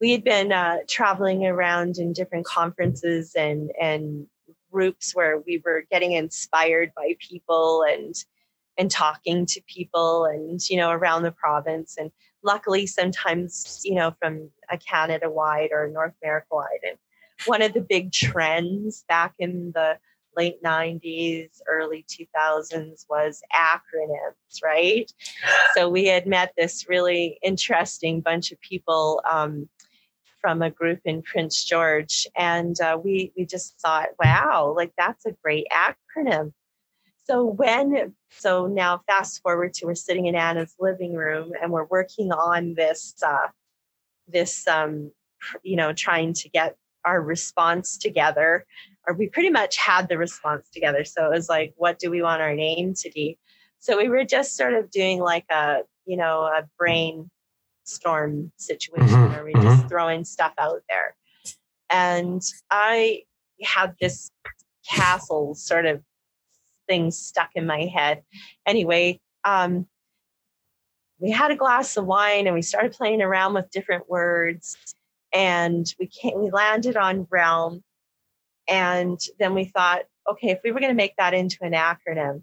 we 0.00 0.10
had 0.12 0.24
been 0.24 0.52
uh, 0.52 0.78
traveling 0.88 1.46
around 1.46 1.96
in 1.98 2.12
different 2.12 2.44
conferences 2.44 3.32
and 3.34 3.70
and 3.80 4.26
groups 4.70 5.14
where 5.14 5.38
we 5.38 5.62
were 5.64 5.84
getting 5.90 6.12
inspired 6.12 6.92
by 6.94 7.14
people 7.18 7.84
and 7.88 8.14
and 8.78 8.90
talking 8.90 9.46
to 9.46 9.60
people 9.66 10.24
and 10.24 10.60
you 10.68 10.76
know 10.76 10.90
around 10.90 11.22
the 11.22 11.32
province. 11.32 11.96
And 11.98 12.10
luckily 12.46 12.86
sometimes 12.86 13.80
you 13.84 13.94
know 13.94 14.14
from 14.20 14.48
a 14.70 14.78
canada 14.78 15.28
wide 15.28 15.70
or 15.72 15.88
north 15.88 16.14
america 16.22 16.46
wide 16.50 16.78
and 16.88 16.96
one 17.44 17.60
of 17.60 17.74
the 17.74 17.80
big 17.80 18.12
trends 18.12 19.04
back 19.08 19.34
in 19.38 19.72
the 19.74 19.98
late 20.36 20.62
90s 20.62 21.60
early 21.68 22.04
2000s 22.08 23.04
was 23.10 23.42
acronyms 23.54 24.62
right? 24.62 25.10
So 25.74 25.88
we 25.88 26.06
had 26.06 26.26
met 26.26 26.52
this 26.56 26.88
really 26.88 27.38
interesting 27.42 28.20
bunch 28.20 28.52
of 28.52 28.60
people 28.60 29.22
um, 29.30 29.68
from 30.40 30.62
a 30.62 30.70
group 30.70 31.00
in 31.04 31.22
prince 31.22 31.64
george 31.64 32.26
and 32.36 32.80
uh, 32.80 32.98
we 33.02 33.32
we 33.36 33.44
just 33.44 33.80
thought 33.80 34.08
wow 34.22 34.72
like 34.76 34.92
that's 34.96 35.26
a 35.26 35.32
great 35.42 35.66
acronym 35.72 36.52
so 37.26 37.44
when 37.44 38.14
so 38.30 38.66
now 38.66 39.02
fast 39.06 39.42
forward 39.42 39.74
to 39.74 39.86
we're 39.86 39.94
sitting 39.94 40.26
in 40.26 40.34
Anna's 40.34 40.74
living 40.78 41.14
room 41.14 41.52
and 41.60 41.72
we're 41.72 41.86
working 41.86 42.30
on 42.30 42.74
this 42.74 43.14
uh, 43.26 43.48
this 44.28 44.66
um, 44.68 45.10
you 45.62 45.76
know 45.76 45.92
trying 45.92 46.32
to 46.34 46.48
get 46.48 46.76
our 47.04 47.20
response 47.20 47.98
together 47.98 48.64
or 49.06 49.14
we 49.14 49.28
pretty 49.28 49.50
much 49.50 49.76
had 49.76 50.08
the 50.08 50.18
response 50.18 50.68
together 50.70 51.04
so 51.04 51.26
it 51.26 51.30
was 51.30 51.48
like 51.48 51.74
what 51.76 51.98
do 51.98 52.10
we 52.10 52.22
want 52.22 52.42
our 52.42 52.54
name 52.54 52.94
to 52.94 53.10
be 53.12 53.38
so 53.78 53.96
we 53.96 54.08
were 54.08 54.24
just 54.24 54.56
sort 54.56 54.74
of 54.74 54.90
doing 54.90 55.20
like 55.20 55.44
a 55.50 55.78
you 56.04 56.16
know 56.16 56.42
a 56.42 56.62
brainstorm 56.78 58.50
situation 58.56 59.08
mm-hmm. 59.08 59.32
where 59.32 59.44
we 59.44 59.52
mm-hmm. 59.52 59.68
just 59.68 59.88
throwing 59.88 60.24
stuff 60.24 60.52
out 60.58 60.82
there 60.88 61.14
and 61.90 62.42
i 62.70 63.20
had 63.62 63.94
this 64.00 64.30
castle 64.88 65.54
sort 65.54 65.86
of 65.86 66.02
things 66.86 67.18
stuck 67.18 67.50
in 67.54 67.66
my 67.66 67.86
head. 67.86 68.22
Anyway, 68.66 69.20
um, 69.44 69.86
we 71.18 71.30
had 71.30 71.50
a 71.50 71.56
glass 71.56 71.96
of 71.96 72.06
wine 72.06 72.46
and 72.46 72.54
we 72.54 72.62
started 72.62 72.92
playing 72.92 73.22
around 73.22 73.54
with 73.54 73.70
different 73.70 74.08
words 74.08 74.76
and 75.32 75.92
we 75.98 76.06
came, 76.06 76.40
we 76.40 76.50
landed 76.50 76.96
on 76.96 77.26
realm 77.30 77.82
and 78.68 79.20
then 79.38 79.54
we 79.54 79.64
thought 79.64 80.02
okay 80.30 80.48
if 80.48 80.60
we 80.64 80.72
were 80.72 80.80
going 80.80 80.90
to 80.90 80.96
make 80.96 81.16
that 81.16 81.34
into 81.34 81.58
an 81.62 81.72
acronym 81.72 82.42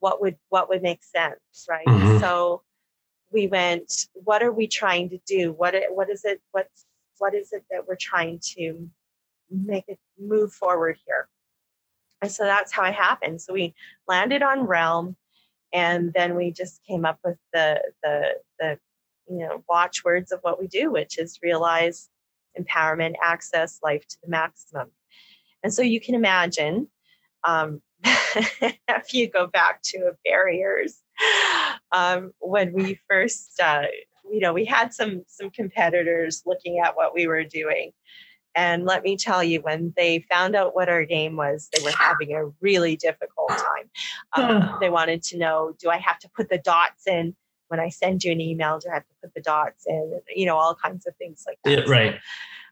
what 0.00 0.20
would 0.20 0.36
what 0.48 0.68
would 0.68 0.82
make 0.82 1.02
sense 1.02 1.66
right 1.68 1.86
mm-hmm. 1.86 2.18
so 2.18 2.62
we 3.30 3.46
went 3.46 4.06
what 4.14 4.42
are 4.42 4.52
we 4.52 4.66
trying 4.66 5.08
to 5.08 5.18
do 5.26 5.52
what 5.52 5.74
what 5.90 6.08
is 6.08 6.24
it 6.24 6.40
what's 6.52 6.86
what 7.18 7.34
is 7.34 7.52
it 7.52 7.64
that 7.70 7.86
we're 7.86 7.96
trying 7.96 8.38
to 8.42 8.88
make 9.50 9.84
it 9.88 9.98
move 10.18 10.52
forward 10.52 10.96
here 11.06 11.28
and 12.22 12.30
so 12.30 12.44
that's 12.44 12.72
how 12.72 12.84
it 12.84 12.94
happened. 12.94 13.40
So 13.40 13.52
we 13.52 13.74
landed 14.06 14.42
on 14.42 14.62
Realm, 14.62 15.16
and 15.72 16.12
then 16.12 16.34
we 16.34 16.52
just 16.52 16.80
came 16.84 17.04
up 17.04 17.18
with 17.24 17.36
the 17.52 17.80
the 18.02 18.34
the 18.58 18.78
you 19.28 19.38
know 19.38 19.62
watchwords 19.68 20.32
of 20.32 20.40
what 20.42 20.60
we 20.60 20.66
do, 20.66 20.90
which 20.90 21.18
is 21.18 21.38
realize, 21.42 22.08
empowerment, 22.58 23.14
access, 23.22 23.78
life 23.82 24.06
to 24.08 24.16
the 24.22 24.28
maximum. 24.28 24.90
And 25.62 25.72
so 25.72 25.82
you 25.82 26.00
can 26.00 26.14
imagine 26.14 26.88
um, 27.44 27.82
if 28.04 29.12
you 29.12 29.28
go 29.28 29.46
back 29.46 29.82
to 29.82 30.12
barriers 30.24 31.02
um, 31.92 32.32
when 32.40 32.72
we 32.72 32.98
first 33.08 33.60
uh, 33.60 33.84
you 34.30 34.40
know 34.40 34.52
we 34.52 34.64
had 34.64 34.92
some 34.92 35.22
some 35.26 35.50
competitors 35.50 36.42
looking 36.46 36.80
at 36.80 36.96
what 36.96 37.14
we 37.14 37.26
were 37.26 37.44
doing 37.44 37.92
and 38.54 38.84
let 38.84 39.02
me 39.02 39.16
tell 39.16 39.44
you, 39.44 39.60
when 39.60 39.92
they 39.96 40.24
found 40.30 40.56
out 40.56 40.74
what 40.74 40.88
our 40.88 41.04
game 41.04 41.36
was, 41.36 41.68
they 41.72 41.82
were 41.82 41.92
having 41.96 42.34
a 42.34 42.46
really 42.60 42.96
difficult 42.96 43.50
time. 43.50 43.90
Um, 44.34 44.76
they 44.80 44.90
wanted 44.90 45.22
to 45.24 45.38
know 45.38 45.74
do 45.78 45.90
I 45.90 45.98
have 45.98 46.18
to 46.20 46.30
put 46.30 46.48
the 46.48 46.58
dots 46.58 47.06
in 47.06 47.36
when 47.68 47.80
I 47.80 47.88
send 47.88 48.24
you 48.24 48.32
an 48.32 48.40
email? 48.40 48.78
Do 48.78 48.90
I 48.90 48.94
have 48.94 49.06
to 49.06 49.14
put 49.22 49.34
the 49.34 49.40
dots 49.40 49.84
in? 49.86 50.20
You 50.34 50.46
know, 50.46 50.56
all 50.56 50.74
kinds 50.74 51.06
of 51.06 51.14
things 51.16 51.44
like 51.46 51.58
that. 51.64 51.86
Yeah, 51.86 51.92
right. 51.92 52.18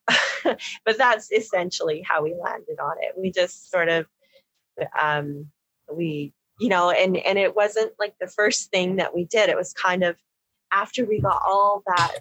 but 0.85 0.99
that's 0.99 1.31
essentially 1.33 2.03
how 2.03 2.23
we 2.23 2.35
landed 2.35 2.79
on 2.81 2.97
it. 3.01 3.15
We 3.17 3.31
just 3.31 3.71
sort 3.71 3.89
of, 3.89 4.07
um, 5.01 5.47
we, 5.93 6.33
you 6.61 6.69
know, 6.69 6.91
and 6.91 7.17
and 7.17 7.39
it 7.39 7.55
wasn't 7.55 7.93
like 7.99 8.15
the 8.21 8.29
first 8.29 8.71
thing 8.71 8.97
that 8.97 9.15
we 9.15 9.25
did. 9.25 9.49
It 9.51 9.57
was 9.57 9.73
kind 9.73 10.05
of 10.05 10.17
after 10.73 11.05
we 11.05 11.21
got 11.21 11.43
all 11.47 11.83
that 11.87 12.21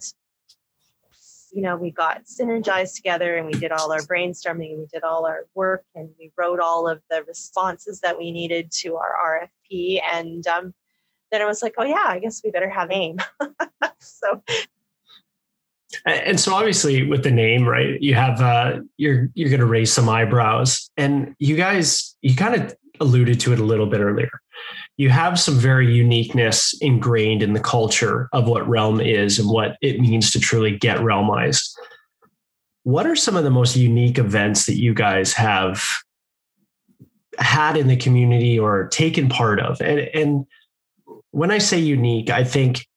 you 1.55 1.61
know, 1.61 1.77
we 1.77 1.89
got 1.89 2.25
synergized 2.25 2.95
together 2.95 3.37
and 3.37 3.47
we 3.47 3.53
did 3.53 3.71
all 3.71 3.89
our 3.93 4.01
brainstorming 4.01 4.71
and 4.71 4.79
we 4.79 4.87
did 4.91 5.03
all 5.03 5.25
our 5.25 5.45
work 5.55 5.85
and 5.95 6.09
we 6.19 6.29
wrote 6.37 6.59
all 6.59 6.85
of 6.85 7.01
the 7.09 7.23
responses 7.23 8.01
that 8.01 8.17
we 8.17 8.33
needed 8.33 8.69
to 8.71 8.97
our 8.97 9.47
RFP. 9.71 10.01
And 10.03 10.45
um, 10.47 10.73
then 11.31 11.41
I 11.41 11.45
was 11.45 11.63
like, 11.63 11.75
oh, 11.77 11.85
yeah, 11.85 12.03
I 12.07 12.19
guess 12.19 12.41
we 12.43 12.51
better 12.51 12.69
have 12.69 12.91
AIM. 12.91 13.19
so. 13.99 14.43
And 16.05 16.37
so 16.37 16.53
obviously 16.53 17.07
with 17.07 17.23
the 17.23 17.31
name, 17.31 17.65
right, 17.65 18.01
you 18.01 18.15
have, 18.15 18.41
uh, 18.41 18.81
you're, 18.97 19.29
you're 19.33 19.49
going 19.49 19.61
to 19.61 19.65
raise 19.65 19.93
some 19.93 20.09
eyebrows 20.09 20.91
and 20.97 21.35
you 21.39 21.55
guys, 21.55 22.17
you 22.21 22.35
kind 22.35 22.61
of 22.61 22.75
alluded 22.99 23.39
to 23.39 23.53
it 23.53 23.59
a 23.59 23.63
little 23.63 23.87
bit 23.87 24.01
earlier 24.01 24.29
you 24.97 25.09
have 25.09 25.39
some 25.39 25.55
very 25.55 25.93
uniqueness 25.93 26.73
ingrained 26.81 27.43
in 27.43 27.53
the 27.53 27.59
culture 27.59 28.29
of 28.31 28.47
what 28.47 28.67
realm 28.67 29.01
is 29.01 29.37
and 29.39 29.49
what 29.49 29.77
it 29.81 29.99
means 29.99 30.31
to 30.31 30.39
truly 30.39 30.77
get 30.77 30.99
realmized. 30.99 31.69
What 32.83 33.05
are 33.05 33.15
some 33.15 33.35
of 33.35 33.43
the 33.43 33.49
most 33.49 33.75
unique 33.75 34.17
events 34.17 34.67
that 34.67 34.75
you 34.75 34.93
guys 34.93 35.33
have 35.33 35.83
had 37.37 37.75
in 37.75 37.87
the 37.87 37.97
community 37.97 38.57
or 38.57 38.87
taken 38.87 39.27
part 39.27 39.59
of? 39.59 39.81
And, 39.81 39.99
and 39.99 40.45
when 41.31 41.51
I 41.51 41.57
say 41.57 41.79
unique, 41.79 42.29
I 42.29 42.45
think 42.45 42.87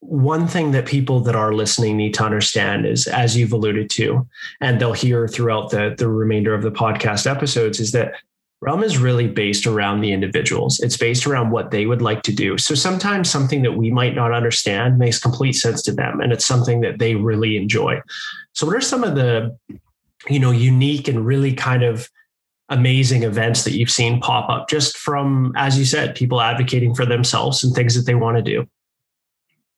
one 0.00 0.48
thing 0.48 0.70
that 0.72 0.86
people 0.86 1.20
that 1.20 1.36
are 1.36 1.52
listening 1.52 1.96
need 1.96 2.14
to 2.14 2.24
understand 2.24 2.86
is, 2.86 3.06
as 3.06 3.36
you've 3.36 3.52
alluded 3.52 3.90
to, 3.90 4.26
and 4.60 4.80
they'll 4.80 4.94
hear 4.94 5.28
throughout 5.28 5.70
the, 5.70 5.94
the 5.96 6.08
remainder 6.08 6.54
of 6.54 6.62
the 6.62 6.72
podcast 6.72 7.30
episodes, 7.30 7.78
is 7.78 7.92
that 7.92 8.14
Realm 8.62 8.84
is 8.84 8.96
really 8.96 9.26
based 9.26 9.66
around 9.66 10.02
the 10.02 10.12
individuals. 10.12 10.78
It's 10.78 10.96
based 10.96 11.26
around 11.26 11.50
what 11.50 11.72
they 11.72 11.84
would 11.84 12.00
like 12.00 12.22
to 12.22 12.32
do. 12.32 12.56
So 12.58 12.76
sometimes 12.76 13.28
something 13.28 13.62
that 13.62 13.72
we 13.72 13.90
might 13.90 14.14
not 14.14 14.32
understand 14.32 15.00
makes 15.00 15.18
complete 15.18 15.54
sense 15.54 15.82
to 15.82 15.92
them 15.92 16.20
and 16.20 16.32
it's 16.32 16.46
something 16.46 16.80
that 16.82 17.00
they 17.00 17.16
really 17.16 17.56
enjoy. 17.56 18.00
So 18.52 18.64
what 18.64 18.76
are 18.76 18.80
some 18.80 19.02
of 19.02 19.16
the 19.16 19.58
you 20.28 20.38
know 20.38 20.52
unique 20.52 21.08
and 21.08 21.26
really 21.26 21.52
kind 21.52 21.82
of 21.82 22.08
amazing 22.68 23.24
events 23.24 23.64
that 23.64 23.72
you've 23.72 23.90
seen 23.90 24.20
pop 24.20 24.48
up 24.48 24.68
just 24.68 24.96
from 24.96 25.52
as 25.56 25.76
you 25.76 25.84
said 25.84 26.14
people 26.14 26.40
advocating 26.40 26.94
for 26.94 27.04
themselves 27.04 27.64
and 27.64 27.74
things 27.74 27.96
that 27.96 28.02
they 28.02 28.14
want 28.14 28.36
to 28.36 28.42
do? 28.44 28.64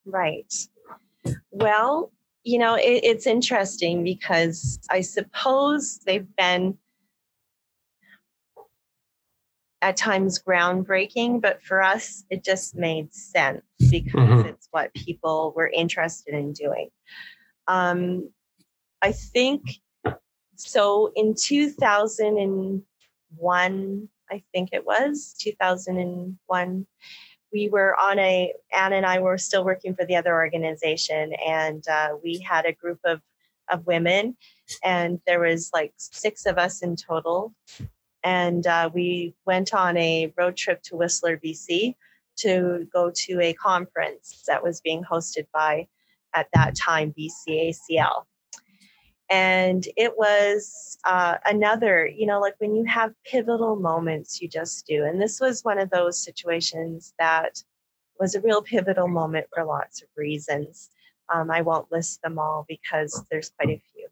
Right. 0.05 0.53
Well, 1.51 2.13
you 2.43 2.59
know, 2.59 2.75
it, 2.75 3.01
it's 3.03 3.27
interesting 3.27 4.05
because 4.05 4.79
I 4.91 5.01
suppose 5.01 6.01
they've 6.05 6.29
been 6.37 6.77
at 9.85 9.97
times 9.99 10.43
groundbreaking, 10.43 11.43
but 11.43 11.63
for 11.63 11.83
us, 11.83 12.25
it 12.31 12.43
just 12.43 12.75
made 12.75 13.13
sense 13.13 13.61
because 13.91 14.15
mm-hmm. 14.15 14.49
it's 14.49 14.67
what 14.71 14.95
people 14.95 15.53
were 15.55 15.69
interested 15.69 16.33
in 16.33 16.55
doing. 16.55 16.89
Um, 17.69 18.31
I 19.03 19.13
think 19.13 19.61
so. 20.57 21.13
In 21.15 21.35
2001, 21.35 24.09
I 24.31 24.43
think 24.55 24.71
it 24.73 24.87
was 24.87 25.35
2001, 25.39 26.87
we 27.53 27.69
were 27.69 27.95
on 28.01 28.19
a, 28.19 28.55
Anne 28.73 28.95
and 28.95 29.05
I 29.05 29.19
were 29.19 29.37
still 29.37 29.67
working 29.67 29.95
for 29.95 30.07
the 30.07 30.17
other 30.17 30.33
organization, 30.33 31.35
and 31.47 31.87
uh, 31.89 32.17
we 32.25 32.39
had 32.39 32.65
a 32.65 32.73
group 32.73 33.01
of, 33.05 33.21
of 33.71 33.87
women, 33.87 34.39
and 34.83 35.21
there 35.27 35.41
was 35.41 35.69
like 35.75 35.93
six 35.99 36.47
of 36.47 36.57
us 36.57 36.81
in 36.81 36.97
total 36.97 37.53
and 38.25 38.67
uh, 38.67 38.91
we 38.93 39.35
went 39.45 39.75
on 39.75 39.97
a 39.99 40.33
road 40.37 40.57
trip 40.57 40.83
to 40.85 40.97
Whistler, 40.97 41.37
BC, 41.37 41.95
to 42.39 42.89
go 42.93 43.13
to 43.15 43.41
a 43.41 43.53
conference 43.53 44.43
that 44.47 44.63
was 44.63 44.81
being 44.81 45.05
hosted 45.05 45.47
by, 45.53 45.87
at 46.35 46.49
that 46.55 46.75
time, 46.75 47.15
BCACL. 47.17 48.25
And 49.31 49.87
it 49.97 50.17
was 50.17 50.99
uh, 51.05 51.37
another, 51.45 52.07
you 52.07 52.27
know, 52.27 52.41
like 52.41 52.55
when 52.59 52.75
you 52.75 52.85
have 52.85 53.13
pivotal 53.25 53.77
moments, 53.77 54.41
you 54.41 54.49
just 54.49 54.87
do. 54.87 55.05
And 55.05 55.21
this 55.21 55.39
was 55.41 55.63
one 55.63 55.79
of 55.79 55.91
those 55.91 56.19
situations 56.19 57.15
that 57.19 57.63
was 58.19 58.35
a 58.35 58.41
real 58.41 58.63
pivotal 58.63 59.09
moment 59.09 59.47
for 59.55 59.65
lots 59.65 60.03
of 60.03 60.09
reasons. 60.17 60.91
Um, 61.33 61.51
I 61.51 61.61
won't 61.63 61.93
list 61.93 62.23
them 62.23 62.39
all 62.39 62.65
because 62.69 63.25
there's 63.31 63.51
quite 63.51 63.71
a 63.71 63.83
few. 63.93 64.09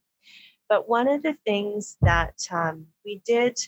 But 0.69 0.89
one 0.89 1.09
of 1.09 1.23
the 1.23 1.37
things 1.45 1.99
that 2.03 2.35
um, 2.51 2.87
we 3.05 3.21
did 3.27 3.59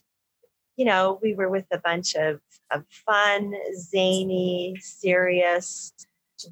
you 0.77 0.85
know, 0.85 1.19
we 1.23 1.35
were 1.35 1.49
with 1.49 1.67
a 1.71 1.79
bunch 1.79 2.15
of, 2.15 2.41
of 2.71 2.85
fun, 3.07 3.55
zany, 3.77 4.77
serious 4.81 5.93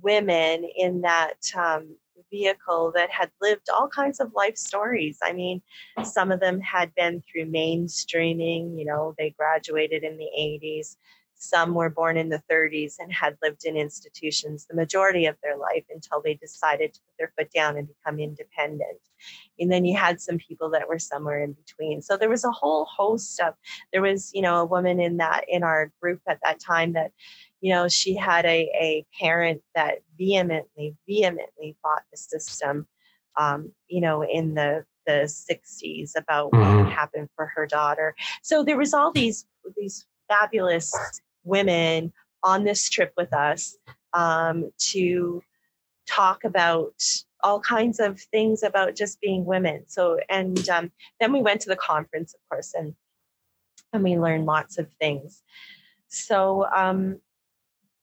women 0.02 0.68
in 0.76 1.00
that 1.02 1.38
um, 1.56 1.96
vehicle 2.30 2.92
that 2.94 3.10
had 3.10 3.30
lived 3.40 3.68
all 3.68 3.88
kinds 3.88 4.20
of 4.20 4.32
life 4.34 4.56
stories. 4.56 5.18
I 5.22 5.32
mean, 5.32 5.60
some 6.02 6.32
of 6.32 6.40
them 6.40 6.60
had 6.60 6.94
been 6.94 7.22
through 7.22 7.46
mainstreaming, 7.46 8.78
you 8.78 8.84
know, 8.84 9.14
they 9.18 9.30
graduated 9.30 10.02
in 10.02 10.16
the 10.16 10.28
80s. 10.38 10.96
Some 11.42 11.74
were 11.74 11.90
born 11.90 12.16
in 12.16 12.28
the 12.28 12.40
30s 12.48 12.94
and 13.00 13.12
had 13.12 13.36
lived 13.42 13.64
in 13.64 13.76
institutions 13.76 14.64
the 14.66 14.76
majority 14.76 15.26
of 15.26 15.34
their 15.42 15.56
life 15.56 15.82
until 15.90 16.22
they 16.22 16.34
decided 16.34 16.94
to 16.94 17.00
put 17.00 17.14
their 17.18 17.32
foot 17.36 17.50
down 17.52 17.76
and 17.76 17.88
become 17.88 18.20
independent. 18.20 19.00
And 19.58 19.70
then 19.70 19.84
you 19.84 19.96
had 19.96 20.20
some 20.20 20.38
people 20.38 20.70
that 20.70 20.88
were 20.88 21.00
somewhere 21.00 21.42
in 21.42 21.54
between. 21.54 22.00
So 22.00 22.16
there 22.16 22.28
was 22.28 22.44
a 22.44 22.52
whole 22.52 22.84
host 22.84 23.40
of, 23.40 23.54
there 23.92 24.02
was, 24.02 24.30
you 24.32 24.40
know, 24.40 24.60
a 24.60 24.64
woman 24.64 25.00
in 25.00 25.16
that, 25.16 25.44
in 25.48 25.64
our 25.64 25.90
group 26.00 26.20
at 26.28 26.38
that 26.44 26.60
time 26.60 26.92
that, 26.92 27.10
you 27.60 27.74
know, 27.74 27.88
she 27.88 28.14
had 28.14 28.44
a, 28.44 28.70
a 28.80 29.04
parent 29.20 29.62
that 29.74 29.98
vehemently, 30.16 30.94
vehemently 31.08 31.76
fought 31.82 32.02
the 32.12 32.18
system, 32.18 32.86
um, 33.36 33.72
you 33.88 34.00
know, 34.00 34.22
in 34.22 34.54
the, 34.54 34.84
the 35.08 35.24
60s 35.24 36.12
about 36.16 36.52
mm-hmm. 36.52 36.84
what 36.84 36.92
happened 36.92 37.28
for 37.34 37.46
her 37.46 37.66
daughter. 37.66 38.14
So 38.42 38.62
there 38.62 38.78
was 38.78 38.94
all 38.94 39.10
these, 39.10 39.44
these 39.76 40.06
fabulous 40.28 40.92
women 41.44 42.12
on 42.42 42.64
this 42.64 42.88
trip 42.88 43.12
with 43.16 43.32
us 43.32 43.76
um, 44.12 44.70
to 44.78 45.42
talk 46.08 46.44
about 46.44 46.94
all 47.42 47.60
kinds 47.60 47.98
of 48.00 48.20
things 48.20 48.62
about 48.62 48.94
just 48.94 49.20
being 49.20 49.44
women. 49.44 49.84
So, 49.88 50.18
and 50.28 50.68
um, 50.68 50.92
then 51.20 51.32
we 51.32 51.40
went 51.40 51.60
to 51.62 51.68
the 51.68 51.76
conference, 51.76 52.34
of 52.34 52.40
course, 52.48 52.74
and 52.74 52.94
and 53.92 54.02
we 54.02 54.16
learned 54.16 54.46
lots 54.46 54.78
of 54.78 54.88
things. 55.00 55.42
So, 56.08 56.66
um, 56.74 57.20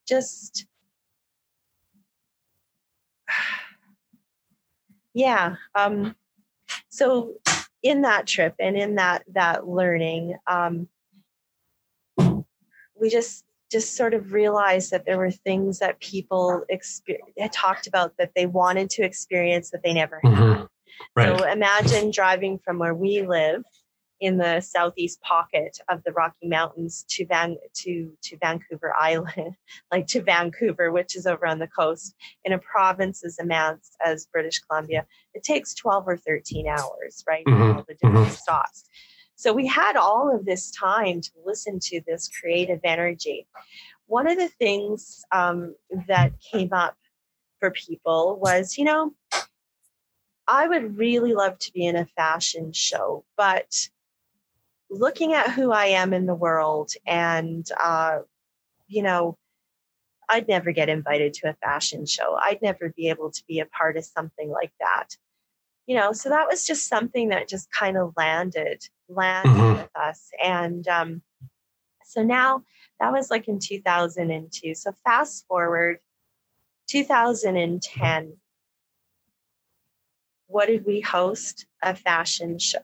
just 0.07 0.65
yeah. 5.13 5.55
Um, 5.75 6.15
so, 6.89 7.35
in 7.81 8.01
that 8.01 8.27
trip 8.27 8.55
and 8.59 8.75
in 8.75 8.95
that 8.95 9.23
that 9.33 9.67
learning, 9.67 10.35
um, 10.47 10.87
we 12.99 13.09
just 13.09 13.45
just 13.71 13.95
sort 13.95 14.15
of 14.15 14.33
realized 14.33 14.91
that 14.91 15.05
there 15.05 15.17
were 15.17 15.29
things 15.29 15.77
that 15.79 15.99
people 15.99 16.63
had 17.37 17.53
talked 17.53 17.85
about 17.85 18.13
that 18.17 18.31
they 18.35 18.47
wanted 18.47 18.89
to 18.89 19.03
experience 19.03 19.69
that 19.69 19.83
they 19.83 19.93
never 19.93 20.19
had. 20.23 20.33
Mm-hmm. 20.33 20.63
Right. 21.15 21.37
So 21.37 21.45
imagine 21.45 22.11
driving 22.11 22.59
from 22.59 22.79
where 22.79 22.95
we 22.95 23.21
live 23.21 23.63
in 24.19 24.37
the 24.37 24.59
southeast 24.59 25.21
pocket 25.21 25.77
of 25.87 26.03
the 26.03 26.11
Rocky 26.11 26.47
Mountains 26.47 27.05
to 27.09 27.25
Van 27.25 27.57
to 27.75 28.11
to 28.23 28.37
Vancouver 28.37 28.93
Island, 28.99 29.55
like 29.91 30.07
to 30.07 30.21
Vancouver, 30.21 30.91
which 30.91 31.15
is 31.15 31.25
over 31.25 31.45
on 31.45 31.59
the 31.59 31.67
coast, 31.67 32.15
in 32.43 32.53
a 32.53 32.59
province 32.59 33.23
as 33.23 33.37
immense 33.39 33.91
as 34.03 34.25
British 34.25 34.59
Columbia. 34.59 35.05
It 35.33 35.43
takes 35.43 35.73
12 35.73 36.07
or 36.07 36.17
13 36.17 36.67
hours, 36.67 37.23
right? 37.27 37.45
Mm-hmm. 37.45 37.77
All 37.77 37.85
the 37.87 37.93
different 37.93 38.15
mm-hmm. 38.15 38.31
stops. 38.31 38.85
So 39.39 39.53
we 39.53 39.67
had 39.67 39.95
all 39.95 40.35
of 40.35 40.43
this 40.43 40.69
time 40.69 41.21
to 41.21 41.31
listen 41.45 41.79
to 41.83 42.01
this 42.05 42.27
creative 42.27 42.81
energy. 42.83 43.47
One 44.07 44.29
of 44.29 44.37
the 44.37 44.49
things 44.49 45.23
um, 45.31 45.75
that 46.09 46.33
came 46.41 46.73
up 46.73 46.97
for 47.61 47.71
people 47.71 48.37
was, 48.41 48.77
you 48.77 48.83
know, 48.83 49.13
I 50.45 50.67
would 50.67 50.97
really 50.97 51.33
love 51.33 51.57
to 51.59 51.71
be 51.71 51.85
in 51.85 51.95
a 51.95 52.05
fashion 52.17 52.73
show, 52.73 53.23
but 53.37 53.87
looking 54.89 55.31
at 55.31 55.51
who 55.51 55.71
I 55.71 55.85
am 55.85 56.13
in 56.13 56.25
the 56.25 56.35
world 56.35 56.91
and, 57.07 57.65
uh, 57.81 58.19
you 58.89 59.03
know, 59.03 59.37
I'd 60.27 60.49
never 60.49 60.73
get 60.73 60.89
invited 60.89 61.33
to 61.35 61.51
a 61.51 61.57
fashion 61.63 62.05
show. 62.05 62.37
I'd 62.43 62.61
never 62.61 62.89
be 62.89 63.07
able 63.07 63.31
to 63.31 63.43
be 63.47 63.61
a 63.61 63.65
part 63.67 63.95
of 63.95 64.03
something 64.03 64.49
like 64.49 64.73
that 64.81 65.15
you 65.89 65.95
know 65.95 66.13
so 66.13 66.29
that 66.29 66.47
was 66.47 66.65
just 66.65 66.87
something 66.87 67.29
that 67.29 67.49
just 67.49 67.71
kind 67.71 67.97
of 67.97 68.13
landed 68.15 68.81
landed 69.09 69.49
mm-hmm. 69.49 69.81
with 69.81 69.89
us 69.95 70.29
and 70.43 70.87
um, 70.87 71.21
so 72.05 72.23
now 72.23 72.63
that 72.99 73.11
was 73.11 73.29
like 73.29 73.47
in 73.47 73.59
2002 73.59 74.75
so 74.75 74.91
fast 75.03 75.45
forward 75.47 75.97
2010 76.87 78.33
what 80.49 80.65
did 80.65 80.85
we 80.85 80.99
host? 80.99 81.65
A 81.81 81.95
fashion 81.95 82.59
show. 82.59 82.79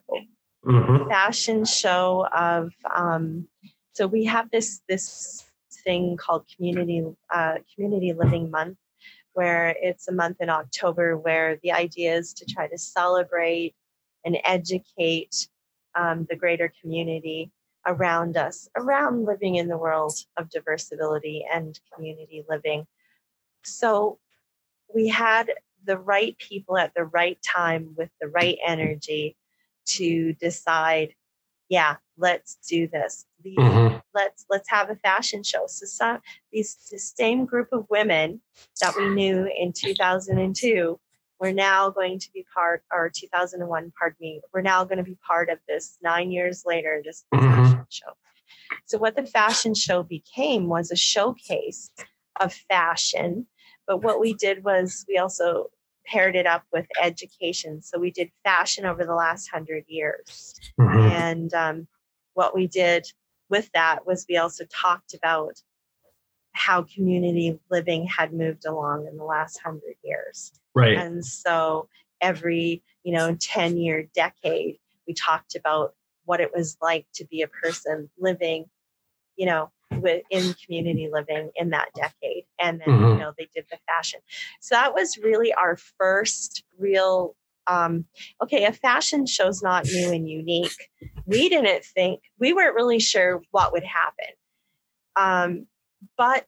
Mhm. 0.64 1.08
Fashion 1.08 1.64
show 1.64 2.26
of 2.32 2.72
um, 2.94 3.48
so 3.92 4.06
we 4.06 4.24
have 4.24 4.50
this 4.50 4.80
this 4.88 5.44
thing 5.84 6.16
called 6.16 6.46
community 6.56 7.04
uh, 7.30 7.56
community 7.74 8.12
living 8.12 8.50
month 8.50 8.78
where 9.36 9.76
it's 9.82 10.08
a 10.08 10.12
month 10.12 10.38
in 10.40 10.48
October 10.48 11.18
where 11.18 11.58
the 11.62 11.70
idea 11.70 12.16
is 12.16 12.32
to 12.32 12.46
try 12.46 12.66
to 12.66 12.78
celebrate 12.78 13.74
and 14.24 14.38
educate 14.44 15.46
um, 15.94 16.26
the 16.30 16.36
greater 16.36 16.72
community 16.80 17.52
around 17.86 18.38
us, 18.38 18.66
around 18.74 19.26
living 19.26 19.56
in 19.56 19.68
the 19.68 19.76
world 19.76 20.14
of 20.38 20.48
diversity 20.48 21.44
and 21.52 21.78
community 21.94 22.44
living. 22.48 22.86
So 23.62 24.18
we 24.94 25.08
had 25.08 25.52
the 25.84 25.98
right 25.98 26.34
people 26.38 26.78
at 26.78 26.94
the 26.94 27.04
right 27.04 27.38
time 27.42 27.94
with 27.94 28.08
the 28.18 28.28
right 28.28 28.56
energy 28.66 29.36
to 29.96 30.32
decide, 30.32 31.14
yeah, 31.68 31.96
let's 32.16 32.56
do 32.68 32.88
this. 32.88 33.26
These, 33.42 33.58
Mhm. 33.58 34.02
Let's 34.14 34.46
let's 34.48 34.68
have 34.70 34.88
a 34.88 34.96
fashion 34.96 35.42
show. 35.42 35.66
So 35.66 35.84
some 35.86 36.20
these 36.52 36.76
the 36.90 36.98
same 36.98 37.44
group 37.44 37.68
of 37.72 37.86
women 37.90 38.40
that 38.80 38.96
we 38.96 39.08
knew 39.10 39.46
in 39.58 39.72
2002 39.72 40.98
we're 41.38 41.52
now 41.52 41.90
going 41.90 42.18
to 42.18 42.32
be 42.32 42.46
part 42.54 42.82
or 42.90 43.10
2001 43.10 43.92
pardon 43.98 44.16
me 44.20 44.40
we're 44.54 44.62
now 44.62 44.84
going 44.84 44.96
to 44.98 45.04
be 45.04 45.18
part 45.26 45.50
of 45.50 45.58
this 45.68 45.98
nine 46.02 46.30
years 46.30 46.64
later 46.64 47.02
this 47.04 47.24
Mhm. 47.34 47.42
fashion 47.56 47.86
show 47.90 48.12
so 48.86 48.96
what 48.98 49.16
the 49.16 49.26
fashion 49.26 49.74
show 49.74 50.02
became 50.02 50.68
was 50.68 50.90
a 50.90 50.96
showcase 50.96 51.90
of 52.40 52.54
fashion 52.54 53.46
but 53.86 53.98
what 54.02 54.18
we 54.18 54.32
did 54.32 54.64
was 54.64 55.04
we 55.08 55.18
also 55.18 55.66
paired 56.06 56.36
it 56.36 56.46
up 56.46 56.62
with 56.72 56.86
education 57.02 57.82
so 57.82 57.98
we 57.98 58.10
did 58.10 58.30
fashion 58.44 58.84
over 58.86 59.04
the 59.04 59.14
last 59.14 59.48
hundred 59.48 59.84
years 59.88 60.54
Mhm. 60.78 61.10
and 61.10 61.54
um, 61.54 61.88
what 62.34 62.54
we 62.54 62.66
did 62.66 63.06
with 63.48 63.70
that 63.72 64.06
was 64.06 64.26
we 64.28 64.36
also 64.36 64.64
talked 64.66 65.14
about 65.14 65.60
how 66.52 66.82
community 66.82 67.58
living 67.70 68.06
had 68.06 68.32
moved 68.32 68.64
along 68.66 69.06
in 69.06 69.16
the 69.18 69.24
last 69.24 69.60
hundred 69.62 69.94
years. 70.02 70.52
Right. 70.74 70.96
And 70.96 71.24
so 71.24 71.88
every, 72.20 72.82
you 73.02 73.12
know, 73.12 73.36
10 73.38 73.76
year 73.76 74.08
decade, 74.14 74.78
we 75.06 75.12
talked 75.14 75.54
about 75.54 75.94
what 76.24 76.40
it 76.40 76.50
was 76.54 76.76
like 76.80 77.06
to 77.14 77.26
be 77.26 77.42
a 77.42 77.48
person 77.48 78.08
living, 78.18 78.64
you 79.36 79.46
know, 79.46 79.70
within 80.00 80.54
community 80.64 81.08
living 81.12 81.50
in 81.56 81.70
that 81.70 81.88
decade. 81.94 82.44
And 82.58 82.80
then, 82.80 82.88
you 82.88 82.94
Mhm. 83.06 83.18
know, 83.18 83.32
they 83.38 83.48
did 83.54 83.66
the 83.70 83.78
fashion. 83.86 84.20
So 84.60 84.74
that 84.74 84.94
was 84.94 85.18
really 85.18 85.52
our 85.54 85.76
first 85.76 86.64
real 86.78 87.36
um, 87.68 88.06
okay, 88.40 88.64
a 88.64 88.72
fashion 88.72 89.26
show's 89.26 89.60
not 89.60 89.86
new 89.86 90.12
and 90.12 90.28
unique. 90.30 90.88
We 91.24 91.48
didn't 91.48 91.84
think, 91.84 92.22
we 92.38 92.52
weren't 92.52 92.76
really 92.76 93.00
sure 93.00 93.42
what 93.50 93.72
would 93.72 93.82
happen. 93.82 94.28
Um, 95.16 95.66
but 96.16 96.46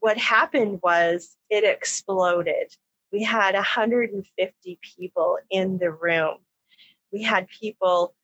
what 0.00 0.18
happened 0.18 0.80
was 0.82 1.38
it 1.48 1.64
exploded. 1.64 2.76
We 3.10 3.22
had 3.22 3.54
150 3.54 4.78
people 4.82 5.38
in 5.50 5.78
the 5.78 5.90
room. 5.90 6.36
We 7.12 7.22
had 7.22 7.48
people, 7.48 8.14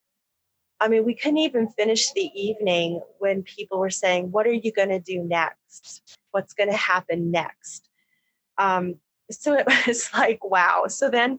I 0.80 0.88
mean, 0.88 1.04
we 1.04 1.14
couldn't 1.14 1.38
even 1.38 1.68
finish 1.68 2.12
the 2.12 2.30
evening 2.34 3.00
when 3.18 3.42
people 3.42 3.78
were 3.78 3.90
saying, 3.90 4.32
What 4.32 4.46
are 4.46 4.52
you 4.52 4.72
going 4.72 4.88
to 4.90 5.00
do 5.00 5.22
next? 5.22 6.16
What's 6.32 6.54
going 6.54 6.70
to 6.70 6.76
happen 6.76 7.30
next? 7.30 7.88
Um, 8.58 8.96
so 9.30 9.54
it 9.54 9.66
was 9.86 10.10
like, 10.12 10.44
wow. 10.44 10.84
So 10.88 11.10
then 11.10 11.38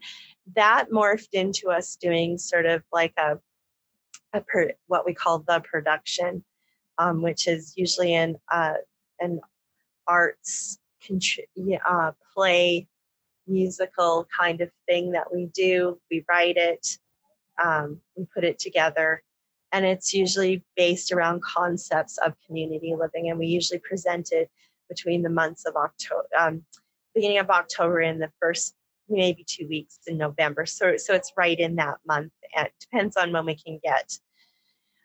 that 0.55 0.89
morphed 0.91 1.33
into 1.33 1.69
us 1.69 1.95
doing 1.95 2.37
sort 2.37 2.65
of 2.65 2.83
like 2.91 3.13
a, 3.17 3.39
a 4.33 4.41
per, 4.41 4.71
what 4.87 5.05
we 5.05 5.13
call 5.13 5.39
the 5.39 5.61
production, 5.61 6.43
um, 6.97 7.21
which 7.21 7.47
is 7.47 7.73
usually 7.75 8.13
an 8.13 8.37
uh, 8.51 8.75
an 9.19 9.39
arts 10.07 10.79
uh, 11.87 12.11
play 12.33 12.87
musical 13.47 14.27
kind 14.37 14.61
of 14.61 14.71
thing 14.87 15.11
that 15.11 15.33
we 15.33 15.47
do. 15.53 15.99
We 16.09 16.25
write 16.27 16.57
it, 16.57 16.97
um, 17.63 17.99
we 18.15 18.25
put 18.33 18.43
it 18.43 18.59
together, 18.59 19.23
and 19.71 19.85
it's 19.85 20.13
usually 20.13 20.63
based 20.75 21.11
around 21.11 21.41
concepts 21.43 22.17
of 22.19 22.33
community 22.45 22.95
living. 22.97 23.29
And 23.29 23.39
we 23.39 23.47
usually 23.47 23.79
present 23.79 24.31
it 24.31 24.49
between 24.89 25.21
the 25.21 25.29
months 25.29 25.65
of 25.65 25.75
October, 25.75 26.27
um, 26.39 26.63
beginning 27.13 27.39
of 27.39 27.49
October 27.49 27.99
and 27.99 28.21
the 28.21 28.31
first 28.39 28.75
maybe 29.09 29.45
two 29.47 29.67
weeks 29.67 29.99
in 30.07 30.17
November. 30.17 30.65
So, 30.65 30.97
so 30.97 31.13
it's 31.13 31.33
right 31.37 31.59
in 31.59 31.75
that 31.75 31.97
month. 32.07 32.31
It 32.55 32.73
depends 32.79 33.17
on 33.17 33.31
when 33.31 33.45
we 33.45 33.55
can 33.55 33.79
get. 33.83 34.17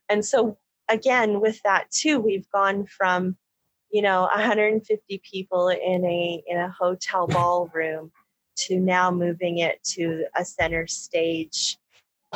And 0.08 0.24
so 0.24 0.58
again, 0.88 1.40
with 1.40 1.60
that 1.62 1.90
too, 1.90 2.18
we've 2.18 2.48
gone 2.50 2.86
from, 2.86 3.36
you 3.90 4.02
know, 4.02 4.22
150 4.22 5.22
people 5.30 5.68
in 5.68 6.04
a 6.04 6.42
in 6.46 6.58
a 6.58 6.70
hotel 6.70 7.26
ballroom 7.26 8.10
to 8.56 8.78
now 8.78 9.10
moving 9.10 9.58
it 9.58 9.82
to 9.82 10.24
a 10.36 10.44
center 10.44 10.86
stage 10.86 11.78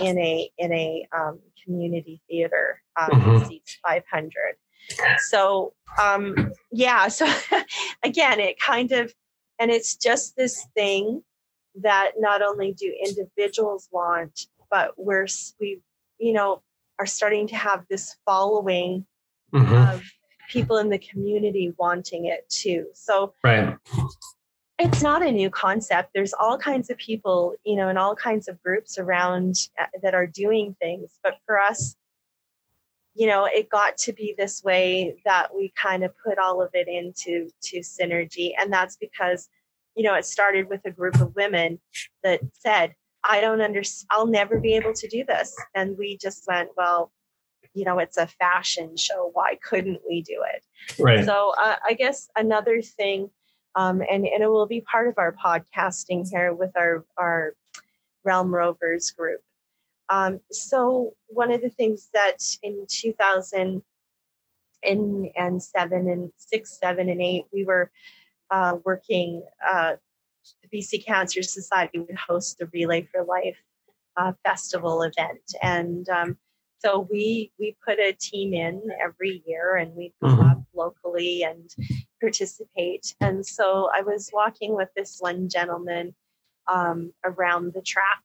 in 0.00 0.18
a 0.18 0.50
in 0.58 0.72
a 0.72 1.06
um, 1.16 1.38
community 1.62 2.20
theater 2.28 2.82
um, 3.00 3.10
Mhm. 3.10 3.46
seats 3.46 3.78
500 3.82 4.56
so 5.18 5.72
um 6.00 6.52
yeah 6.72 7.08
so 7.18 7.26
again 8.02 8.40
it 8.40 8.58
kind 8.58 8.92
of 8.92 9.12
and 9.58 9.70
it's 9.70 9.96
just 9.96 10.36
this 10.36 10.66
thing 10.74 11.22
that 11.76 12.12
not 12.18 12.42
only 12.42 12.72
do 12.72 12.92
individuals 13.04 13.88
want 13.92 14.46
but 14.70 14.92
we're 14.96 15.26
we 15.60 15.80
you 16.18 16.32
know 16.32 16.62
are 16.98 17.06
starting 17.06 17.46
to 17.48 17.56
have 17.56 17.84
this 17.88 18.16
following 18.26 19.06
Mhm. 19.52 19.92
of 19.94 20.02
people 20.50 20.76
in 20.76 20.88
the 20.90 20.98
community 20.98 21.72
wanting 21.78 22.26
it 22.26 22.48
too 22.50 22.86
so 22.94 23.32
Right. 23.44 23.76
It's 24.78 25.02
not 25.02 25.22
a 25.22 25.30
new 25.30 25.50
concept. 25.50 26.10
There's 26.14 26.34
all 26.34 26.58
kinds 26.58 26.90
of 26.90 26.96
people 26.98 27.54
you 27.64 27.76
know 27.76 27.88
and 27.88 27.98
all 27.98 28.14
kinds 28.14 28.48
of 28.48 28.62
groups 28.62 28.98
around 28.98 29.56
uh, 29.78 29.86
that 30.02 30.14
are 30.14 30.26
doing 30.26 30.76
things. 30.80 31.18
But 31.22 31.34
for 31.46 31.58
us 31.58 31.96
you 33.14 33.26
know 33.26 33.44
it 33.44 33.68
got 33.70 33.96
to 33.96 34.12
be 34.12 34.34
this 34.36 34.62
way 34.64 35.16
that 35.24 35.54
we 35.54 35.72
kind 35.76 36.04
of 36.04 36.12
put 36.24 36.38
all 36.38 36.60
of 36.60 36.70
it 36.74 36.88
into 36.88 37.48
to 37.62 37.78
synergy. 37.80 38.52
And 38.58 38.72
that's 38.72 38.96
because 38.96 39.48
you 39.94 40.02
know 40.02 40.14
it 40.14 40.24
started 40.24 40.68
with 40.68 40.80
a 40.84 40.90
group 40.90 41.20
of 41.20 41.34
women 41.36 41.78
that 42.22 42.40
said 42.52 42.94
i 43.22 43.40
don't 43.40 43.60
understand 43.60 44.08
i'll 44.10 44.26
never 44.26 44.58
be 44.58 44.74
able 44.74 44.92
to 44.94 45.08
do 45.08 45.24
this. 45.24 45.54
And 45.74 45.96
we 45.96 46.18
just 46.18 46.44
went 46.48 46.70
well 46.76 47.12
you 47.74 47.84
know 47.84 47.98
it's 47.98 48.16
a 48.16 48.26
fashion 48.26 48.96
show. 48.96 49.30
Why 49.32 49.58
couldn't 49.62 50.00
we 50.08 50.22
do 50.22 50.42
it? 50.54 50.64
Right. 51.00 51.24
so 51.24 51.52
uh, 51.60 51.76
I 51.86 51.94
guess 51.94 52.28
another 52.36 52.80
thing, 52.82 53.30
um, 53.76 54.00
and, 54.02 54.26
and 54.26 54.42
it 54.42 54.48
will 54.48 54.66
be 54.66 54.80
part 54.80 55.08
of 55.08 55.14
our 55.18 55.32
podcasting 55.32 56.28
here 56.30 56.52
with 56.52 56.70
our, 56.76 57.04
our 57.16 57.54
Realm 58.24 58.54
Rovers 58.54 59.10
group. 59.10 59.40
Um, 60.08 60.40
so 60.50 61.14
one 61.28 61.50
of 61.50 61.60
the 61.62 61.70
things 61.70 62.10
that 62.14 62.38
in 62.62 62.86
2000 62.88 63.82
and, 64.82 65.28
and 65.36 65.62
seven 65.62 66.08
and 66.08 66.30
six, 66.36 66.78
seven 66.78 67.08
and 67.08 67.20
eight, 67.20 67.44
we 67.52 67.64
were 67.64 67.90
uh, 68.50 68.76
working, 68.84 69.42
uh, 69.66 69.94
the 70.62 70.78
BC 70.78 71.04
Cancer 71.04 71.42
Society 71.42 71.98
would 72.00 72.16
host 72.16 72.58
the 72.58 72.66
Relay 72.66 73.08
for 73.10 73.24
Life 73.24 73.56
uh, 74.16 74.32
festival 74.44 75.02
event. 75.02 75.40
And 75.62 76.08
um, 76.08 76.36
so 76.78 77.08
we 77.10 77.50
we 77.58 77.76
put 77.84 77.98
a 77.98 78.12
team 78.12 78.52
in 78.52 78.82
every 79.02 79.42
year 79.46 79.76
and 79.76 79.94
we 79.96 80.12
go 80.22 80.28
Mhm. 80.28 80.50
up 80.50 80.62
locally 80.74 81.42
and 81.42 81.70
participate. 82.24 83.14
And 83.20 83.44
so 83.46 83.90
I 83.94 84.00
was 84.02 84.30
walking 84.32 84.74
with 84.74 84.88
this 84.96 85.18
one 85.20 85.48
gentleman 85.48 86.14
um, 86.66 87.12
around 87.24 87.74
the 87.74 87.82
track, 87.82 88.22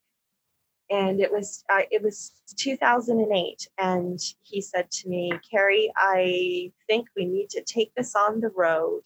and 0.89 1.19
it 1.19 1.31
was 1.31 1.63
uh, 1.69 1.81
it 1.91 2.01
was 2.01 2.31
2008, 2.57 3.67
and 3.77 4.19
he 4.43 4.61
said 4.61 4.89
to 4.91 5.09
me, 5.09 5.33
"Kerry, 5.49 5.91
I 5.97 6.71
think 6.87 7.07
we 7.15 7.25
need 7.25 7.49
to 7.51 7.61
take 7.63 7.91
this 7.95 8.15
on 8.15 8.39
the 8.41 8.49
road." 8.55 9.01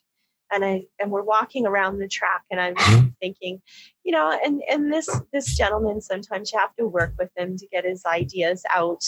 And 0.52 0.64
I 0.64 0.86
and 1.00 1.12
we're 1.12 1.24
walking 1.24 1.66
around 1.66 1.98
the 1.98 2.08
track, 2.08 2.44
and 2.52 2.62
I'm 2.62 2.76
Mhm. 2.76 3.16
thinking, 3.20 3.62
you 4.04 4.12
know, 4.12 4.40
and 4.46 4.62
and 4.70 4.94
this 4.94 5.10
this 5.34 5.58
gentleman 5.58 6.02
sometimes 6.02 6.54
you 6.54 6.60
have 6.60 6.76
to 6.78 6.88
work 6.88 7.14
with 7.18 7.32
him 7.36 7.58
to 7.58 7.68
get 7.68 7.86
his 7.86 8.06
ideas 8.06 8.64
out. 8.70 9.04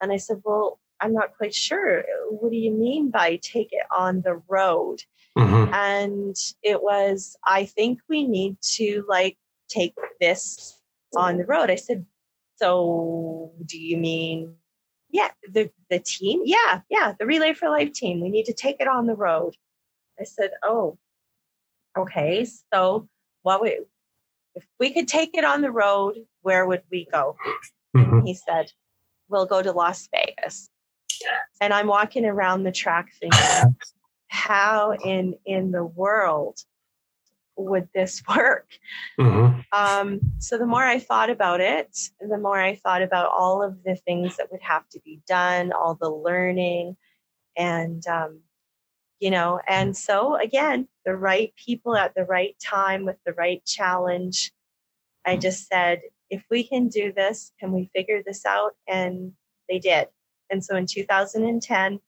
And 0.00 0.12
I 0.12 0.18
said, 0.18 0.42
well, 0.44 0.80
I'm 1.02 1.12
not 1.12 1.36
quite 1.36 1.54
sure. 1.54 2.04
What 2.30 2.50
do 2.50 2.56
you 2.56 2.70
mean 2.70 3.10
by 3.10 3.36
take 3.42 3.68
it 3.72 3.84
on 3.94 4.22
the 4.22 4.40
road? 4.48 5.02
Mhm. 5.36 5.72
And 5.72 6.36
it 6.62 6.80
was, 6.82 7.36
I 7.44 7.64
think 7.64 7.98
we 8.08 8.26
need 8.26 8.56
to 8.76 9.04
like 9.08 9.36
take 9.68 9.94
this 10.20 10.78
on 11.16 11.38
the 11.38 11.44
road. 11.44 11.70
I 11.70 11.74
said, 11.74 12.06
so 12.56 13.52
do 13.66 13.78
you 13.80 13.96
mean, 13.96 14.54
yeah, 15.10 15.30
the, 15.50 15.70
the 15.90 15.98
team? 15.98 16.42
Yeah, 16.44 16.82
yeah, 16.88 17.14
the 17.18 17.26
Relay 17.26 17.52
for 17.54 17.68
Life 17.68 17.92
team. 17.92 18.20
We 18.20 18.28
need 18.28 18.44
to 18.46 18.52
take 18.54 18.76
it 18.80 18.86
on 18.86 19.06
the 19.06 19.16
road. 19.16 19.56
I 20.20 20.24
said, 20.24 20.52
oh, 20.62 20.98
okay. 21.98 22.46
So 22.72 23.08
what 23.42 23.60
we, 23.60 23.80
if 24.54 24.64
we 24.78 24.92
could 24.92 25.08
take 25.08 25.36
it 25.36 25.44
on 25.44 25.62
the 25.62 25.70
road, 25.72 26.14
where 26.42 26.64
would 26.66 26.82
we 26.90 27.08
go? 27.10 27.36
Mhm. 27.96 28.24
He 28.26 28.34
said, 28.34 28.72
we'll 29.28 29.46
go 29.46 29.62
to 29.62 29.72
Las 29.72 30.08
Vegas. 30.14 30.68
And 31.60 31.72
I'm 31.72 31.86
walking 31.86 32.24
around 32.24 32.64
the 32.64 32.72
track 32.72 33.12
thinking, 33.20 33.76
how 34.28 34.92
in 34.92 35.34
in 35.44 35.70
the 35.70 35.84
world 35.84 36.58
would 37.56 37.88
this 37.94 38.22
work? 38.28 38.68
Mhm. 39.18 39.64
Um, 39.72 40.20
so 40.38 40.58
the 40.58 40.66
more 40.66 40.84
I 40.84 40.98
thought 40.98 41.30
about 41.30 41.60
it, 41.60 41.96
the 42.20 42.38
more 42.38 42.60
I 42.60 42.76
thought 42.76 43.02
about 43.02 43.30
all 43.30 43.62
of 43.62 43.82
the 43.84 43.96
things 43.96 44.36
that 44.36 44.50
would 44.50 44.62
have 44.62 44.88
to 44.90 45.00
be 45.00 45.20
done, 45.26 45.72
all 45.72 45.94
the 45.94 46.10
learning, 46.10 46.96
and 47.56 48.06
um, 48.06 48.40
you 49.20 49.30
know, 49.30 49.60
and 49.68 49.96
so 49.96 50.36
again, 50.36 50.88
the 51.04 51.16
right 51.16 51.54
people 51.56 51.96
at 51.96 52.14
the 52.14 52.24
right 52.24 52.56
time 52.62 53.04
with 53.04 53.16
the 53.24 53.32
right 53.32 53.64
challenge. 53.64 54.52
I 55.24 55.36
just 55.36 55.68
said, 55.68 56.00
if 56.30 56.42
we 56.50 56.64
can 56.64 56.88
do 56.88 57.12
this, 57.12 57.52
can 57.60 57.70
we 57.72 57.90
figure 57.94 58.22
this 58.26 58.44
out? 58.44 58.72
And 58.88 59.32
they 59.68 59.78
did. 59.78 60.08
And 60.52 60.62
so 60.64 60.76
in 60.76 60.86
2010, 60.86 61.98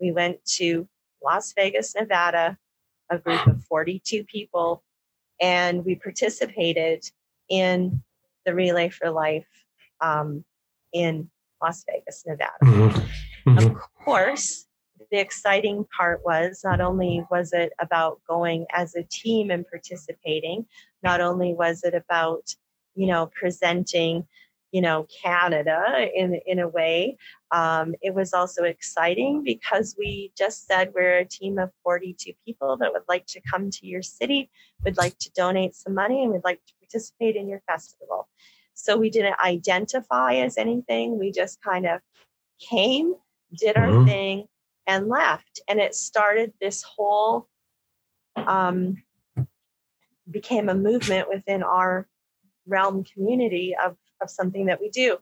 we 0.00 0.12
went 0.12 0.44
to 0.58 0.86
Las 1.24 1.52
Vegas, 1.54 1.94
Nevada, 1.94 2.58
a 3.10 3.18
group 3.18 3.46
of 3.46 3.64
42 3.64 4.24
people, 4.24 4.84
and 5.40 5.84
we 5.84 5.94
participated 5.96 7.10
in 7.48 8.02
the 8.44 8.54
Relay 8.54 8.90
for 8.90 9.10
Life 9.10 9.48
um, 10.00 10.44
in 10.92 11.30
Las 11.62 11.84
Vegas, 11.90 12.24
Nevada. 12.26 12.52
Mhm. 12.62 13.08
Mhm. 13.46 13.58
Of 13.58 13.80
course, 14.04 14.66
the 15.10 15.18
exciting 15.18 15.86
part 15.96 16.24
was 16.24 16.62
not 16.64 16.80
only 16.80 17.24
was 17.30 17.52
it 17.52 17.72
about 17.78 18.20
going 18.28 18.66
as 18.72 18.94
a 18.94 19.04
team 19.04 19.50
and 19.50 19.66
participating, 19.66 20.66
not 21.02 21.20
only 21.20 21.54
was 21.54 21.82
it 21.84 21.94
about, 21.94 22.54
you 22.94 23.06
know, 23.06 23.26
presenting, 23.28 24.26
you 24.72 24.80
know, 24.80 25.06
Canada 25.22 26.08
in 26.14 26.40
in 26.46 26.58
a 26.58 26.68
way, 26.68 27.16
um, 27.52 27.94
it 28.02 28.14
was 28.14 28.34
also 28.34 28.64
exciting 28.64 29.42
because 29.44 29.94
we 29.98 30.32
just 30.36 30.66
said 30.66 30.92
we're 30.94 31.18
a 31.18 31.24
team 31.24 31.58
of 31.58 31.70
42 31.84 32.32
people 32.44 32.76
that 32.78 32.92
would 32.92 33.04
like 33.08 33.26
to 33.26 33.40
come 33.40 33.70
to 33.70 33.86
your 33.86 34.02
city, 34.02 34.50
would 34.84 34.96
like 34.96 35.16
to 35.18 35.30
donate 35.30 35.74
some 35.74 35.94
money, 35.94 36.22
and 36.22 36.32
would 36.32 36.44
like 36.44 36.60
to 36.66 36.74
participate 36.80 37.36
in 37.36 37.48
your 37.48 37.62
festival. 37.66 38.28
So 38.74 38.96
we 38.96 39.10
didn't 39.10 39.38
identify 39.42 40.34
as 40.36 40.58
anything. 40.58 41.18
We 41.18 41.30
just 41.30 41.62
kind 41.62 41.86
of 41.86 42.00
came, 42.58 43.14
did 43.56 43.76
our 43.76 43.88
Mhm. 43.88 44.06
thing, 44.06 44.48
and 44.86 45.08
left. 45.08 45.60
And 45.68 45.80
it 45.80 45.94
started 45.94 46.52
this 46.60 46.82
whole, 46.82 47.48
um, 48.36 49.02
became 50.28 50.68
a 50.68 50.74
movement 50.74 51.28
within 51.28 51.62
our 51.62 52.08
realm 52.66 53.04
community 53.04 53.76
of, 53.76 53.96
of 54.20 54.30
something 54.30 54.66
that 54.66 54.80
we 54.80 54.90
do. 54.90 55.18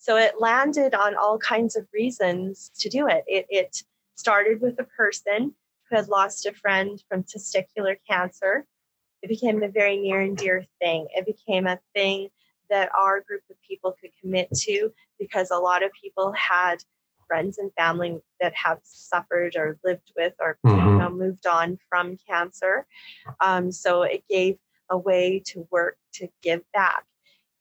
So 0.00 0.16
it 0.16 0.40
landed 0.40 0.94
on 0.94 1.14
all 1.14 1.36
kinds 1.38 1.76
of 1.76 1.86
reasons 1.92 2.70
to 2.78 2.88
do 2.88 3.06
it. 3.06 3.22
It, 3.26 3.46
it 3.50 3.84
started 4.14 4.62
with 4.62 4.80
a 4.80 4.84
person 4.84 5.54
who 5.88 5.96
had 5.96 6.08
lost 6.08 6.46
a 6.46 6.52
friend 6.54 7.02
from 7.06 7.22
testicular 7.22 7.96
cancer. 8.08 8.64
It 9.22 9.28
became 9.28 9.62
a 9.62 9.68
very 9.68 9.98
near 9.98 10.22
and 10.22 10.38
dear 10.38 10.64
thing. 10.80 11.06
It 11.14 11.26
became 11.26 11.66
a 11.66 11.78
thing 11.94 12.30
that 12.70 12.88
our 12.98 13.20
group 13.20 13.42
of 13.50 13.56
people 13.60 13.94
could 14.00 14.12
commit 14.18 14.48
to 14.60 14.90
because 15.18 15.50
a 15.50 15.58
lot 15.58 15.82
of 15.82 15.90
people 15.92 16.32
had 16.32 16.82
friends 17.26 17.58
and 17.58 17.70
family 17.74 18.18
that 18.40 18.54
have 18.54 18.78
suffered 18.82 19.54
or 19.54 19.78
lived 19.84 20.12
with 20.16 20.32
or 20.40 20.56
you 20.64 20.70
Mhm. 20.70 20.98
know, 20.98 21.10
moved 21.10 21.46
on 21.46 21.78
from 21.90 22.16
cancer. 22.26 22.86
Um, 23.40 23.70
so 23.70 24.02
it 24.02 24.24
gave 24.30 24.58
a 24.88 24.96
way 24.96 25.40
to 25.46 25.68
work 25.70 25.98
to 26.14 26.28
give 26.40 26.62
back. 26.72 27.04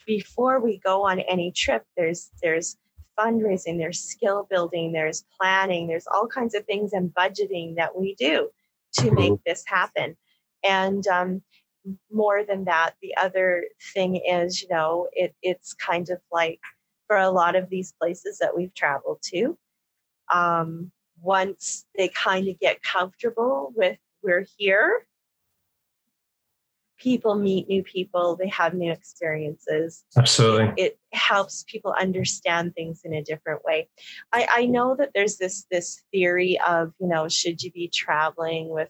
Before 0.09 0.59
we 0.59 0.79
go 0.79 1.03
on 1.05 1.19
any 1.19 1.51
trip, 1.51 1.83
there's 1.95 2.31
there's 2.41 2.77
fundraising, 3.15 3.77
there's 3.77 4.01
skill 4.01 4.47
building, 4.49 4.91
there's 4.91 5.23
planning, 5.39 5.85
there's 5.87 6.07
all 6.07 6.25
kinds 6.25 6.55
of 6.55 6.65
things 6.65 6.93
and 6.93 7.13
budgeting 7.13 7.75
that 7.75 7.95
we 7.95 8.15
do 8.15 8.49
to 8.93 9.11
make 9.11 9.33
this 9.45 9.63
happen. 9.67 10.17
And 10.63 11.05
um, 11.05 11.43
more 12.11 12.43
than 12.43 12.65
that, 12.65 12.95
the 13.03 13.15
other 13.17 13.65
thing 13.93 14.15
is, 14.15 14.63
you 14.63 14.69
know, 14.69 15.09
it, 15.13 15.35
it's 15.43 15.75
kind 15.75 16.09
of 16.09 16.17
like 16.31 16.59
for 17.05 17.17
a 17.17 17.29
lot 17.29 17.55
of 17.55 17.69
these 17.69 17.93
places 18.01 18.39
that 18.39 18.57
we've 18.57 18.73
traveled 18.73 19.19
to, 19.25 19.55
um, 20.33 20.91
once 21.21 21.85
they 21.95 22.07
kind 22.07 22.47
of 22.47 22.59
get 22.59 22.81
comfortable 22.81 23.73
with 23.75 23.99
we're 24.23 24.47
here, 24.57 25.05
people 26.99 27.35
meet 27.35 27.67
new 27.67 27.81
people, 27.81 28.35
they 28.35 28.49
have 28.49 28.73
new 28.73 28.91
experiences. 28.91 30.03
Absolutely. 30.17 30.73
It 30.77 30.99
helps 31.13 31.63
people 31.67 31.93
understand 31.99 32.75
things 32.75 33.01
in 33.03 33.13
a 33.13 33.23
different 33.23 33.63
way. 33.63 33.87
I, 34.33 34.47
I 34.49 34.65
know 34.65 34.95
that 34.97 35.11
there's 35.15 35.37
this 35.37 35.65
this 35.71 36.03
theory 36.11 36.59
of, 36.67 36.93
you 36.99 37.07
know, 37.07 37.27
should 37.27 37.61
you 37.63 37.71
be 37.71 37.87
traveling 37.87 38.69
with, 38.69 38.89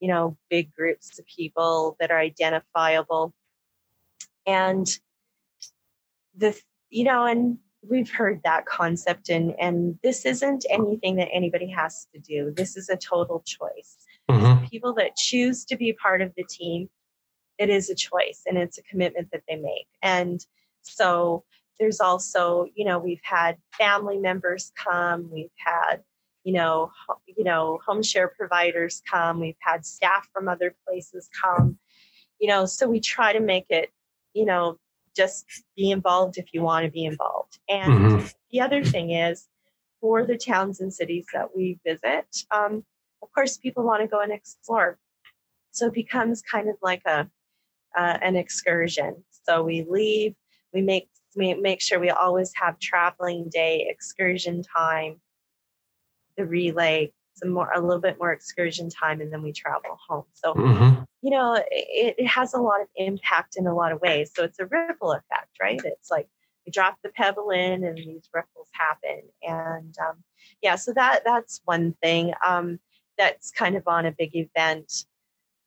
you 0.00 0.08
know, 0.08 0.36
big 0.50 0.74
groups 0.74 1.18
of 1.18 1.26
people 1.26 1.96
that 2.00 2.10
are 2.10 2.18
identifiable? 2.18 3.32
And 4.46 4.86
the 6.36 6.58
you 6.90 7.04
know, 7.04 7.24
and 7.24 7.58
we've 7.88 8.10
heard 8.10 8.40
that 8.44 8.66
concept 8.66 9.28
and 9.28 9.54
and 9.58 9.98
this 10.02 10.26
isn't 10.26 10.66
anything 10.70 11.16
that 11.16 11.28
anybody 11.32 11.68
has 11.68 12.06
to 12.14 12.20
do. 12.20 12.52
This 12.56 12.76
is 12.76 12.88
a 12.88 12.96
total 12.96 13.42
choice 13.46 14.04
Mhm. 14.30 14.70
people 14.70 14.94
that 14.94 15.16
choose 15.16 15.64
to 15.66 15.76
be 15.76 15.92
part 15.92 16.22
of 16.22 16.32
the 16.36 16.44
team, 16.44 16.88
it 17.58 17.70
is 17.70 17.90
a 17.90 17.94
choice 17.94 18.42
and 18.46 18.58
it's 18.58 18.78
a 18.78 18.82
commitment 18.82 19.30
that 19.32 19.42
they 19.48 19.56
make. 19.56 19.86
And 20.02 20.44
so 20.82 21.44
there's 21.78 22.00
also, 22.00 22.66
you 22.74 22.84
know, 22.84 22.98
we've 22.98 23.22
had 23.22 23.56
family 23.76 24.18
members 24.18 24.72
come, 24.76 25.30
we've 25.30 25.50
had, 25.56 26.02
you 26.44 26.52
know, 26.52 26.90
ho- 27.06 27.20
you 27.26 27.44
know, 27.44 27.80
home 27.86 28.02
share 28.02 28.28
providers 28.28 29.02
come, 29.10 29.40
we've 29.40 29.56
had 29.60 29.84
staff 29.84 30.28
from 30.32 30.48
other 30.48 30.74
places 30.86 31.28
come, 31.40 31.78
you 32.38 32.48
know, 32.48 32.66
so 32.66 32.88
we 32.88 33.00
try 33.00 33.32
to 33.32 33.40
make 33.40 33.66
it, 33.70 33.90
you 34.34 34.44
know, 34.44 34.78
just 35.16 35.46
be 35.76 35.90
involved 35.90 36.38
if 36.38 36.46
you 36.52 36.62
want 36.62 36.84
to 36.84 36.90
be 36.90 37.04
involved. 37.04 37.58
And 37.68 37.94
Mhm. 37.94 38.34
the 38.50 38.60
other 38.60 38.84
thing 38.84 39.10
is 39.10 39.48
for 40.00 40.24
the 40.26 40.36
towns 40.36 40.80
and 40.80 40.92
cities 40.92 41.26
that 41.32 41.56
we 41.56 41.78
visit, 41.84 42.26
um, 42.50 42.84
of 43.22 43.32
course, 43.32 43.56
people 43.56 43.84
want 43.84 44.02
to 44.02 44.08
go 44.08 44.20
and 44.20 44.32
explore. 44.32 44.98
So 45.70 45.86
it 45.86 45.94
becomes 45.94 46.42
kind 46.42 46.68
of 46.68 46.76
like 46.82 47.02
a 47.06 47.30
uh, 47.96 48.18
an 48.22 48.36
excursion. 48.36 49.24
So 49.44 49.62
we 49.62 49.84
leave, 49.88 50.34
we 50.72 50.82
make 50.82 51.08
we 51.36 51.54
make 51.54 51.80
sure 51.80 51.98
we 51.98 52.10
always 52.10 52.52
have 52.54 52.78
traveling 52.78 53.48
day, 53.50 53.86
excursion 53.88 54.62
time, 54.62 55.20
the 56.36 56.46
relay, 56.46 57.12
some 57.34 57.50
more 57.50 57.70
a 57.74 57.80
little 57.80 58.00
bit 58.00 58.18
more 58.18 58.32
excursion 58.32 58.88
time, 58.88 59.20
and 59.20 59.32
then 59.32 59.42
we 59.42 59.52
travel 59.52 59.98
home. 60.08 60.24
So 60.32 60.54
Mhm. 60.54 61.06
you 61.22 61.30
know, 61.30 61.54
it, 61.70 62.16
it 62.18 62.26
has 62.26 62.52
a 62.52 62.60
lot 62.60 62.82
of 62.82 62.88
impact 62.96 63.56
in 63.56 63.66
a 63.66 63.74
lot 63.74 63.92
of 63.92 64.00
ways. 64.02 64.30
So 64.34 64.44
it's 64.44 64.58
a 64.58 64.66
ripple 64.66 65.12
effect, 65.12 65.48
right? 65.58 65.80
It's 65.82 66.10
like 66.10 66.28
we 66.66 66.70
drop 66.70 66.98
the 67.02 67.08
pebble 67.08 67.48
in 67.50 67.82
and 67.82 67.96
these 67.96 68.28
ripples 68.34 68.68
happen. 68.72 69.22
And 69.42 69.96
um, 69.98 70.22
yeah, 70.62 70.76
so 70.76 70.92
that 70.92 71.22
that's 71.24 71.62
one 71.64 71.94
thing 72.02 72.34
um, 72.46 72.78
that's 73.16 73.50
kind 73.50 73.74
of 73.74 73.84
on 73.86 74.04
a 74.04 74.12
big 74.12 74.36
event 74.36 74.92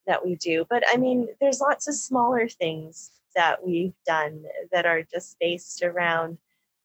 that 0.08 0.26
we 0.26 0.36
do. 0.36 0.66
But 0.70 0.84
I 0.88 0.98
mean, 0.98 1.28
there's 1.40 1.60
lots 1.60 1.88
of 1.88 1.96
smaller 1.96 2.48
things 2.48 3.12
that 3.36 3.66
we've 3.66 3.94
done 4.06 4.44
that 4.72 4.86
are 4.86 5.04
just 5.04 5.38
based 5.40 5.84
around 5.84 6.40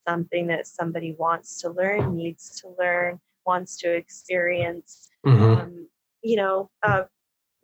something 0.07 0.49
that 0.49 0.67
somebody 0.67 1.15
wants 1.19 1.61
to 1.63 1.71
learn, 1.71 2.17
needs 2.17 2.61
to 2.61 2.75
learn, 2.79 3.21
wants 3.47 3.77
to 3.79 3.91
experience 3.95 5.09
Mhm. 5.25 5.63
um, 5.63 5.89
you 6.23 6.37
know, 6.37 6.71
uh, 6.83 7.05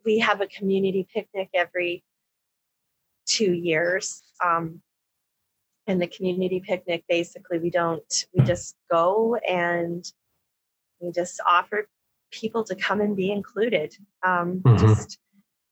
we 0.04 0.18
have 0.18 0.40
a 0.40 0.46
community 0.46 1.06
picnic 1.12 1.48
every 1.54 2.02
two 3.26 3.52
years. 3.52 4.22
Um, 4.44 4.82
and 5.86 6.00
the 6.02 6.06
community 6.06 6.60
picnic, 6.60 7.04
basically, 7.08 7.58
we 7.58 7.70
don't, 7.70 8.24
we 8.32 8.44
just 8.44 8.76
go 8.90 9.36
and 9.36 10.10
we 11.00 11.12
just 11.12 11.40
offer 11.48 11.88
people 12.30 12.62
to 12.64 12.74
come 12.74 13.00
and 13.00 13.16
be 13.16 13.30
included. 13.30 13.96
Um, 14.22 14.60
Mhm. 14.60 14.78
Just, 14.80 15.18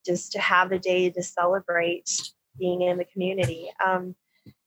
just 0.06 0.32
to 0.32 0.38
have 0.38 0.72
a 0.72 0.78
day 0.78 1.10
to 1.10 1.22
celebrate 1.22 2.32
being 2.58 2.82
in 2.82 2.96
the 2.96 3.04
community. 3.04 3.70
Um, 3.84 4.14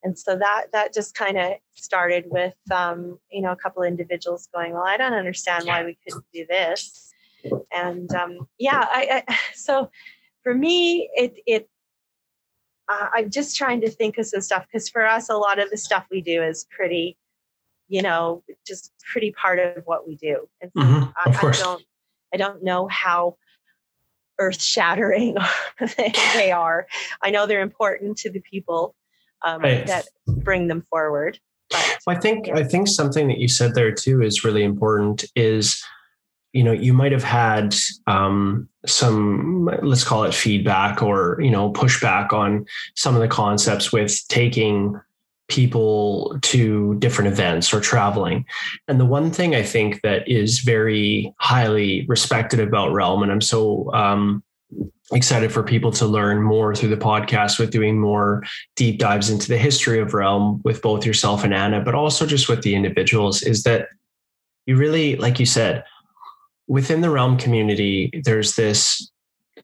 and 0.04 0.18
so 0.18 0.38
that 0.38 0.68
that 0.74 0.94
just 0.94 1.16
kind 1.16 1.38
of 1.38 1.54
started 1.76 2.26
with 2.28 2.56
um, 2.72 3.20
you 3.32 3.42
know 3.42 3.52
a 3.52 3.56
couple 3.56 3.84
individuals 3.84 4.48
going, 4.54 4.74
well, 4.74 4.86
I 4.86 4.98
don't 4.98 5.14
understand 5.14 5.66
why 5.66 5.84
we 5.84 5.98
couldn't 6.04 6.26
do 6.34 6.46
this, 6.48 7.12
and 7.72 8.14
um, 8.14 8.48
yeah, 8.58 8.86
I, 8.90 9.24
I 9.28 9.38
so 9.54 9.90
for 10.44 10.54
me 10.54 11.10
it 11.16 11.38
it 11.46 11.70
uh, 12.90 13.08
I'm 13.14 13.30
just 13.30 13.56
trying 13.56 13.82
to 13.82 13.90
think 13.90 14.18
of 14.18 14.26
some 14.26 14.42
stuff 14.42 14.66
because 14.72 14.90
for 14.90 15.06
us 15.06 15.30
a 15.30 15.36
lot 15.36 15.60
of 15.60 15.70
the 15.70 15.78
stuff 15.78 16.06
we 16.10 16.22
do 16.22 16.44
is 16.44 16.66
pretty 16.70 17.18
you 17.88 18.02
know 18.02 18.44
just 18.66 18.94
pretty 19.12 19.32
part 19.32 19.60
of 19.60 19.84
what 19.86 20.08
we 20.08 20.16
do, 20.16 20.48
and 20.62 20.72
so 20.76 20.84
Mhm. 20.84 21.14
I, 21.18 21.48
I 21.48 21.52
don't 21.52 21.84
I 22.34 22.38
don't 22.38 22.64
know 22.64 22.88
how 22.88 23.38
earth 24.40 24.62
shattering 24.62 25.38
they 26.36 26.52
are. 26.52 26.88
I 27.22 27.30
know 27.30 27.46
they're 27.46 27.62
important 27.62 28.18
to 28.20 28.30
the 28.30 28.42
people 28.42 28.96
um, 29.44 29.62
right. 29.62 29.86
that 29.88 30.08
bring 30.28 30.68
them 30.68 30.86
forward. 30.90 31.40
But, 31.70 31.98
well, 32.08 32.18
I 32.18 32.20
think 32.20 32.48
yeah. 32.48 32.58
I 32.58 32.64
think 32.64 32.88
something 32.88 33.28
that 33.28 33.38
you 33.38 33.48
said 33.48 33.76
there 33.76 33.92
too 33.92 34.22
is 34.22 34.44
really 34.44 34.64
important. 34.64 35.26
Is 35.36 35.84
you 36.54 36.64
know 36.64 36.72
you 36.72 36.94
might 36.94 37.12
have 37.12 37.24
had 37.24 37.76
um, 38.08 38.68
some 38.86 39.70
let's 39.84 40.04
call 40.04 40.24
it 40.24 40.34
feedback 40.34 41.04
or 41.04 41.38
you 41.40 41.52
know 41.52 41.72
pushback 41.72 42.34
on 42.34 42.66
some 42.96 43.16
of 43.16 43.22
the 43.22 43.28
concepts 43.28 43.92
with 43.92 44.20
taking 44.30 45.00
people 45.50 46.38
to 46.42 46.96
different 47.00 47.32
events 47.32 47.74
or 47.74 47.82
traveling. 47.82 48.46
And 48.88 49.00
the 49.00 49.06
one 49.06 49.32
thing 49.32 49.56
I 49.56 49.64
think 49.64 50.02
that 50.02 50.28
is 50.28 50.60
very 50.60 51.34
highly 51.40 52.06
respected 52.08 52.60
about 52.60 52.94
Realm, 52.94 53.24
and 53.24 53.32
I'm 53.32 53.42
so 53.42 53.92
um, 53.94 54.44
excited 55.12 55.52
for 55.52 55.64
people 55.64 55.92
to 55.92 56.06
learn 56.06 56.42
more 56.42 56.76
through 56.76 56.90
the 56.90 56.98
podcast 56.98 57.60
with 57.60 57.72
doing 57.72 58.00
more 58.00 58.44
deep 58.76 59.00
dives 59.00 59.30
into 59.30 59.48
the 59.48 59.58
history 59.58 60.00
of 60.00 60.14
Realm 60.14 60.62
with 60.64 60.82
both 60.82 61.06
yourself 61.06 61.44
and 61.44 61.54
Anna, 61.54 61.82
but 61.82 61.96
also 61.96 62.26
just 62.26 62.48
with 62.48 62.62
the 62.62 62.76
individuals, 62.76 63.42
is 63.42 63.64
that 63.64 63.88
you 64.66 64.78
really, 64.78 65.16
like 65.16 65.40
you 65.40 65.46
said, 65.46 65.84
within 66.68 67.02
the 67.02 67.10
Realm 67.10 67.38
community, 67.38 68.22
there's 68.24 68.56
this 68.56 69.12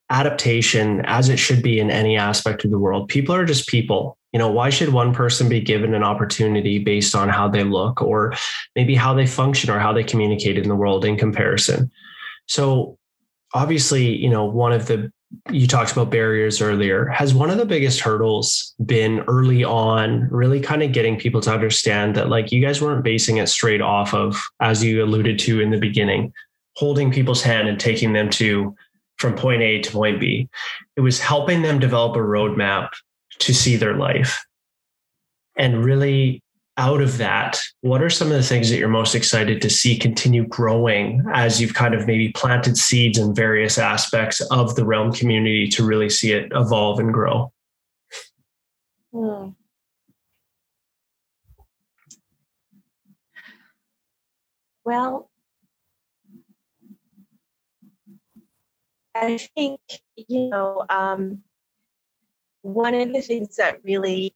adaptation 0.09 1.01
as 1.05 1.29
it 1.29 1.37
should 1.37 1.61
be 1.61 1.79
in 1.79 1.89
any 1.89 2.17
aspect 2.17 2.65
of 2.65 2.71
the 2.71 2.79
world. 2.79 3.07
People 3.07 3.33
are 3.33 3.45
just 3.45 3.67
people 3.67 4.17
you 4.35 4.39
know 4.39 4.51
why 4.51 4.69
should 4.69 4.89
one 4.89 5.13
person 5.13 5.47
be 5.47 5.61
given 5.61 5.93
an 5.93 6.03
opportunity 6.03 6.77
based 6.77 7.15
on 7.15 7.29
how 7.29 7.47
they 7.47 7.63
look 7.63 8.01
or 8.01 8.33
maybe 8.75 8.93
how 8.93 9.13
they 9.13 9.25
function 9.25 9.69
or 9.69 9.79
how 9.79 9.93
they 9.93 10.03
communicate 10.03 10.57
in 10.57 10.67
the 10.67 10.75
world 10.75 11.05
in 11.05 11.15
comparison 11.15 11.89
so 12.45 12.97
obviously 13.53 14.13
you 14.13 14.29
know 14.29 14.43
one 14.43 14.73
of 14.73 14.87
the 14.87 15.09
you 15.51 15.65
talked 15.67 15.93
about 15.93 16.09
barriers 16.09 16.61
earlier 16.61 17.05
has 17.05 17.33
one 17.33 17.49
of 17.49 17.57
the 17.57 17.65
biggest 17.65 18.01
hurdles 18.01 18.75
been 18.85 19.21
early 19.29 19.63
on 19.63 20.27
really 20.29 20.59
kind 20.59 20.83
of 20.83 20.91
getting 20.91 21.17
people 21.17 21.39
to 21.39 21.53
understand 21.53 22.13
that 22.13 22.27
like 22.27 22.51
you 22.51 22.59
guys 22.59 22.81
weren't 22.81 23.05
basing 23.05 23.37
it 23.37 23.47
straight 23.47 23.81
off 23.81 24.13
of 24.13 24.37
as 24.59 24.83
you 24.83 25.01
alluded 25.01 25.39
to 25.39 25.61
in 25.61 25.71
the 25.71 25.79
beginning 25.79 26.33
holding 26.75 27.09
people's 27.09 27.41
hand 27.41 27.69
and 27.69 27.79
taking 27.79 28.11
them 28.11 28.29
to 28.29 28.75
from 29.17 29.33
point 29.33 29.61
A 29.61 29.79
to 29.79 29.91
point 29.91 30.19
B. 30.19 30.49
It 30.97 31.01
was 31.01 31.19
helping 31.19 31.61
them 31.61 31.79
develop 31.79 32.15
a 32.15 32.19
roadmap 32.19 32.89
to 33.39 33.53
see 33.53 33.75
their 33.75 33.95
life. 33.95 34.43
And 35.57 35.83
really, 35.83 36.41
out 36.77 37.01
of 37.01 37.17
that, 37.17 37.59
what 37.81 38.01
are 38.01 38.09
some 38.09 38.27
of 38.27 38.33
the 38.33 38.43
things 38.43 38.69
that 38.69 38.77
you're 38.77 38.89
most 38.89 39.15
excited 39.15 39.61
to 39.61 39.69
see 39.69 39.97
continue 39.97 40.45
growing 40.47 41.23
as 41.33 41.61
you've 41.61 41.73
kind 41.73 41.93
of 41.93 42.05
maybe 42.05 42.31
planted 42.33 42.77
seeds 42.77 43.17
in 43.17 43.33
various 43.33 43.77
aspects 43.77 44.41
of 44.51 44.75
the 44.75 44.85
realm 44.85 45.13
community 45.13 45.67
to 45.69 45.85
really 45.85 46.09
see 46.09 46.33
it 46.33 46.51
evolve 46.53 46.99
and 46.99 47.13
grow? 47.13 47.51
Hmm. 49.13 49.49
Well, 54.83 55.29
I 59.15 59.37
think, 59.55 59.79
you 60.15 60.49
know, 60.49 60.85
um, 60.89 61.41
one 62.65 62.95
of 62.95 63.13
the 63.13 63.21
things 63.21 63.57
that 63.57 63.79
really 63.83 64.33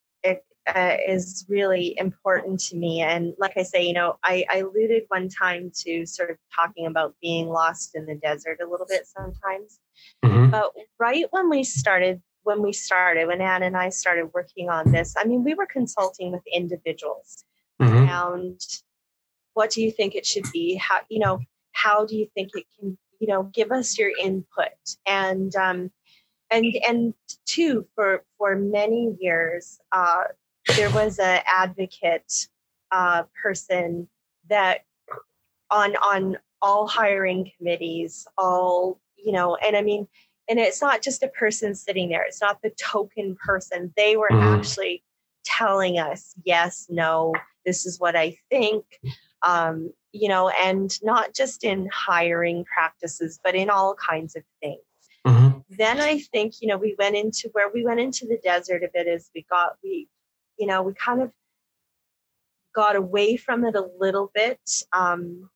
uh, 0.75 0.97
is 1.07 1.45
really 1.49 1.97
important 1.97 2.59
to 2.59 2.75
me, 2.75 3.01
and 3.01 3.33
like 3.39 3.53
I 3.57 3.63
say, 3.63 3.83
you 3.83 3.93
know, 3.93 4.17
I, 4.23 4.45
I 4.51 4.57
alluded 4.57 5.03
one 5.07 5.29
time 5.29 5.71
to 5.79 6.05
sort 6.05 6.29
of 6.29 6.37
talking 6.55 6.85
about 6.85 7.15
being 7.21 7.49
lost 7.49 7.95
in 7.95 8.05
the 8.05 8.15
desert 8.15 8.59
a 8.61 8.69
little 8.69 8.85
bit 8.87 9.07
sometimes. 9.07 9.79
Mm-hmm. 10.23 10.51
But 10.51 10.71
right 10.99 11.25
when 11.31 11.49
we 11.49 11.63
started, 11.63 12.21
when 12.43 12.61
we 12.61 12.71
started, 12.71 13.27
when 13.27 13.41
Anne 13.41 13.63
and 13.63 13.75
I 13.75 13.89
started 13.89 14.29
working 14.33 14.69
on 14.69 14.91
this, 14.91 15.15
I 15.17 15.25
mean, 15.25 15.43
we 15.43 15.55
were 15.55 15.65
consulting 15.65 16.31
with 16.31 16.43
individuals 16.53 17.45
mm-hmm. 17.81 17.97
around 17.97 18.61
what 19.53 19.71
do 19.71 19.81
you 19.81 19.91
think 19.91 20.13
it 20.13 20.25
should 20.25 20.45
be? 20.53 20.75
How, 20.75 20.99
you 21.09 21.19
know, 21.19 21.39
how 21.71 22.05
do 22.05 22.15
you 22.15 22.27
think 22.35 22.49
it 22.53 22.65
can, 22.77 22.95
you 23.19 23.27
know, 23.27 23.43
give 23.43 23.71
us 23.71 23.97
your 23.97 24.11
input? 24.21 24.69
And, 25.07 25.55
um, 25.55 25.91
and 26.51 26.65
and 26.87 27.13
two 27.45 27.85
for 27.95 28.23
for 28.37 28.55
many 28.55 29.15
years 29.19 29.79
uh, 29.91 30.23
there 30.75 30.89
was 30.91 31.19
an 31.19 31.41
advocate 31.47 32.47
uh, 32.91 33.23
person 33.41 34.07
that 34.49 34.79
on 35.71 35.95
on 35.97 36.37
all 36.61 36.87
hiring 36.87 37.49
committees 37.57 38.27
all 38.37 38.99
you 39.15 39.31
know 39.31 39.55
and 39.57 39.77
i 39.77 39.81
mean 39.81 40.07
and 40.49 40.59
it's 40.59 40.81
not 40.81 41.01
just 41.01 41.23
a 41.23 41.27
person 41.29 41.73
sitting 41.75 42.09
there 42.09 42.23
it's 42.23 42.41
not 42.41 42.61
the 42.61 42.71
token 42.71 43.35
person 43.45 43.93
they 43.95 44.17
were 44.17 44.29
mm-hmm. 44.29 44.59
actually 44.59 45.03
telling 45.45 45.99
us 45.99 46.35
yes 46.43 46.87
no 46.89 47.33
this 47.65 47.85
is 47.85 47.99
what 47.99 48.15
i 48.15 48.35
think 48.49 48.83
um, 49.43 49.91
you 50.11 50.27
know 50.27 50.49
and 50.61 51.01
not 51.01 51.33
just 51.33 51.63
in 51.63 51.87
hiring 51.93 52.65
practices 52.65 53.39
but 53.43 53.55
in 53.55 53.69
all 53.69 53.95
kinds 53.95 54.35
of 54.35 54.43
things. 54.61 54.81
Then 55.69 56.01
I 56.01 56.19
think, 56.19 56.55
you 56.61 56.67
know, 56.67 56.77
we 56.77 56.95
went 56.97 57.15
into 57.15 57.49
where 57.53 57.69
we 57.71 57.85
went 57.85 57.99
into 57.99 58.25
the 58.25 58.39
desert 58.43 58.83
a 58.83 58.89
bit 58.91 59.07
as 59.07 59.29
we 59.35 59.45
got, 59.49 59.77
we, 59.83 60.07
you 60.57 60.65
know, 60.65 60.81
we 60.81 60.93
kind 60.93 61.21
of 61.21 61.31
got 62.73 62.95
away 62.95 63.37
from 63.37 63.63
it 63.65 63.75
a 63.75 63.87
little 63.99 64.31
bit, 64.33 64.59
um, 64.93 65.49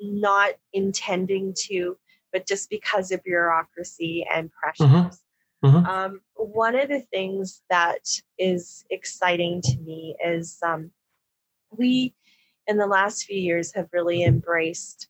not 0.00 0.52
intending 0.72 1.54
to, 1.66 1.98
but 2.32 2.46
just 2.46 2.70
because 2.70 3.12
of 3.12 3.22
bureaucracy 3.22 4.26
and 4.32 4.50
pressures. 4.52 4.86
Mm-hmm. 4.86 5.66
Mm-hmm. 5.66 5.86
Um, 5.86 6.20
one 6.34 6.76
of 6.76 6.88
the 6.88 7.00
things 7.00 7.62
that 7.70 8.06
is 8.38 8.84
exciting 8.90 9.62
to 9.62 9.78
me 9.78 10.14
is 10.24 10.58
um, 10.62 10.90
we, 11.70 12.14
in 12.66 12.76
the 12.76 12.86
last 12.86 13.24
few 13.24 13.38
years, 13.38 13.72
have 13.74 13.88
really 13.92 14.24
embraced 14.24 15.08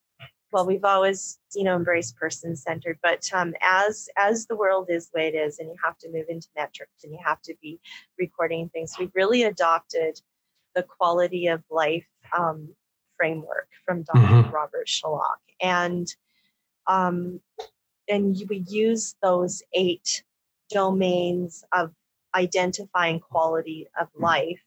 well 0.55 0.65
we've 0.65 0.85
always 0.85 1.39
you 1.55 1.65
know 1.65 1.75
embraced 1.75 2.17
person 2.17 2.57
centered 2.57 2.97
but 3.03 3.29
um, 3.35 3.53
as 3.61 4.09
as 4.17 4.47
the 4.47 4.57
world 4.57 4.87
is 4.89 5.09
the 5.09 5.19
way 5.19 5.29
it 5.29 5.35
is 5.35 5.59
and 5.59 5.69
you 5.69 5.77
have 5.85 5.99
to 5.99 6.09
move 6.11 6.27
into 6.29 6.49
metrics 6.57 7.03
and 7.03 7.13
you 7.13 7.19
have 7.23 7.43
to 7.43 7.55
be 7.61 7.79
recording 8.19 8.71
things 8.71 8.95
we've 8.99 9.15
really 9.15 9.43
adopted 9.43 10.19
the 10.75 10.83
quality 10.83 11.49
of 11.49 11.63
life 11.71 12.07
um, 12.39 12.69
framework 13.17 13.69
from 13.85 14.05
dr 14.05 14.19
mm-hmm. 14.19 14.51
robert 14.51 14.87
Schalock. 14.87 15.43
and 15.61 16.09
um, 16.87 17.41
and 18.09 18.37
we 18.49 18.65
use 18.69 19.17
those 19.23 19.63
eight 19.73 20.23
domains 20.71 21.65
of 21.73 21.93
identifying 22.35 23.19
quality 23.19 23.89
of 23.99 24.09
life 24.15 24.63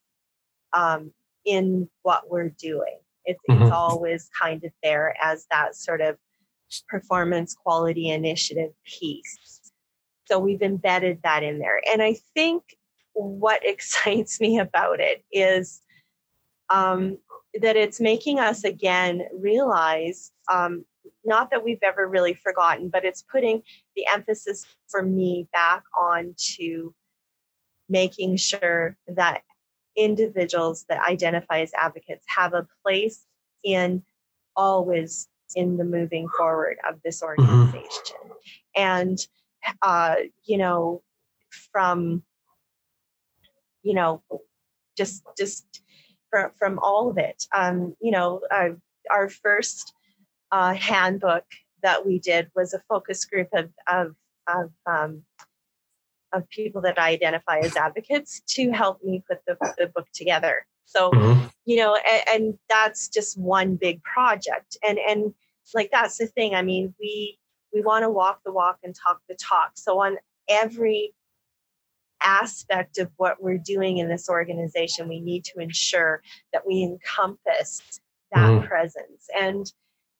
um, 0.73 1.11
in 1.45 1.89
what 2.01 2.29
we're 2.29 2.49
doing 2.49 2.97
it's, 3.27 3.39
mm-hmm. 3.47 3.63
it's 3.63 3.71
always 3.71 4.29
kind 4.39 4.63
of 4.63 4.71
there 4.81 5.15
as 5.21 5.45
that 5.51 5.75
sort 5.75 6.01
of 6.01 6.17
performance 6.89 7.53
quality 7.53 8.09
initiative 8.09 8.71
piece. 8.85 9.71
So 10.25 10.39
we've 10.39 10.61
embedded 10.61 11.19
that 11.23 11.43
in 11.43 11.59
there. 11.59 11.81
And 11.91 12.01
I 12.01 12.15
think 12.33 12.63
what 13.13 13.61
excites 13.65 14.41
me 14.41 14.57
about 14.57 14.99
it 14.99 15.23
is 15.31 15.81
um, 16.69 17.17
that 17.61 17.75
it's 17.75 17.99
making 17.99 18.39
us 18.39 18.63
again 18.63 19.23
realize 19.33 20.31
um, 20.51 20.85
not 21.23 21.51
that 21.51 21.63
we've 21.63 21.83
ever 21.83 22.07
really 22.07 22.33
forgotten, 22.33 22.89
but 22.89 23.05
it's 23.05 23.21
putting 23.21 23.61
the 23.95 24.05
emphasis 24.11 24.65
for 24.87 25.03
me 25.03 25.47
back 25.53 25.83
on 25.97 26.35
to 26.55 26.93
making 27.89 28.37
sure 28.37 28.97
that 29.07 29.41
individuals 29.97 30.85
that 30.87 31.01
identify 31.07 31.61
as 31.61 31.71
advocates 31.77 32.25
have 32.27 32.53
a 32.53 32.67
place 32.83 33.25
in 33.63 34.03
always 34.55 35.27
in 35.55 35.77
the 35.77 35.83
moving 35.83 36.27
forward 36.37 36.77
of 36.87 37.01
this 37.03 37.21
mm-hmm. 37.21 37.41
organization. 37.41 38.17
Mm-hmm. 38.23 38.31
And, 38.75 39.19
uh, 39.81 40.15
you 40.45 40.57
know, 40.57 41.01
from, 41.71 42.23
you 43.83 43.93
know, 43.93 44.21
just, 44.97 45.23
just 45.37 45.81
from, 46.29 46.51
from 46.57 46.79
all 46.79 47.09
of 47.09 47.17
it, 47.17 47.45
um, 47.55 47.95
you 48.01 48.11
know, 48.11 48.41
uh, 48.51 48.69
our 49.09 49.29
first 49.29 49.93
uh, 50.51 50.73
handbook 50.73 51.45
that 51.83 52.05
we 52.05 52.19
did 52.19 52.49
was 52.55 52.73
a 52.73 52.81
focus 52.89 53.25
group 53.25 53.49
of, 53.53 53.69
of, 53.87 54.15
of 54.47 54.71
um, 54.85 55.23
of 56.33 56.47
people 56.49 56.81
that 56.81 56.99
I 56.99 57.09
identify 57.09 57.59
as 57.59 57.75
advocates 57.75 58.41
to 58.47 58.71
help 58.71 59.03
me 59.03 59.23
put 59.27 59.39
the, 59.45 59.57
the 59.77 59.87
book 59.87 60.07
together. 60.13 60.65
So, 60.85 61.11
mm-hmm. 61.11 61.47
you 61.65 61.77
know, 61.77 61.95
and, 61.95 62.23
and, 62.29 62.59
that's 62.69 63.09
just 63.09 63.37
one 63.37 63.75
big 63.75 64.01
project. 64.03 64.77
And 64.87 64.97
and 64.97 65.33
like 65.73 65.89
that's 65.91 66.17
the 66.17 66.27
thing. 66.27 66.55
I 66.55 66.61
mean, 66.61 66.93
we 66.99 67.37
we 67.73 67.81
want 67.81 68.03
to 68.03 68.09
walk 68.09 68.41
the 68.45 68.51
walk 68.51 68.79
and 68.83 68.95
talk 68.95 69.19
the 69.27 69.35
talk. 69.35 69.71
So 69.75 70.01
on 70.01 70.17
every 70.47 71.13
aspect 72.21 72.97
of 72.97 73.11
what 73.17 73.41
we're 73.41 73.57
doing 73.57 73.97
in 73.97 74.09
this 74.09 74.29
organization, 74.29 75.09
we 75.09 75.19
need 75.19 75.43
to 75.45 75.59
ensure 75.59 76.21
that 76.53 76.65
we 76.65 76.83
encompass 76.83 77.99
that 78.31 78.49
mm-hmm. 78.49 78.65
presence. 78.65 79.27
And 79.37 79.71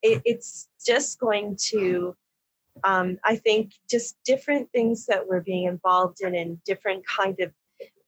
it, 0.01 0.21
it's 0.25 0.67
just 0.85 1.19
going 1.19 1.57
to 1.69 2.15
um, 2.83 3.17
I 3.23 3.35
think 3.35 3.73
just 3.89 4.17
different 4.25 4.71
things 4.71 5.05
that 5.07 5.27
we're 5.27 5.41
being 5.41 5.65
involved 5.65 6.21
in 6.21 6.35
and 6.35 6.63
different 6.63 7.05
kind 7.05 7.39
of 7.39 7.51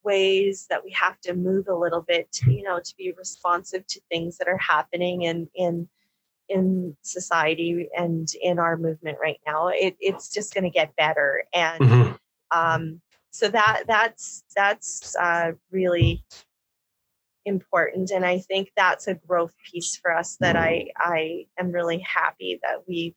ways 0.03 0.65
that 0.69 0.83
we 0.83 0.91
have 0.91 1.19
to 1.21 1.33
move 1.33 1.67
a 1.67 1.75
little 1.75 2.01
bit, 2.01 2.31
to, 2.31 2.51
you 2.51 2.63
know, 2.63 2.79
to 2.79 2.93
be 2.97 3.13
responsive 3.17 3.85
to 3.87 4.01
things 4.09 4.37
that 4.37 4.47
are 4.47 4.57
happening 4.57 5.23
in 5.23 5.49
in 5.55 5.87
in 6.47 6.97
society 7.03 7.87
and 7.95 8.27
in 8.41 8.57
our 8.57 8.75
movement 8.75 9.17
right 9.21 9.39
now. 9.45 9.67
It, 9.67 9.95
it's 9.99 10.33
just 10.33 10.53
going 10.53 10.63
to 10.63 10.69
get 10.69 10.95
better, 10.95 11.43
and 11.53 11.81
mm-hmm. 11.81 12.11
um, 12.57 13.01
so 13.31 13.47
that 13.49 13.83
that's 13.87 14.43
that's 14.55 15.15
uh, 15.15 15.51
really 15.71 16.23
important 17.45 18.11
and 18.11 18.25
i 18.25 18.37
think 18.37 18.69
that's 18.75 19.07
a 19.07 19.15
growth 19.15 19.53
piece 19.71 19.95
for 19.95 20.15
us 20.15 20.37
that 20.39 20.55
i 20.55 20.87
i 20.97 21.45
am 21.57 21.71
really 21.71 21.99
happy 21.99 22.59
that 22.61 22.87
we 22.87 23.15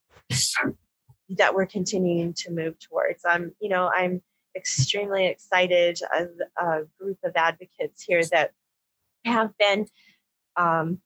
that 1.38 1.54
we're 1.54 1.66
continuing 1.66 2.34
to 2.34 2.50
move 2.50 2.78
towards. 2.78 3.22
I'm 3.24 3.52
you 3.60 3.68
know 3.68 3.90
i'm 3.94 4.22
extremely 4.56 5.26
excited 5.26 5.98
as 6.14 6.28
a 6.58 6.80
group 6.98 7.18
of 7.24 7.32
advocates 7.36 8.02
here 8.02 8.22
that 8.24 8.52
have 9.24 9.56
been 9.58 9.86
um, 10.56 10.98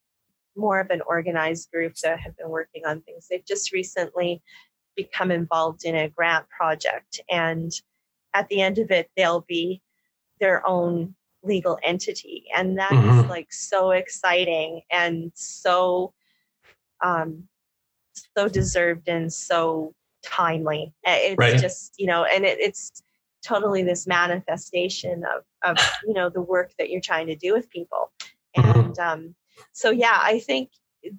more 0.57 0.81
of 0.81 0.91
an 0.91 1.03
organized 1.07 1.70
group 1.70 1.95
that 2.03 2.18
have 2.18 2.37
been 2.37 2.49
working 2.49 2.85
on 2.87 3.03
things. 3.03 3.29
They've 3.29 3.45
just 3.45 3.72
recently 3.72 4.43
become 4.97 5.31
involved 5.31 5.85
in 5.85 5.95
a 5.95 6.09
grant 6.09 6.49
project 6.49 7.20
and 7.31 7.70
at 8.33 8.49
the 8.49 8.62
end 8.62 8.79
of 8.79 8.91
it 8.91 9.11
they'll 9.16 9.45
be 9.47 9.83
their 10.41 10.66
own 10.66 11.14
legal 11.43 11.79
entity. 11.83 12.47
And 12.57 12.79
that's 12.79 12.93
mm-hmm. 12.93 13.29
like 13.29 13.53
so 13.53 13.91
exciting 13.91 14.83
and 14.91 15.33
so 15.35 16.14
um 17.05 17.45
so 18.37 18.49
deserved 18.49 19.09
and 19.09 19.31
so 19.31 19.95
timely 20.27 20.93
it's 21.05 21.39
right. 21.39 21.59
just 21.59 21.95
you 21.99 22.07
know 22.07 22.24
and 22.24 22.45
it, 22.45 22.59
it's 22.61 23.03
totally 23.45 23.83
this 23.83 24.07
manifestation 24.07 25.24
of 25.24 25.45
of 25.64 25.77
you 26.07 26.12
know 26.12 26.29
the 26.29 26.43
work 26.43 26.72
that 26.79 26.91
you're 26.91 27.01
trying 27.01 27.27
to 27.27 27.37
do 27.37 27.53
with 27.53 27.70
people 27.70 28.11
mm-hmm. 28.57 28.81
and 28.81 28.99
um 28.99 29.35
so 29.72 29.91
yeah 29.91 30.18
i 30.22 30.39
think 30.41 30.70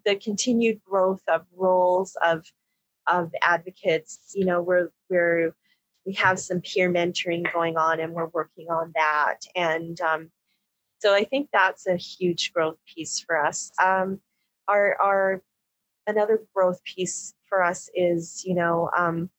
the 0.06 0.16
continued 0.16 0.80
growth 0.84 1.22
of 1.28 1.46
roles 1.56 2.18
of 2.24 2.46
of 3.08 3.32
advocates 3.42 4.34
you 4.36 4.46
know 4.46 4.62
we're 4.62 4.90
we're 5.10 5.56
we 6.06 6.14
have 6.14 6.40
some 6.40 6.62
peer 6.62 6.90
mentoring 6.90 7.52
going 7.54 7.78
on 7.78 8.00
and 8.00 8.14
we're 8.14 8.28
working 8.28 8.68
on 8.70 8.92
that 8.96 9.40
and 9.56 10.00
um, 10.02 10.30
so 11.00 11.14
i 11.14 11.24
think 11.24 11.50
that's 11.54 11.88
a 11.88 11.96
huge 11.96 12.52
growth 12.54 12.78
piece 12.94 13.20
for 13.20 13.44
us 13.44 13.72
um, 13.82 14.20
our 14.68 14.96
our 15.02 15.42
another 16.08 16.42
growth 16.56 16.84
piece 16.84 17.34
for 17.48 17.64
us 17.64 17.90
is 17.94 18.44
you 18.46 18.56
know 18.56 18.90
um, 18.98 19.30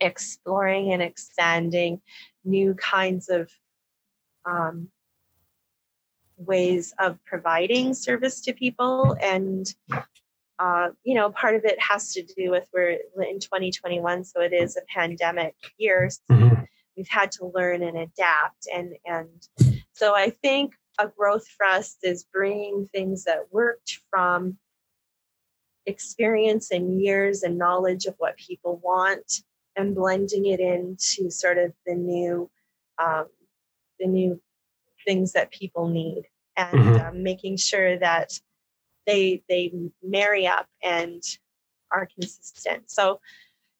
exploring 0.00 0.92
and 0.92 1.02
expanding 1.02 2.00
new 2.44 2.74
kinds 2.74 3.28
of 3.28 3.50
um, 4.44 4.88
ways 6.36 6.94
of 6.98 7.18
providing 7.24 7.94
service 7.94 8.40
to 8.42 8.52
people 8.52 9.16
and 9.22 9.74
uh, 10.58 10.88
you 11.04 11.14
know, 11.14 11.30
part 11.30 11.54
of 11.54 11.64
it 11.64 11.80
has 11.80 12.12
to 12.14 12.22
do 12.22 12.50
with 12.50 12.66
we're 12.72 12.98
in 13.18 13.38
2021, 13.38 14.24
so 14.24 14.40
it 14.40 14.52
is 14.52 14.76
a 14.76 14.80
pandemic 14.88 15.54
year. 15.76 16.08
So 16.10 16.20
mm-hmm. 16.30 16.62
We've 16.96 17.08
had 17.08 17.30
to 17.32 17.52
learn 17.54 17.82
and 17.82 17.98
adapt, 17.98 18.66
and 18.74 18.94
and 19.04 19.28
so 19.92 20.14
I 20.14 20.30
think 20.30 20.72
a 20.98 21.08
growth 21.08 21.46
for 21.46 21.66
us 21.66 21.96
is 22.02 22.24
bringing 22.24 22.88
things 22.90 23.24
that 23.24 23.52
worked 23.52 24.00
from 24.08 24.56
experience 25.86 26.70
and 26.70 27.00
years 27.00 27.42
and 27.42 27.58
knowledge 27.58 28.06
of 28.06 28.14
what 28.18 28.36
people 28.36 28.80
want, 28.82 29.42
and 29.76 29.94
blending 29.94 30.46
it 30.46 30.60
into 30.60 31.30
sort 31.30 31.58
of 31.58 31.72
the 31.86 31.94
new, 31.94 32.50
um, 32.98 33.26
the 34.00 34.06
new 34.06 34.40
things 35.06 35.32
that 35.32 35.50
people 35.50 35.88
need, 35.88 36.24
and 36.56 36.78
mm-hmm. 36.78 37.06
um, 37.06 37.22
making 37.22 37.56
sure 37.56 37.98
that 37.98 38.38
they 39.06 39.42
they 39.48 39.72
marry 40.02 40.46
up 40.46 40.66
and 40.82 41.22
are 41.92 42.08
consistent. 42.18 42.90
So, 42.90 43.20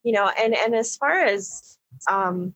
you 0.02 0.12
know, 0.12 0.30
and 0.38 0.54
and 0.54 0.74
as 0.74 0.96
far 0.96 1.24
as 1.24 1.78
um, 2.10 2.54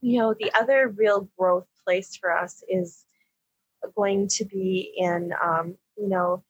you 0.00 0.18
know, 0.18 0.34
the 0.38 0.52
other 0.54 0.88
real 0.88 1.28
growth 1.38 1.66
place 1.84 2.16
for 2.16 2.36
us 2.36 2.62
is 2.68 3.04
going 3.96 4.28
to 4.28 4.44
be 4.44 4.92
in 4.96 5.32
um, 5.42 5.76
you 5.96 6.08
know, 6.08 6.44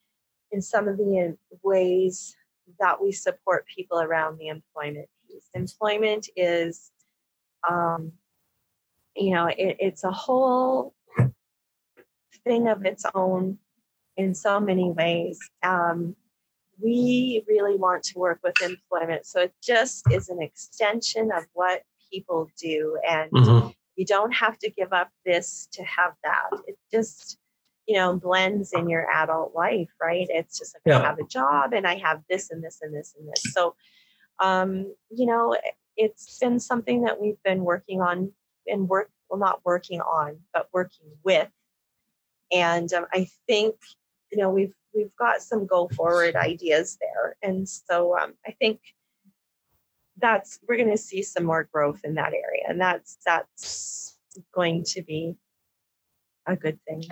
in 0.56 0.62
some 0.62 0.88
of 0.88 0.96
the 0.96 1.36
ways 1.62 2.34
that 2.80 3.00
we 3.00 3.12
support 3.12 3.66
people 3.66 4.00
around 4.00 4.38
the 4.38 4.48
employment 4.48 5.06
piece. 5.28 5.48
Employment 5.54 6.28
is 6.34 6.90
um, 7.68 8.12
you 9.14 9.34
know, 9.34 9.46
it, 9.46 9.76
it's 9.78 10.04
a 10.04 10.10
whole 10.10 10.94
thing 12.44 12.68
of 12.68 12.84
its 12.86 13.04
own 13.14 13.58
in 14.16 14.34
so 14.34 14.58
many 14.60 14.90
ways. 14.90 15.38
Um, 15.62 16.16
we 16.80 17.42
really 17.48 17.76
want 17.76 18.02
to 18.04 18.18
work 18.18 18.40
with 18.42 18.54
employment. 18.62 19.26
So 19.26 19.40
it 19.40 19.54
just 19.62 20.04
is 20.10 20.28
an 20.28 20.40
extension 20.42 21.30
of 21.32 21.44
what 21.54 21.82
people 22.12 22.48
do. 22.60 22.98
And 23.08 23.30
mm-hmm. 23.32 23.68
you 23.96 24.04
don't 24.04 24.32
have 24.32 24.58
to 24.58 24.70
give 24.70 24.92
up 24.92 25.10
this 25.24 25.68
to 25.72 25.82
have 25.84 26.12
that. 26.24 26.50
It 26.66 26.76
just, 26.90 27.38
you 27.86 27.94
know, 27.94 28.16
blends 28.16 28.72
in 28.72 28.88
your 28.88 29.08
adult 29.10 29.54
life, 29.54 29.90
right? 30.00 30.26
It's 30.28 30.58
just 30.58 30.74
like 30.74 30.82
yeah. 30.86 31.00
I 31.00 31.06
have 31.06 31.18
a 31.18 31.26
job 31.26 31.72
and 31.72 31.86
I 31.86 31.96
have 31.96 32.22
this 32.28 32.50
and 32.50 32.62
this 32.62 32.78
and 32.82 32.94
this 32.94 33.14
and 33.18 33.28
this. 33.28 33.52
So, 33.52 33.76
um, 34.40 34.92
you 35.10 35.26
know, 35.26 35.56
it's 35.96 36.38
been 36.38 36.58
something 36.58 37.02
that 37.02 37.20
we've 37.20 37.42
been 37.44 37.64
working 37.64 38.00
on 38.00 38.32
and 38.66 38.88
work, 38.88 39.10
well, 39.30 39.38
not 39.38 39.60
working 39.64 40.00
on, 40.00 40.38
but 40.52 40.68
working 40.72 41.06
with. 41.22 41.48
And 42.52 42.92
um, 42.92 43.06
I 43.12 43.28
think 43.46 43.76
you 44.30 44.38
know 44.38 44.50
we've 44.50 44.74
we've 44.94 45.14
got 45.16 45.42
some 45.42 45.66
go 45.66 45.88
forward 45.88 46.36
ideas 46.36 46.98
there 47.00 47.36
and 47.42 47.68
so 47.68 48.16
um, 48.18 48.34
i 48.46 48.50
think 48.52 48.80
that's 50.18 50.58
we're 50.66 50.76
going 50.76 50.90
to 50.90 50.96
see 50.96 51.22
some 51.22 51.44
more 51.44 51.68
growth 51.72 52.00
in 52.04 52.14
that 52.14 52.32
area 52.32 52.64
and 52.68 52.80
that's 52.80 53.18
that's 53.24 54.18
going 54.54 54.82
to 54.82 55.02
be 55.02 55.34
a 56.46 56.56
good 56.56 56.78
thing 56.88 57.02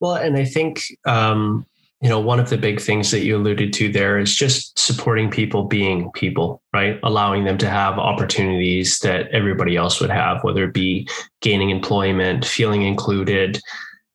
well 0.00 0.14
and 0.14 0.36
i 0.36 0.44
think 0.44 0.82
um, 1.06 1.66
you 2.00 2.08
know 2.10 2.20
one 2.20 2.38
of 2.38 2.50
the 2.50 2.58
big 2.58 2.80
things 2.80 3.10
that 3.10 3.24
you 3.24 3.36
alluded 3.36 3.72
to 3.72 3.90
there 3.90 4.18
is 4.18 4.34
just 4.34 4.78
supporting 4.78 5.30
people 5.30 5.64
being 5.64 6.10
people 6.12 6.62
right? 6.74 6.98
Allowing 7.04 7.44
them 7.44 7.56
to 7.58 7.70
have 7.70 7.98
opportunities 7.98 8.98
that 8.98 9.28
everybody 9.28 9.76
else 9.76 10.00
would 10.00 10.10
have 10.10 10.42
whether 10.42 10.64
it 10.64 10.74
be 10.74 11.08
gaining 11.40 11.70
employment 11.70 12.44
feeling 12.44 12.82
included 12.82 13.60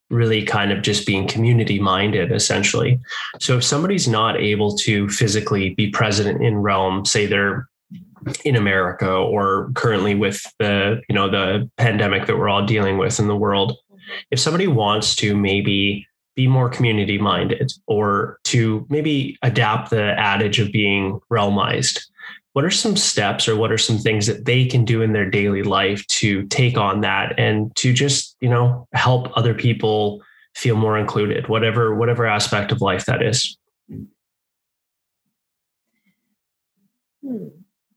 really 0.10 0.44
kind 0.44 0.72
of 0.72 0.82
just 0.82 1.08
being 1.08 1.28
community 1.28 1.80
minded 1.80 2.32
essentially. 2.32 3.00
So 3.40 3.58
if 3.58 3.64
somebody's 3.64 4.08
not 4.08 4.40
able 4.40 4.76
to 4.78 5.08
physically 5.10 5.74
be 5.76 5.90
present 5.90 6.44
in 6.44 6.58
realm 6.58 7.06
say 7.06 7.26
they're 7.26 7.68
in 8.44 8.58
america 8.58 9.10
or 9.10 9.72
currently 9.76 10.14
with 10.14 10.44
the 10.60 11.02
you 11.08 11.16
know 11.16 11.30
the 11.30 11.70
pandemic 11.78 12.28
that 12.28 12.38
we're 12.38 12.50
all 12.50 12.66
dealing 12.66 12.98
with 12.98 13.18
in 13.18 13.30
the 13.30 13.36
world 13.36 13.78
if 14.32 14.40
somebody 14.40 14.68
wants 14.68 15.16
to 15.16 15.36
maybe 15.36 16.06
be 16.36 16.48
more 16.48 16.70
community 16.70 17.18
minded 17.18 17.72
or 17.88 18.40
to 18.46 18.86
maybe 18.90 19.38
adapt 19.42 19.90
the 19.90 20.14
adage 20.18 20.60
of 20.60 20.72
being 20.72 21.20
realmized 21.32 22.00
what 22.54 22.66
are 22.66 22.72
some 22.72 22.98
steps 22.98 23.48
or 23.48 23.56
what 23.56 23.72
are 23.72 23.78
some 23.78 23.98
things 23.98 24.28
that 24.28 24.46
they 24.46 24.66
can 24.66 24.84
do 24.84 25.02
in 25.02 25.14
their 25.14 25.30
daily 25.30 25.64
life 25.64 26.06
to 26.08 26.46
take 26.48 26.78
on 26.78 27.02
that 27.02 27.38
and 27.40 27.76
to 27.76 27.94
just 27.94 28.36
you 28.42 28.50
know 28.50 28.88
help 28.94 29.32
other 29.38 29.54
people 29.54 30.22
feel 30.56 30.76
more 30.76 30.98
included 30.98 31.48
whatever 31.48 31.96
whatever 31.96 32.26
aspect 32.26 32.72
of 32.72 32.82
life 32.82 33.06
that 33.06 33.22
is 33.22 33.58
hmm. 37.22 37.48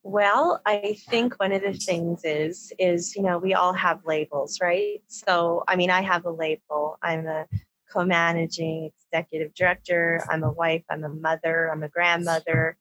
Well 0.03 0.61
i 0.67 0.97
think 1.09 1.35
one 1.39 1.53
of 1.53 1.63
the 1.63 1.73
things 1.73 2.23
is 2.25 2.73
is 2.79 3.15
you 3.15 3.23
know 3.23 3.39
we 3.39 3.55
all 3.55 3.73
have 3.73 4.01
labels 4.05 4.59
right 4.61 5.01
so 5.07 5.63
i 5.69 5.77
mean 5.77 5.91
i 5.91 6.01
have 6.01 6.25
a 6.25 6.31
label 6.31 6.99
i'm 7.03 7.27
a 7.27 7.47
co-managing 7.93 8.91
executive 9.13 9.55
director 9.55 10.21
i'm 10.31 10.43
a 10.43 10.51
wife 10.51 10.83
i'm 10.91 11.05
a 11.05 11.09
mother 11.09 11.71
i'm 11.71 11.83
a 11.83 11.89
grandmother 11.89 12.77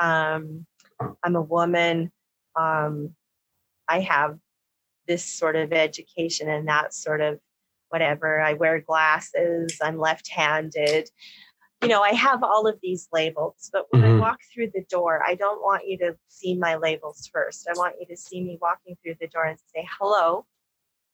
um, 0.00 0.66
I'm 1.22 1.36
a 1.36 1.42
woman. 1.42 2.10
Um, 2.56 3.14
I 3.88 4.00
have 4.00 4.38
this 5.06 5.24
sort 5.24 5.56
of 5.56 5.72
education 5.72 6.48
and 6.48 6.68
that 6.68 6.94
sort 6.94 7.20
of 7.20 7.38
whatever. 7.88 8.40
I 8.40 8.54
wear 8.54 8.80
glasses. 8.80 9.78
I'm 9.82 9.98
left 9.98 10.28
handed. 10.30 11.10
You 11.82 11.88
know, 11.88 12.02
I 12.02 12.12
have 12.12 12.42
all 12.42 12.66
of 12.66 12.78
these 12.82 13.08
labels, 13.10 13.70
but 13.72 13.86
when 13.90 14.02
mm-hmm. 14.02 14.16
I 14.16 14.20
walk 14.20 14.40
through 14.52 14.70
the 14.74 14.84
door, 14.90 15.22
I 15.26 15.34
don't 15.34 15.62
want 15.62 15.86
you 15.86 15.96
to 15.98 16.16
see 16.28 16.54
my 16.54 16.76
labels 16.76 17.28
first. 17.32 17.66
I 17.68 17.78
want 17.78 17.94
you 17.98 18.06
to 18.06 18.16
see 18.16 18.42
me 18.42 18.58
walking 18.60 18.96
through 19.02 19.14
the 19.18 19.28
door 19.28 19.44
and 19.44 19.58
say 19.74 19.88
hello. 19.98 20.44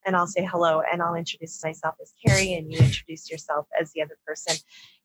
And 0.05 0.17
I'll 0.17 0.27
say 0.27 0.45
hello 0.45 0.83
and 0.91 1.03
I'll 1.03 1.15
introduce 1.15 1.63
myself 1.65 1.97
as 2.01 2.15
Kerry 2.25 2.55
and 2.55 2.73
you 2.73 2.79
introduce 2.79 3.31
yourself 3.31 3.67
as 3.81 3.93
the 3.93 4.03
other 4.03 4.17
person. 4.25 4.57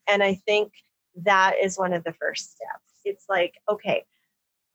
And 0.08 0.22
I 0.22 0.36
think 0.46 0.74
that 1.24 1.56
is 1.62 1.78
one 1.78 1.94
of 1.94 2.04
the 2.04 2.14
first 2.14 2.52
steps. 2.52 3.02
It's 3.04 3.26
like, 3.28 3.56
okay, 3.70 4.06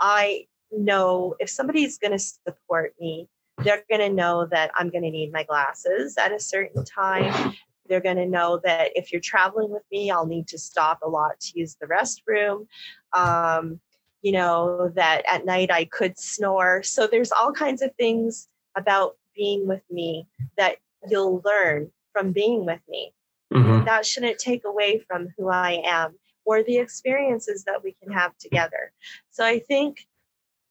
I 0.01 0.47
know 0.72 1.34
if 1.39 1.49
somebody's 1.49 1.99
going 1.99 2.12
to 2.12 2.18
support 2.18 2.95
me, 3.01 3.28
they're 3.59 3.84
going 3.89 4.01
to 4.01 4.14
know 4.14 4.47
that 4.51 4.70
I'm 4.74 4.91
going 4.91 5.05
to 5.05 5.11
need 5.11 5.32
my 5.32 5.45
glasses 5.45 6.16
at 6.18 6.32
a 6.32 6.41
certain 6.41 6.84
time. 6.84 7.55
They're 7.89 8.01
going 8.01 8.16
to 8.16 8.26
know 8.26 8.61
that 8.64 8.91
if 8.95 9.12
you're 9.12 9.20
traveling 9.20 9.70
with 9.70 9.82
me, 9.91 10.11
I'll 10.11 10.26
need 10.26 10.49
to 10.49 10.59
stop 10.59 11.01
a 11.03 11.09
lot 11.09 11.41
to 11.41 11.59
use 11.59 11.76
the 11.80 11.87
restroom. 11.87 12.66
Um, 13.12 13.80
you 14.22 14.32
know, 14.32 14.91
that 14.95 15.22
at 15.30 15.47
night 15.47 15.70
I 15.70 15.84
could 15.84 16.18
snore. 16.18 16.82
So 16.82 17.07
there's 17.07 17.32
all 17.32 17.53
kinds 17.53 17.82
of 17.82 17.95
things 17.95 18.49
about 18.76 19.16
being 19.34 19.66
with 19.66 19.82
me 19.91 20.26
that 20.57 20.78
you'll 21.09 21.43
learn 21.45 21.91
from 22.12 22.32
being 22.32 22.66
with 22.66 22.80
me. 22.89 23.12
Mm-hmm. 23.53 23.84
That 23.84 24.05
shouldn't 24.05 24.39
take 24.39 24.64
away 24.64 24.99
from 25.07 25.28
who 25.37 25.49
I 25.49 25.82
am 25.84 26.16
or 26.45 26.62
the 26.62 26.78
experiences 26.78 27.64
that 27.64 27.84
we 27.84 27.95
can 28.03 28.12
have 28.12 28.37
together. 28.39 28.93
So 29.30 29.45
I 29.45 29.59
think 29.61 30.07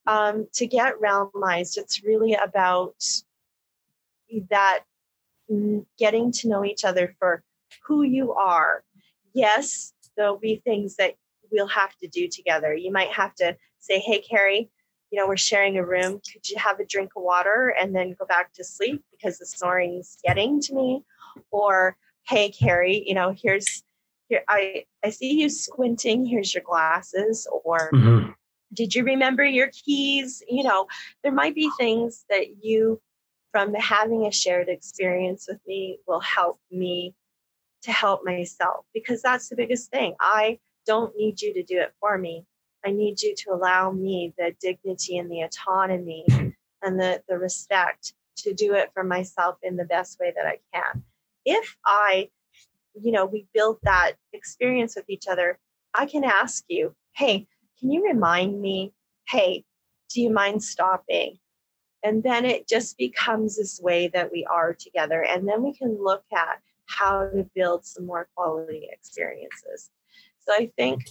um, 0.07 0.47
to 0.53 0.66
get 0.66 0.99
realmized, 1.01 1.78
it's 1.78 2.03
really 2.03 2.34
about 2.34 2.95
that 4.49 4.84
getting 5.98 6.32
to 6.32 6.50
know 6.50 6.66
each 6.66 6.84
other 6.84 7.16
for 7.20 7.43
who 7.86 8.04
you 8.04 8.34
are. 8.34 8.84
Yes, 9.34 9.93
there'll 10.16 10.38
be 10.38 10.62
things 10.64 10.96
that 10.96 11.16
we'll 11.52 11.68
have 11.68 11.96
to 11.98 12.08
do 12.08 12.28
together. 12.28 12.74
You 12.74 12.91
might 12.91 13.12
have 13.12 13.36
to 13.36 13.56
say, 13.80 14.00
Hey, 14.00 14.22
Kerry, 14.22 14.70
you 15.12 15.20
know, 15.20 15.28
we're 15.28 15.38
sharing 15.38 15.78
a 15.78 15.86
room. 15.86 16.20
Could 16.32 16.50
you 16.50 16.58
have 16.58 16.80
a 16.80 16.86
drink 16.86 17.12
of 17.16 17.24
water 17.24 17.74
and 17.80 17.96
then 17.96 18.16
go 18.18 18.26
back 18.26 18.54
to 18.54 18.64
sleep 18.64 19.04
because 19.12 19.38
the 19.38 19.46
snoring's 19.46 20.18
getting 20.26 20.60
to 20.62 20.74
me? 20.74 21.04
Or, 21.52 21.98
Hey, 22.28 22.50
Kerry, 22.50 23.04
you 23.06 23.14
know, 23.14 23.36
here's 23.38 23.84
here 24.28 24.43
I, 24.48 24.86
I 25.04 25.10
see 25.12 25.41
you 25.41 25.50
squinting. 25.50 26.26
Here's 26.26 26.54
your 26.54 26.64
glasses. 26.64 27.48
Or 27.64 27.91
mm-hmm. 27.93 28.32
did 28.74 28.96
you 28.96 29.04
remember 29.04 29.46
your 29.46 29.70
keys? 29.72 30.41
You 30.50 30.64
know, 30.64 30.88
there 31.24 31.32
might 31.32 31.56
be 31.56 31.70
things 31.78 32.26
that 32.30 32.64
you, 32.64 33.02
from 33.56 33.74
having 33.76 34.26
a 34.26 34.32
shared 34.34 34.68
experience 34.68 35.45
with 35.47 35.62
me, 35.66 35.97
will 36.06 36.20
help 36.20 36.60
me 36.70 37.16
to 37.84 37.91
help 37.93 38.26
myself 38.26 38.84
because 38.93 39.22
that's 39.22 39.47
the 39.47 39.56
biggest 39.56 39.89
thing. 39.89 40.14
I 40.20 40.60
don't 40.86 41.16
need 41.16 41.39
you 41.41 41.53
to 41.53 41.64
do 41.64 41.80
it 41.80 41.93
for 42.01 42.18
me. 42.18 42.45
I 42.86 42.91
need 42.91 43.22
you 43.22 43.34
to 43.34 43.53
allow 43.53 43.91
me 43.91 44.34
the 44.38 44.53
dignity 44.60 45.18
and 45.18 45.32
the 45.32 45.43
autonomy 45.43 46.26
and 46.82 46.99
the, 46.99 47.24
the 47.30 47.38
respect 47.38 48.12
to 48.39 48.53
do 48.53 48.74
it 48.74 48.91
for 48.93 49.06
myself 49.06 49.56
in 49.64 49.78
the 49.78 49.86
best 49.86 50.20
way 50.20 50.34
that 50.36 50.45
I 50.45 50.60
can. 50.74 51.03
If 51.45 51.78
I 51.86 52.28
you 53.01 53.14
know, 53.14 53.26
we 53.26 53.47
build 53.53 53.78
that 53.84 54.16
experience 54.34 54.97
with 54.97 55.10
each 55.10 55.30
other, 55.30 55.60
I 55.93 56.08
can 56.08 56.26
ask 56.26 56.66
you, 56.68 56.93
hey, 57.14 57.47
can 57.80 57.89
you 57.89 58.06
remind 58.06 58.62
me? 58.62 58.91
Hey, 59.30 59.64
do 60.14 60.22
you 60.22 60.30
mind 60.30 60.62
stopping? 60.62 61.38
And 62.06 62.22
then 62.22 62.45
it 62.45 62.68
just 62.68 62.99
becomes 62.99 63.58
this 63.58 63.82
way 63.82 64.10
that 64.10 64.32
we 64.32 64.45
are 64.45 64.76
together. 64.76 65.26
And 65.26 65.47
then 65.47 65.64
we 65.64 65.74
can 65.74 65.97
look 65.99 66.24
at 66.32 66.62
how 66.86 67.28
to 67.30 67.49
build 67.56 67.84
some 67.84 68.06
more 68.06 68.30
quality 68.36 68.88
experiences. 68.91 69.89
So 70.41 70.53
I 70.53 70.72
think, 70.78 71.01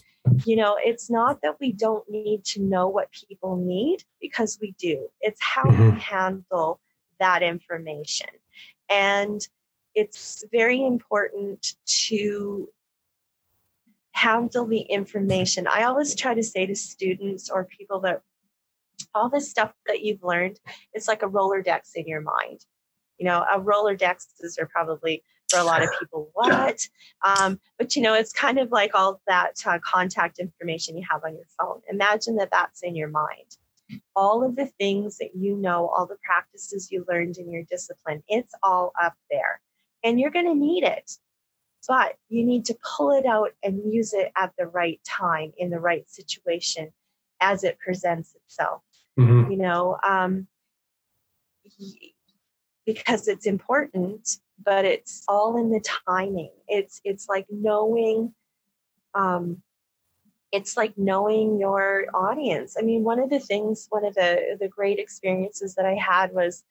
you 0.45 0.55
know, 0.55 0.79
it's 0.81 1.11
not 1.11 1.43
that 1.43 1.57
we 1.61 1.73
don't 1.73 2.09
need 2.09 2.45
to 2.45 2.63
know 2.63 2.87
what 2.87 3.09
people 3.29 3.57
need 3.57 4.05
because 4.21 4.57
we 4.63 4.77
do, 4.79 5.09
it's 5.21 5.43
how 5.43 5.65
mm-hmm. 5.65 5.97
we 5.97 6.01
handle 6.01 6.79
that 7.19 7.43
information. 7.43 8.29
And 8.89 9.47
it's 9.97 10.45
very 10.53 10.81
important 10.81 11.75
to 12.07 12.69
handle 14.13 14.65
the 14.65 14.83
information. 14.83 15.67
I 15.67 15.83
always 15.83 16.15
try 16.15 16.35
to 16.35 16.43
say 16.45 16.67
to 16.67 16.77
students 16.77 17.51
or 17.51 17.65
people 17.65 17.99
that 18.01 18.23
all 19.15 19.29
this 19.29 19.49
stuff 19.49 19.73
that 19.87 20.03
you've 20.03 20.23
learned, 20.23 20.59
it's 20.93 21.09
like 21.09 21.23
a 21.23 21.29
Rolodex 21.29 21.91
in 21.95 22.07
your 22.07 22.21
mind. 22.21 22.61
You 23.19 23.27
know, 23.27 23.45
a 23.51 23.61
Rolodexes 23.61 24.59
are 24.59 24.67
probably 24.67 25.23
for 25.49 25.59
a 25.59 25.65
lot 25.65 25.83
of 25.83 25.91
people 25.99 26.31
what, 26.35 26.89
um, 27.25 27.61
but 27.79 27.95
you 27.95 28.03
know, 28.03 28.15
it's 28.15 28.33
kind 28.33 28.59
of 28.59 28.73
like 28.73 28.95
all 28.95 29.21
that 29.27 29.55
uh, 29.67 29.79
contact 29.85 30.39
information 30.39 30.97
you 30.97 31.05
have 31.09 31.23
on 31.25 31.35
your 31.35 31.47
phone. 31.59 31.81
Imagine 31.91 32.37
that 32.37 32.51
that's 32.51 32.83
in 32.83 32.97
your 32.97 33.09
mind. 33.09 33.57
All 34.17 34.43
of 34.43 34.57
the 34.57 34.67
things 34.79 35.19
that 35.19 35.37
you 35.37 35.57
know, 35.57 35.89
all 35.89 36.07
the 36.07 36.17
practices 36.25 36.91
you 36.91 37.05
learned 37.09 37.37
in 37.37 37.53
your 37.53 37.63
discipline, 37.65 38.23
it's 38.29 38.55
all 38.63 38.93
up 39.01 39.15
there 39.31 39.61
and 40.05 40.21
you're 40.21 40.31
going 40.31 40.47
to 40.47 40.55
need 40.55 40.85
it. 40.85 41.19
But 41.89 42.17
you 42.29 42.45
need 42.45 42.67
to 42.67 42.77
pull 42.97 43.11
it 43.11 43.27
out 43.27 43.51
and 43.63 43.93
use 43.93 44.15
it 44.15 44.31
at 44.37 44.53
the 44.57 44.67
right 44.67 45.01
time 45.07 45.53
in 45.59 45.71
the 45.71 45.81
right 45.81 46.09
situation 46.09 46.93
as 47.41 47.65
it 47.65 47.79
presents 47.79 48.35
itself. 48.35 48.83
Mm-hmm. 49.19 49.53
You 49.53 49.59
know, 49.59 49.99
um, 50.07 50.47
because 52.87 53.29
it's 53.29 53.47
important, 53.47 54.39
but 54.63 54.85
it's 54.85 55.25
all 55.29 55.57
in 55.57 55.71
the 55.71 55.85
timing. 56.09 56.51
It's 56.69 57.01
it's 57.05 57.29
like 57.29 57.47
knowing 57.51 58.35
um, 59.15 59.63
it's 60.53 60.77
like 60.77 60.97
knowing 60.97 61.59
your 61.59 62.07
audience. 62.15 62.77
I 62.79 62.83
mean, 62.83 63.05
one 63.05 63.21
of 63.21 63.31
the 63.31 63.41
things, 63.41 63.87
one 63.91 64.05
of 64.05 64.15
the 64.15 64.57
the 64.61 64.69
great 64.69 64.99
experiences 64.99 65.75
that 65.77 65.87
I 65.87 65.95
had 65.95 66.33
was 66.33 66.65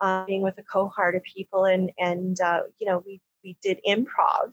uh, 0.00 0.24
being 0.24 0.42
with 0.42 0.58
a 0.58 0.62
cohort 0.62 1.16
of 1.16 1.22
people 1.22 1.64
and 1.64 1.90
and 1.98 2.40
uh, 2.40 2.60
you 2.78 2.86
know 2.86 3.02
we 3.06 3.20
we 3.42 3.56
did 3.62 3.80
improv 3.86 4.52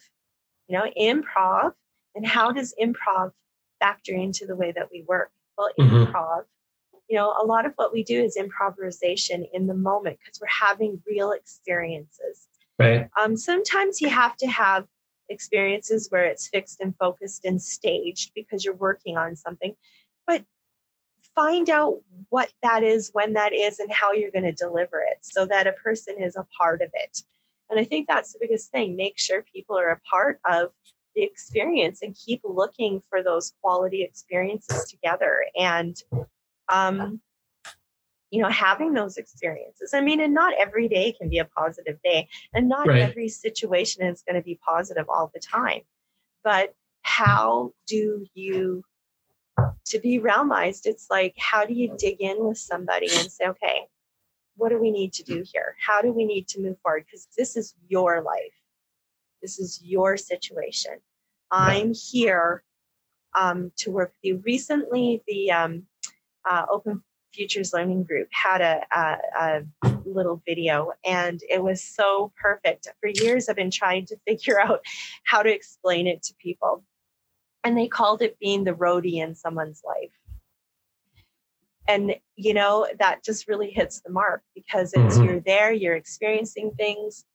you 0.67 0.77
know 0.77 0.85
improv 0.99 1.73
and 2.15 2.25
how 2.25 2.51
does 2.51 2.73
improv 2.81 3.31
factor 3.79 4.13
into 4.13 4.45
the 4.45 4.55
way 4.55 4.71
that 4.71 4.89
we 4.91 5.03
work 5.07 5.31
well 5.57 5.69
mm-hmm. 5.79 6.03
improv 6.03 6.43
you 7.09 7.17
know 7.17 7.33
a 7.41 7.45
lot 7.45 7.65
of 7.65 7.73
what 7.75 7.93
we 7.93 8.03
do 8.03 8.23
is 8.23 8.37
improvisation 8.37 9.45
in 9.53 9.67
the 9.67 9.73
moment 9.73 10.17
because 10.19 10.39
we're 10.39 10.47
having 10.47 11.01
real 11.07 11.31
experiences 11.31 12.47
right 12.79 13.09
um, 13.19 13.35
sometimes 13.37 14.01
you 14.01 14.09
have 14.09 14.35
to 14.37 14.47
have 14.47 14.85
experiences 15.29 16.07
where 16.09 16.25
it's 16.25 16.47
fixed 16.49 16.79
and 16.81 16.95
focused 16.97 17.45
and 17.45 17.61
staged 17.61 18.31
because 18.35 18.63
you're 18.63 18.75
working 18.75 19.17
on 19.17 19.35
something 19.35 19.75
but 20.27 20.43
find 21.35 21.69
out 21.69 21.99
what 22.29 22.51
that 22.61 22.83
is, 22.83 23.09
when 23.13 23.33
that 23.33 23.53
is, 23.53 23.79
and 23.79 23.91
how 23.91 24.11
you're 24.11 24.31
going 24.31 24.43
to 24.43 24.51
deliver 24.51 25.01
it 25.01 25.17
so 25.21 25.45
that 25.45 25.67
a 25.67 25.73
person 25.73 26.15
is 26.19 26.35
a 26.35 26.45
part 26.57 26.81
of 26.81 26.89
it. 26.93 27.21
And 27.69 27.79
I 27.79 27.83
think 27.83 28.07
that's 28.07 28.33
the 28.33 28.39
biggest 28.41 28.71
thing. 28.71 28.95
Make 28.95 29.17
sure 29.17 29.45
people 29.53 29.77
are 29.77 29.91
a 29.91 29.99
part 30.01 30.39
of 30.45 30.71
the 31.15 31.23
experience 31.23 32.01
and 32.01 32.15
keep 32.15 32.41
looking 32.43 33.01
for 33.09 33.23
those 33.23 33.53
quality 33.61 34.03
experiences 34.03 34.89
together 34.89 35.45
and 35.57 35.95
um, 36.69 37.19
you 38.31 38.41
know 38.41 38.49
having 38.49 38.93
those 38.93 39.17
experiences 39.17 39.93
i 39.93 40.01
mean 40.01 40.19
and 40.19 40.33
not 40.33 40.53
every 40.57 40.87
day 40.87 41.11
can 41.11 41.29
be 41.29 41.37
a 41.37 41.45
positive 41.45 41.97
day 42.03 42.27
and 42.53 42.67
not 42.67 42.87
right. 42.87 43.01
every 43.01 43.27
situation 43.29 44.03
is 44.03 44.23
going 44.27 44.35
to 44.35 44.41
be 44.41 44.59
positive 44.65 45.05
all 45.07 45.29
the 45.33 45.39
time 45.39 45.81
but 46.43 46.73
how 47.03 47.71
do 47.85 48.25
you 48.33 48.83
to 49.85 49.99
be 49.99 50.19
realmized, 50.19 50.85
it's 50.85 51.07
like, 51.09 51.35
how 51.37 51.65
do 51.65 51.73
you 51.73 51.95
dig 51.97 52.21
in 52.21 52.43
with 52.43 52.57
somebody 52.57 53.07
and 53.15 53.31
say, 53.31 53.47
okay, 53.47 53.87
what 54.55 54.69
do 54.69 54.79
we 54.79 54.91
need 54.91 55.13
to 55.13 55.23
do 55.23 55.43
here? 55.45 55.75
How 55.79 56.01
do 56.01 56.11
we 56.11 56.25
need 56.25 56.47
to 56.49 56.61
move 56.61 56.77
forward? 56.81 57.05
Because 57.05 57.27
this 57.37 57.55
is 57.57 57.75
your 57.87 58.21
life, 58.21 58.53
this 59.41 59.59
is 59.59 59.81
your 59.83 60.17
situation. 60.17 60.93
I'm 61.51 61.93
here 61.93 62.63
um, 63.35 63.71
to 63.77 63.91
work 63.91 64.09
with 64.09 64.23
you. 64.23 64.41
Recently, 64.45 65.21
the 65.27 65.51
um, 65.51 65.83
uh, 66.49 66.65
Open 66.69 67.03
Futures 67.33 67.73
Learning 67.73 68.03
Group 68.03 68.27
had 68.31 68.61
a, 68.61 68.81
a, 68.91 69.17
a, 69.35 69.63
little 70.05 70.41
video, 70.45 70.91
and 71.05 71.41
it 71.49 71.63
was 71.63 71.81
so 71.83 72.31
perfect. 72.39 72.87
For 72.99 73.09
years, 73.09 73.49
I've 73.49 73.55
been 73.55 73.71
trying 73.71 74.05
to 74.07 74.17
figure 74.27 74.59
out 74.59 74.81
how 75.23 75.41
to 75.41 75.53
explain 75.53 76.07
it 76.07 76.23
to 76.23 76.33
people 76.39 76.83
and 77.63 77.77
they 77.77 77.87
called 77.87 78.21
it 78.21 78.37
being 78.39 78.63
the 78.63 78.73
roadie 78.73 79.23
in 79.23 79.35
someone's 79.35 79.81
life 79.85 80.11
and 81.87 82.15
you 82.35 82.53
know 82.53 82.87
that 82.99 83.23
just 83.23 83.47
really 83.47 83.69
hits 83.69 84.01
the 84.01 84.11
mark 84.11 84.41
because 84.55 84.93
it's 84.93 85.15
mm-hmm. 85.15 85.25
you're 85.25 85.39
there 85.41 85.71
you're 85.71 85.95
experiencing 85.95 86.71
things 86.77 87.25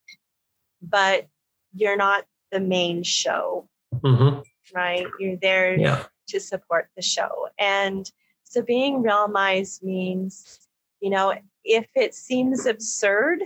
but 0.83 1.27
you're 1.75 1.97
not 1.97 2.25
the 2.51 2.61
main 2.61 3.03
show 3.03 3.69
mm-hmm. 3.95 4.41
right 4.75 5.07
you're 5.19 5.37
there 5.41 5.79
yeah. 5.79 6.05
to 6.29 6.41
support 6.41 6.89
the 6.97 7.03
show 7.03 7.49
and 7.59 8.11
so 8.49 8.63
being 8.63 9.03
realmized 9.03 9.83
means 9.83 10.61
you 11.01 11.11
know 11.11 11.35
if 11.65 11.87
it 11.95 12.15
seems 12.15 12.67
absurd 12.67 13.43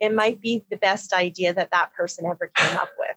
it 0.00 0.14
might 0.14 0.40
be 0.40 0.64
the 0.70 0.76
best 0.76 1.12
idea 1.12 1.52
that 1.52 1.70
that 1.72 1.92
person 1.92 2.26
ever 2.26 2.50
came 2.54 2.76
up 2.76 2.90
with. 2.98 3.16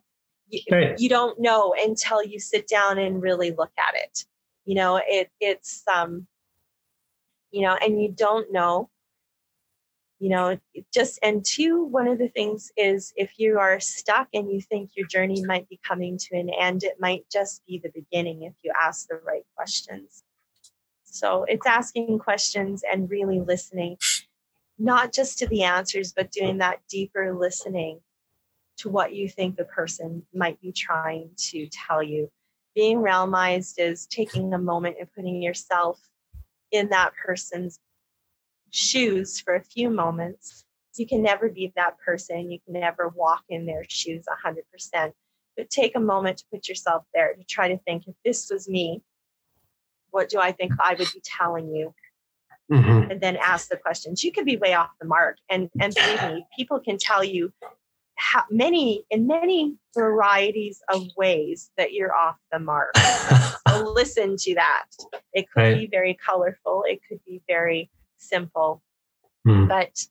You, 0.49 0.61
right. 0.71 0.99
you 0.99 1.09
don't 1.09 1.39
know 1.39 1.73
until 1.77 2.23
you 2.23 2.39
sit 2.39 2.67
down 2.67 2.97
and 2.97 3.21
really 3.21 3.51
look 3.51 3.71
at 3.77 3.95
it. 3.95 4.25
You 4.65 4.75
know 4.75 5.01
it 5.03 5.29
it's 5.39 5.83
um 5.91 6.27
you 7.51 7.61
know 7.61 7.75
and 7.81 8.01
you 8.01 8.11
don't 8.11 8.51
know. 8.51 8.89
You 10.19 10.29
know 10.29 10.59
just 10.93 11.17
and 11.23 11.43
two 11.43 11.83
one 11.83 12.07
of 12.07 12.19
the 12.19 12.27
things 12.27 12.71
is 12.77 13.11
if 13.15 13.33
you 13.37 13.57
are 13.57 13.79
stuck 13.79 14.27
and 14.33 14.51
you 14.51 14.61
think 14.61 14.91
your 14.95 15.07
journey 15.07 15.43
might 15.45 15.67
be 15.67 15.79
coming 15.83 16.19
to 16.19 16.37
an 16.37 16.51
end 16.59 16.83
it 16.83 16.97
might 16.99 17.25
just 17.31 17.65
be 17.65 17.81
the 17.83 17.89
beginning 17.89 18.43
if 18.43 18.53
you 18.61 18.71
ask 18.79 19.07
the 19.07 19.19
right 19.25 19.41
questions 19.55 20.23
So 21.11 21.43
it's 21.47 21.67
asking 21.67 22.19
questions 22.19 22.83
and 22.89 23.09
really 23.09 23.41
listening, 23.41 23.97
not 24.79 25.13
just 25.13 25.37
to 25.39 25.47
the 25.47 25.63
answers, 25.63 26.13
but 26.13 26.31
doing 26.31 26.59
that 26.59 26.79
deeper 26.89 27.37
listening 27.37 27.99
to 28.77 28.89
what 28.89 29.13
you 29.13 29.27
think 29.27 29.57
the 29.57 29.65
person 29.65 30.23
might 30.33 30.59
be 30.61 30.71
trying 30.71 31.29
to 31.37 31.67
tell 31.67 32.01
you. 32.01 32.31
Being 32.73 32.99
realmized 32.99 33.75
is 33.77 34.07
taking 34.07 34.53
a 34.53 34.57
moment 34.57 34.95
and 34.99 35.11
putting 35.13 35.41
yourself 35.41 35.99
in 36.71 36.89
that 36.89 37.11
person's 37.13 37.77
shoes 38.71 39.39
for 39.39 39.55
a 39.55 39.63
few 39.63 39.89
moments. 39.89 40.63
You 40.95 41.05
can 41.05 41.21
never 41.21 41.49
be 41.49 41.73
that 41.75 41.99
person. 41.99 42.49
You 42.49 42.59
can 42.65 42.79
never 42.79 43.09
walk 43.09 43.43
in 43.49 43.65
their 43.65 43.83
shoes 43.87 44.25
100%. 44.45 45.11
But 45.57 45.69
take 45.69 45.95
a 45.95 45.99
moment 45.99 46.37
to 46.37 46.45
put 46.51 46.69
yourself 46.69 47.03
there 47.13 47.33
to 47.33 47.43
try 47.43 47.67
to 47.67 47.77
think 47.79 48.07
if 48.07 48.15
this 48.23 48.49
was 48.49 48.69
me, 48.69 49.03
what 50.11 50.29
do 50.29 50.39
I 50.39 50.51
think 50.51 50.73
I 50.79 50.91
would 50.91 51.07
be 51.13 51.21
telling 51.23 51.73
you? 51.73 51.93
Mm-hmm. 52.71 53.11
And 53.11 53.21
then 53.21 53.35
ask 53.35 53.67
the 53.67 53.75
questions. 53.75 54.23
You 54.23 54.31
could 54.31 54.45
be 54.45 54.55
way 54.55 54.73
off 54.73 54.91
the 54.99 55.07
mark. 55.07 55.37
And, 55.49 55.69
and 55.79 55.93
believe 55.93 56.23
me, 56.23 56.45
people 56.57 56.79
can 56.79 56.97
tell 56.97 57.23
you 57.23 57.51
how 58.15 58.43
many 58.49 59.03
in 59.09 59.27
many 59.27 59.75
varieties 59.95 60.81
of 60.93 61.07
ways 61.17 61.71
that 61.77 61.91
you're 61.91 62.15
off 62.15 62.37
the 62.51 62.59
mark. 62.59 62.95
so 63.67 63.91
listen 63.93 64.37
to 64.37 64.55
that. 64.55 64.85
It 65.33 65.47
could 65.51 65.61
right. 65.61 65.77
be 65.79 65.87
very 65.87 66.17
colorful. 66.25 66.85
It 66.87 67.01
could 67.09 67.19
be 67.25 67.41
very 67.47 67.89
simple. 68.19 68.81
Mm. 69.45 69.67
But 69.67 70.05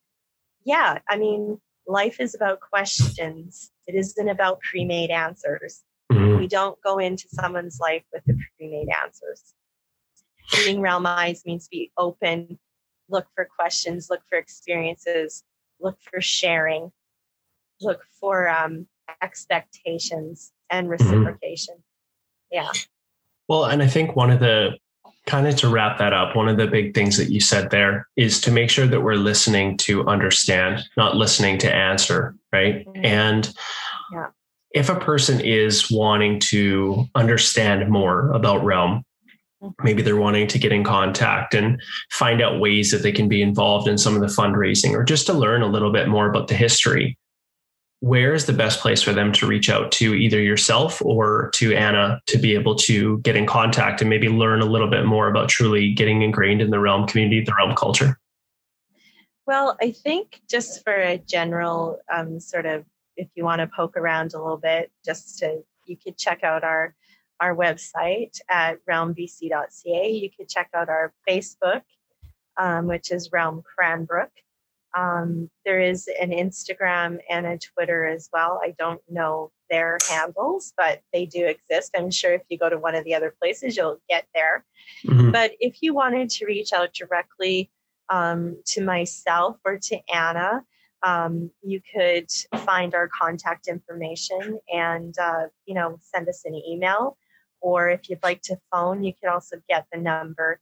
yeah, 0.65 0.99
I 1.09 1.17
mean, 1.17 1.61
life 1.87 2.21
is 2.21 2.35
about 2.35 2.61
questions. 2.61 3.71
It 3.87 3.95
isn't 3.95 4.29
about 4.29 4.61
pre-made 4.61 5.11
answers. 5.11 5.83
Mm. 6.13 6.39
We 6.39 6.47
don't 6.47 6.81
go 6.83 6.99
into 6.99 7.29
someone's 7.29 7.79
life 7.81 8.03
with 8.13 8.25
the 8.27 8.35
pre-made 8.35 8.89
answers. 9.05 9.55
Being 10.65 10.81
realmized 10.81 11.47
means 11.47 11.69
be 11.69 11.93
open, 11.97 12.59
look 13.09 13.27
for 13.35 13.45
questions, 13.45 14.09
look 14.11 14.21
for 14.29 14.39
experiences, 14.39 15.45
look 15.81 15.99
for 16.01 16.21
sharing, 16.21 16.93
look 17.81 18.03
for 18.21 18.49
um, 18.49 18.87
expectations 19.23 20.53
and 20.71 20.89
mm-hmm. 20.89 21.03
reciprocation. 21.03 21.75
Mm-hmm. 21.75 22.57
Yeah. 22.57 22.71
Well, 23.49 23.65
and 23.65 23.83
I 23.83 23.87
think 23.87 24.17
one 24.17 24.31
of 24.31 24.41
the 24.41 24.79
kind 25.27 25.47
of 25.47 25.57
to 25.57 25.69
wrap 25.69 25.99
that 25.99 26.13
up, 26.13 26.35
one 26.35 26.49
of 26.49 26.57
the 26.57 26.67
big 26.67 26.95
things 26.95 27.17
that 27.17 27.31
you 27.31 27.41
said 27.41 27.71
there 27.71 28.09
is 28.17 28.41
to 28.41 28.51
make 28.51 28.71
sure 28.71 28.87
that 28.87 29.01
we're 29.01 29.15
listening 29.15 29.77
to 29.77 30.07
understand, 30.07 30.83
not 30.97 31.17
listening 31.17 31.59
to 31.59 31.73
answer, 31.73 32.35
right? 32.53 32.87
Mm-hmm. 32.87 33.05
And 33.05 33.53
yeah. 34.13 34.27
if 34.73 34.89
a 34.89 34.99
person 34.99 35.41
is 35.41 35.91
wanting 35.91 36.41
to 36.41 37.05
understand 37.15 37.89
more 37.89 38.31
about 38.33 38.65
Realm. 38.65 39.05
Maybe 39.83 40.03
they're 40.03 40.17
wanting 40.17 40.47
to 40.47 40.59
get 40.59 40.73
in 40.73 40.85
contact 40.85 41.55
and 41.55 41.81
find 42.11 42.41
out 42.41 42.61
ways 42.61 42.91
that 42.91 43.03
they 43.03 43.13
can 43.13 43.29
be 43.29 43.43
involved 43.43 43.87
in 43.87 43.99
some 43.99 44.15
of 44.15 44.21
the 44.21 44.27
fundraising 44.27 44.93
or 44.93 45.05
just 45.05 45.27
to 45.27 45.33
learn 45.33 45.63
a 45.63 45.67
little 45.67 45.93
bit 45.93 46.09
more 46.09 46.29
about 46.29 46.49
the 46.49 46.55
history 46.55 47.19
where 48.01 48.33
is 48.33 48.47
the 48.47 48.53
best 48.53 48.81
place 48.81 49.03
for 49.03 49.13
them 49.13 49.31
to 49.31 49.47
reach 49.47 49.69
out 49.69 49.93
to 49.93 50.15
either 50.15 50.41
yourself 50.41 51.03
or 51.03 51.51
to 51.55 51.75
Anna 51.75 52.21
to 52.27 52.39
be 52.39 52.55
able 52.55 52.75
to 52.75 53.19
get 53.19 53.37
in 53.37 53.47
contact 53.47 54.01
and 54.01 54.09
maybe 54.09 54.29
learn 54.29 54.63
a 54.63 54.67
little 54.67 54.89
bit 54.89 55.05
more 55.05 55.29
about 55.29 55.51
truly 55.51 55.93
getting 55.93 56.23
ingrained 56.23 56.63
in 56.63 56.71
the 56.71 56.81
realm 56.81 57.07
community, 57.07 57.45
the 57.45 57.55
realm 57.59 57.77
culture? 57.77 58.19
Well, 59.47 59.77
I 59.83 59.93
think 59.93 60.41
just 60.49 60.83
for 60.83 60.95
a 60.95 61.19
general 61.19 61.99
um, 62.13 62.41
sort 62.41 62.65
of, 62.65 62.87
if 63.17 63.29
you 63.35 63.45
want 63.45 63.61
to 63.61 63.67
poke 63.67 63.99
around 63.99 64.33
a 64.33 64.39
little 64.39 64.57
bit, 64.57 64.91
just 65.05 65.39
to, 65.41 65.63
you 65.85 65.97
could 65.99 66.17
check 66.17 66.43
out 66.43 66.65
our 66.65 66.95
our 67.41 67.57
website 67.57 68.39
at 68.49 68.85
realmbc.ca. 68.87 70.11
You 70.11 70.31
could 70.37 70.49
check 70.49 70.71
out 70.75 70.89
our 70.89 71.13
Facebook, 71.29 71.83
um, 72.57 72.87
which 72.87 73.11
is 73.11 73.31
Realm 73.33 73.63
Cranbrook. 73.63 74.31
Um, 74.97 75.49
there 75.65 75.81
is 75.81 76.09
an 76.21 76.31
Instagram 76.31 77.19
and 77.29 77.47
a 77.47 77.59
Twitter 77.59 78.07
as 78.07 78.29
well. 78.33 78.61
I 78.63 78.75
don't 78.79 79.01
know 79.09 79.53
their 79.71 79.99
handles, 80.09 80.73
but 80.77 81.01
they 81.13 81.27
do 81.27 81.47
exist. 81.47 81.93
I'm 81.97 82.11
sure 82.11 82.35
if 82.35 82.43
you 82.49 82.59
go 82.59 82.69
to 82.69 82.79
one 82.79 82.97
of 82.97 83.05
the 83.05 83.15
other 83.15 83.35
places, 83.41 83.77
you'll 83.77 84.01
get 84.09 84.27
there. 84.35 84.65
Mm-hmm. 85.07 85.31
But 85.31 85.53
if 85.61 85.77
you 85.81 85.95
wanted 85.95 86.29
to 86.31 86.47
reach 86.47 86.73
out 86.73 86.93
directly 86.93 87.71
um, 88.09 88.61
to 88.67 88.83
myself 88.83 89.57
or 89.65 89.79
to 89.79 89.99
Anna, 90.13 90.65
um, 91.03 91.51
you 91.63 91.81
could 91.95 92.31
find 92.61 92.95
our 92.95 93.09
contact 93.09 93.69
information 93.69 94.59
and 94.73 95.15
uh, 95.19 95.47
you 95.65 95.75
know 95.75 95.99
send 96.03 96.29
us 96.29 96.43
an 96.45 96.55
email. 96.55 97.17
Or 97.61 97.89
if 97.91 98.09
you'd 98.09 98.23
like 98.23 98.43
to 98.43 98.57
phone, 98.73 99.05
you 99.05 99.13
could 99.13 99.31
also 99.31 99.57
get 99.69 99.87
the 99.93 99.99
number 99.99 100.61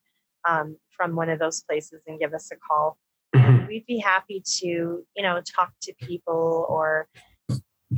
um, 0.48 0.76
from 0.90 1.14
one 1.14 1.30
of 1.30 1.38
those 1.38 1.62
places 1.62 2.02
and 2.06 2.18
give 2.18 2.34
us 2.34 2.50
a 2.52 2.56
call 2.56 2.98
mm-hmm. 3.34 3.66
we'd 3.66 3.86
be 3.86 3.98
happy 3.98 4.42
to 4.58 4.66
you 4.66 5.22
know 5.22 5.40
talk 5.40 5.72
to 5.82 5.94
people 5.94 6.66
or 6.68 7.08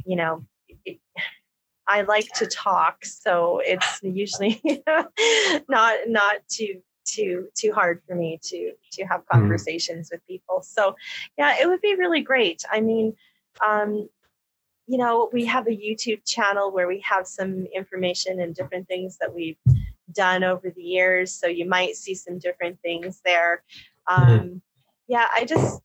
you 0.04 0.16
know 0.16 0.44
it, 0.84 0.98
i 1.86 2.02
like 2.02 2.28
to 2.34 2.46
talk 2.46 3.04
so 3.04 3.60
it's 3.64 4.00
usually 4.02 4.60
not 5.68 5.98
not 6.06 6.36
too 6.48 6.80
too 7.04 7.48
too 7.56 7.72
hard 7.72 8.00
for 8.06 8.14
me 8.14 8.38
to 8.42 8.72
to 8.92 9.04
have 9.04 9.20
mm-hmm. 9.20 9.40
conversations 9.40 10.08
mm-hmm. 10.08 10.16
with 10.16 10.26
people 10.26 10.62
so 10.62 10.94
yeah 11.38 11.56
it 11.60 11.66
would 11.66 11.80
be 11.80 11.94
really 11.96 12.20
great 12.20 12.62
i 12.70 12.80
mean 12.80 13.14
um 13.66 14.08
you 14.90 14.98
know 14.98 15.30
we 15.32 15.44
have 15.44 15.66
a 15.66 15.70
youtube 15.70 16.20
channel 16.26 16.72
where 16.72 16.88
we 16.88 17.00
have 17.00 17.26
some 17.26 17.66
information 17.74 18.40
and 18.40 18.54
different 18.54 18.88
things 18.88 19.18
that 19.18 19.34
we've 19.34 19.58
done 20.12 20.42
over 20.42 20.70
the 20.70 20.82
years 20.82 21.32
so 21.32 21.46
you 21.46 21.68
might 21.68 21.94
see 21.94 22.14
some 22.14 22.38
different 22.38 22.78
things 22.82 23.20
there 23.24 23.62
mm-hmm. 24.08 24.22
um, 24.22 24.38
mm-hmm 24.38 24.56
yeah, 25.10 25.26
I 25.34 25.44
just, 25.44 25.82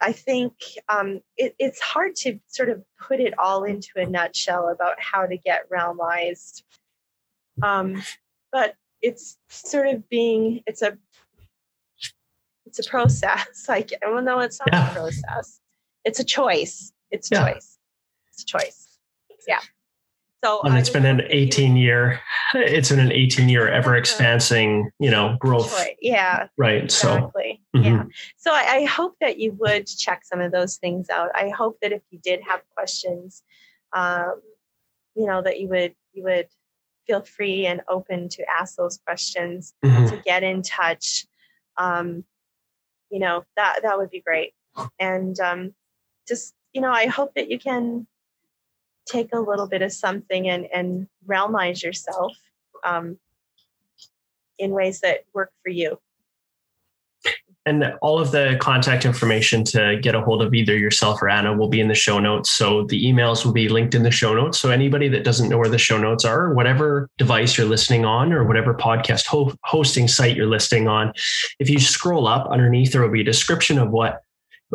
I 0.00 0.10
think 0.10 0.52
um, 0.88 1.20
it, 1.36 1.54
it's 1.60 1.80
hard 1.80 2.16
to 2.16 2.40
sort 2.48 2.68
of 2.68 2.82
put 2.98 3.20
it 3.20 3.38
all 3.38 3.62
into 3.62 3.90
a 3.94 4.04
nutshell 4.04 4.68
about 4.68 5.00
how 5.00 5.26
to 5.26 5.36
get 5.36 5.70
realmized. 5.70 6.64
Um, 7.62 8.02
but 8.50 8.74
it's 9.00 9.38
sort 9.48 9.86
of 9.86 10.08
being, 10.08 10.60
it's 10.66 10.82
a, 10.82 10.98
it's 12.66 12.80
a 12.80 12.90
process. 12.90 13.46
Like, 13.68 13.92
well, 14.04 14.22
no, 14.22 14.40
it's 14.40 14.58
not 14.58 14.70
yeah. 14.72 14.90
a 14.90 14.92
process. 14.92 15.60
It's 16.04 16.18
a 16.18 16.24
choice. 16.24 16.92
It's 17.12 17.30
a 17.30 17.36
yeah. 17.36 17.52
choice. 17.52 17.78
Choice. 18.44 18.98
Yeah. 19.46 19.60
So 20.42 20.62
and 20.62 20.78
it's 20.78 20.88
been 20.88 21.04
an 21.04 21.22
18 21.28 21.76
year, 21.76 22.20
it's 22.54 22.88
been 22.88 22.98
an 22.98 23.12
18 23.12 23.48
year 23.48 23.68
ever 23.68 23.90
expansing, 23.90 24.84
you 24.98 25.10
know, 25.10 25.36
growth. 25.38 25.86
Yeah. 26.00 26.48
Right. 26.56 26.84
Exactly. 26.84 27.60
So, 27.74 27.80
mm-hmm. 27.80 27.94
yeah. 27.94 28.04
So 28.38 28.52
I, 28.52 28.76
I, 28.76 28.84
hope 28.84 29.16
that 29.20 29.38
you 29.38 29.52
would 29.60 29.86
check 29.86 30.22
some 30.24 30.40
of 30.40 30.50
those 30.50 30.76
things 30.76 31.10
out. 31.10 31.28
I 31.34 31.50
hope 31.50 31.78
that 31.82 31.92
if 31.92 32.00
you 32.10 32.18
did 32.22 32.40
have 32.42 32.62
questions, 32.74 33.42
um, 33.92 34.40
you 35.14 35.26
know, 35.26 35.42
that 35.42 35.60
you 35.60 35.68
would, 35.68 35.94
you 36.14 36.22
would 36.24 36.48
feel 37.06 37.20
free 37.20 37.66
and 37.66 37.82
open 37.88 38.30
to 38.30 38.44
ask 38.48 38.76
those 38.76 38.98
questions, 39.04 39.74
mm-hmm. 39.84 40.06
to 40.06 40.22
get 40.24 40.42
in 40.42 40.62
touch. 40.62 41.26
Um, 41.76 42.24
you 43.10 43.18
know, 43.18 43.44
that, 43.56 43.80
that 43.82 43.98
would 43.98 44.10
be 44.10 44.20
great. 44.20 44.54
And 44.98 45.38
um, 45.40 45.74
just, 46.26 46.54
you 46.72 46.80
know, 46.80 46.92
I 46.92 47.06
hope 47.06 47.34
that 47.34 47.50
you 47.50 47.58
can 47.58 48.06
take 49.10 49.32
a 49.32 49.40
little 49.40 49.66
bit 49.66 49.82
of 49.82 49.92
something 49.92 50.48
and, 50.48 50.66
and 50.72 51.08
realmize 51.26 51.82
yourself 51.82 52.36
um, 52.84 53.18
in 54.58 54.70
ways 54.70 55.00
that 55.00 55.24
work 55.34 55.52
for 55.62 55.70
you. 55.70 55.98
And 57.66 57.84
all 58.00 58.18
of 58.18 58.30
the 58.30 58.56
contact 58.58 59.04
information 59.04 59.64
to 59.64 59.98
get 60.00 60.14
a 60.14 60.22
hold 60.22 60.40
of 60.40 60.54
either 60.54 60.76
yourself 60.76 61.20
or 61.20 61.28
Anna 61.28 61.54
will 61.54 61.68
be 61.68 61.80
in 61.80 61.88
the 61.88 61.94
show 61.94 62.18
notes. 62.18 62.50
So 62.50 62.84
the 62.84 63.04
emails 63.04 63.44
will 63.44 63.52
be 63.52 63.68
linked 63.68 63.94
in 63.94 64.02
the 64.02 64.10
show 64.10 64.34
notes. 64.34 64.58
So 64.58 64.70
anybody 64.70 65.08
that 65.08 65.24
doesn't 65.24 65.50
know 65.50 65.58
where 65.58 65.68
the 65.68 65.76
show 65.76 65.98
notes 65.98 66.24
are, 66.24 66.54
whatever 66.54 67.08
device 67.18 67.58
you're 67.58 67.66
listening 67.66 68.06
on 68.06 68.32
or 68.32 68.44
whatever 68.44 68.72
podcast 68.72 69.26
ho- 69.26 69.54
hosting 69.64 70.08
site 70.08 70.36
you're 70.36 70.46
listening 70.46 70.88
on, 70.88 71.12
if 71.58 71.68
you 71.68 71.78
scroll 71.78 72.26
up 72.26 72.48
underneath, 72.50 72.92
there 72.92 73.02
will 73.02 73.10
be 73.10 73.20
a 73.20 73.24
description 73.24 73.78
of 73.78 73.90
what 73.90 74.22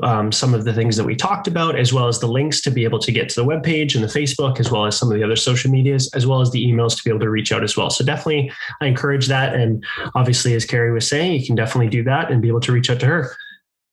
um, 0.04 0.32
some 0.32 0.54
of 0.54 0.66
the 0.66 0.74
things 0.74 0.98
that 0.98 1.06
we 1.06 1.16
talked 1.16 1.48
about, 1.48 1.78
as 1.78 1.94
well 1.94 2.08
as 2.08 2.20
the 2.20 2.28
links 2.28 2.62
to 2.62 2.72
be 2.72 2.84
able 2.84 3.00
to 3.00 3.12
get 3.12 3.30
to 3.30 3.36
the 3.36 3.46
webpage 3.46 3.96
and 3.96 4.04
the 4.04 4.08
Facebook, 4.08 4.60
as 4.60 4.72
well 4.72 4.86
as 4.86 4.98
some 4.98 5.10
of 5.10 5.18
the 5.18 5.24
other 5.24 5.36
social 5.36 5.72
medias, 5.72 6.10
as 6.14 6.28
well 6.28 6.42
as 6.42 6.52
the 6.52 6.66
emails 6.66 6.98
to 6.98 7.04
be 7.04 7.10
able 7.10 7.22
to 7.22 7.30
reach 7.30 7.52
out 7.52 7.64
as 7.64 7.78
well. 7.78 7.90
So 7.90 8.04
definitely, 8.04 8.52
I 8.82 8.88
encourage 8.88 9.28
that. 9.28 9.56
And 9.56 9.84
obviously, 10.14 10.54
as 10.54 10.66
Kerry 10.66 10.92
was 10.92 11.08
saying, 11.08 11.40
you 11.40 11.46
can 11.46 11.56
definitely 11.56 11.90
do 11.90 12.04
that 12.04 12.32
and 12.32 12.42
be 12.42 12.50
able 12.50 12.60
to 12.62 12.72
reach 12.72 12.90
out 12.90 13.00
to 13.00 13.06
her. 13.06 13.32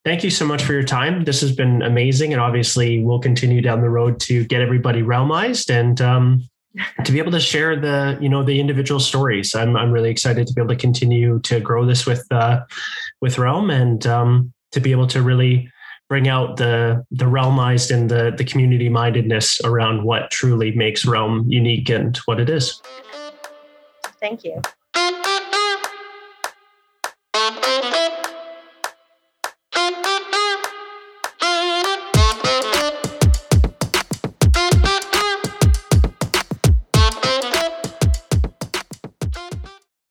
Thank 0.04 0.24
you 0.24 0.30
so 0.30 0.44
much 0.44 0.64
for 0.64 0.72
your 0.72 0.82
time. 0.82 1.22
This 1.24 1.40
has 1.42 1.54
been 1.54 1.82
amazing, 1.82 2.32
and 2.32 2.42
obviously, 2.42 3.02
we'll 3.04 3.20
continue 3.20 3.60
down 3.60 3.80
the 3.80 3.90
road 3.90 4.18
to 4.20 4.44
get 4.44 4.60
everybody 4.60 5.02
realmized 5.02 5.70
and 5.70 6.00
um, 6.00 6.42
to 7.04 7.12
be 7.12 7.18
able 7.18 7.32
to 7.32 7.40
share 7.40 7.78
the 7.78 8.18
you 8.20 8.28
know 8.28 8.42
the 8.42 8.58
individual 8.58 8.98
stories. 8.98 9.54
I'm 9.54 9.76
I'm 9.76 9.92
really 9.92 10.10
excited 10.10 10.48
to 10.48 10.52
be 10.54 10.60
able 10.60 10.74
to 10.74 10.80
continue 10.80 11.38
to 11.40 11.60
grow 11.60 11.86
this 11.86 12.04
with 12.04 12.26
uh, 12.32 12.64
with 13.20 13.38
Realm 13.38 13.70
and 13.70 14.04
um, 14.08 14.52
to 14.72 14.80
be 14.80 14.90
able 14.90 15.06
to 15.08 15.22
really 15.22 15.70
bring 16.12 16.28
out 16.28 16.58
the 16.58 17.02
the 17.10 17.24
realmized 17.24 17.90
and 17.90 18.10
the 18.10 18.34
the 18.36 18.44
community 18.44 18.90
mindedness 18.90 19.58
around 19.64 20.02
what 20.02 20.30
truly 20.30 20.70
makes 20.72 21.06
realm 21.06 21.46
unique 21.48 21.88
and 21.88 22.18
what 22.26 22.38
it 22.38 22.50
is. 22.50 22.82
Thank 24.20 24.44
you 24.44 24.60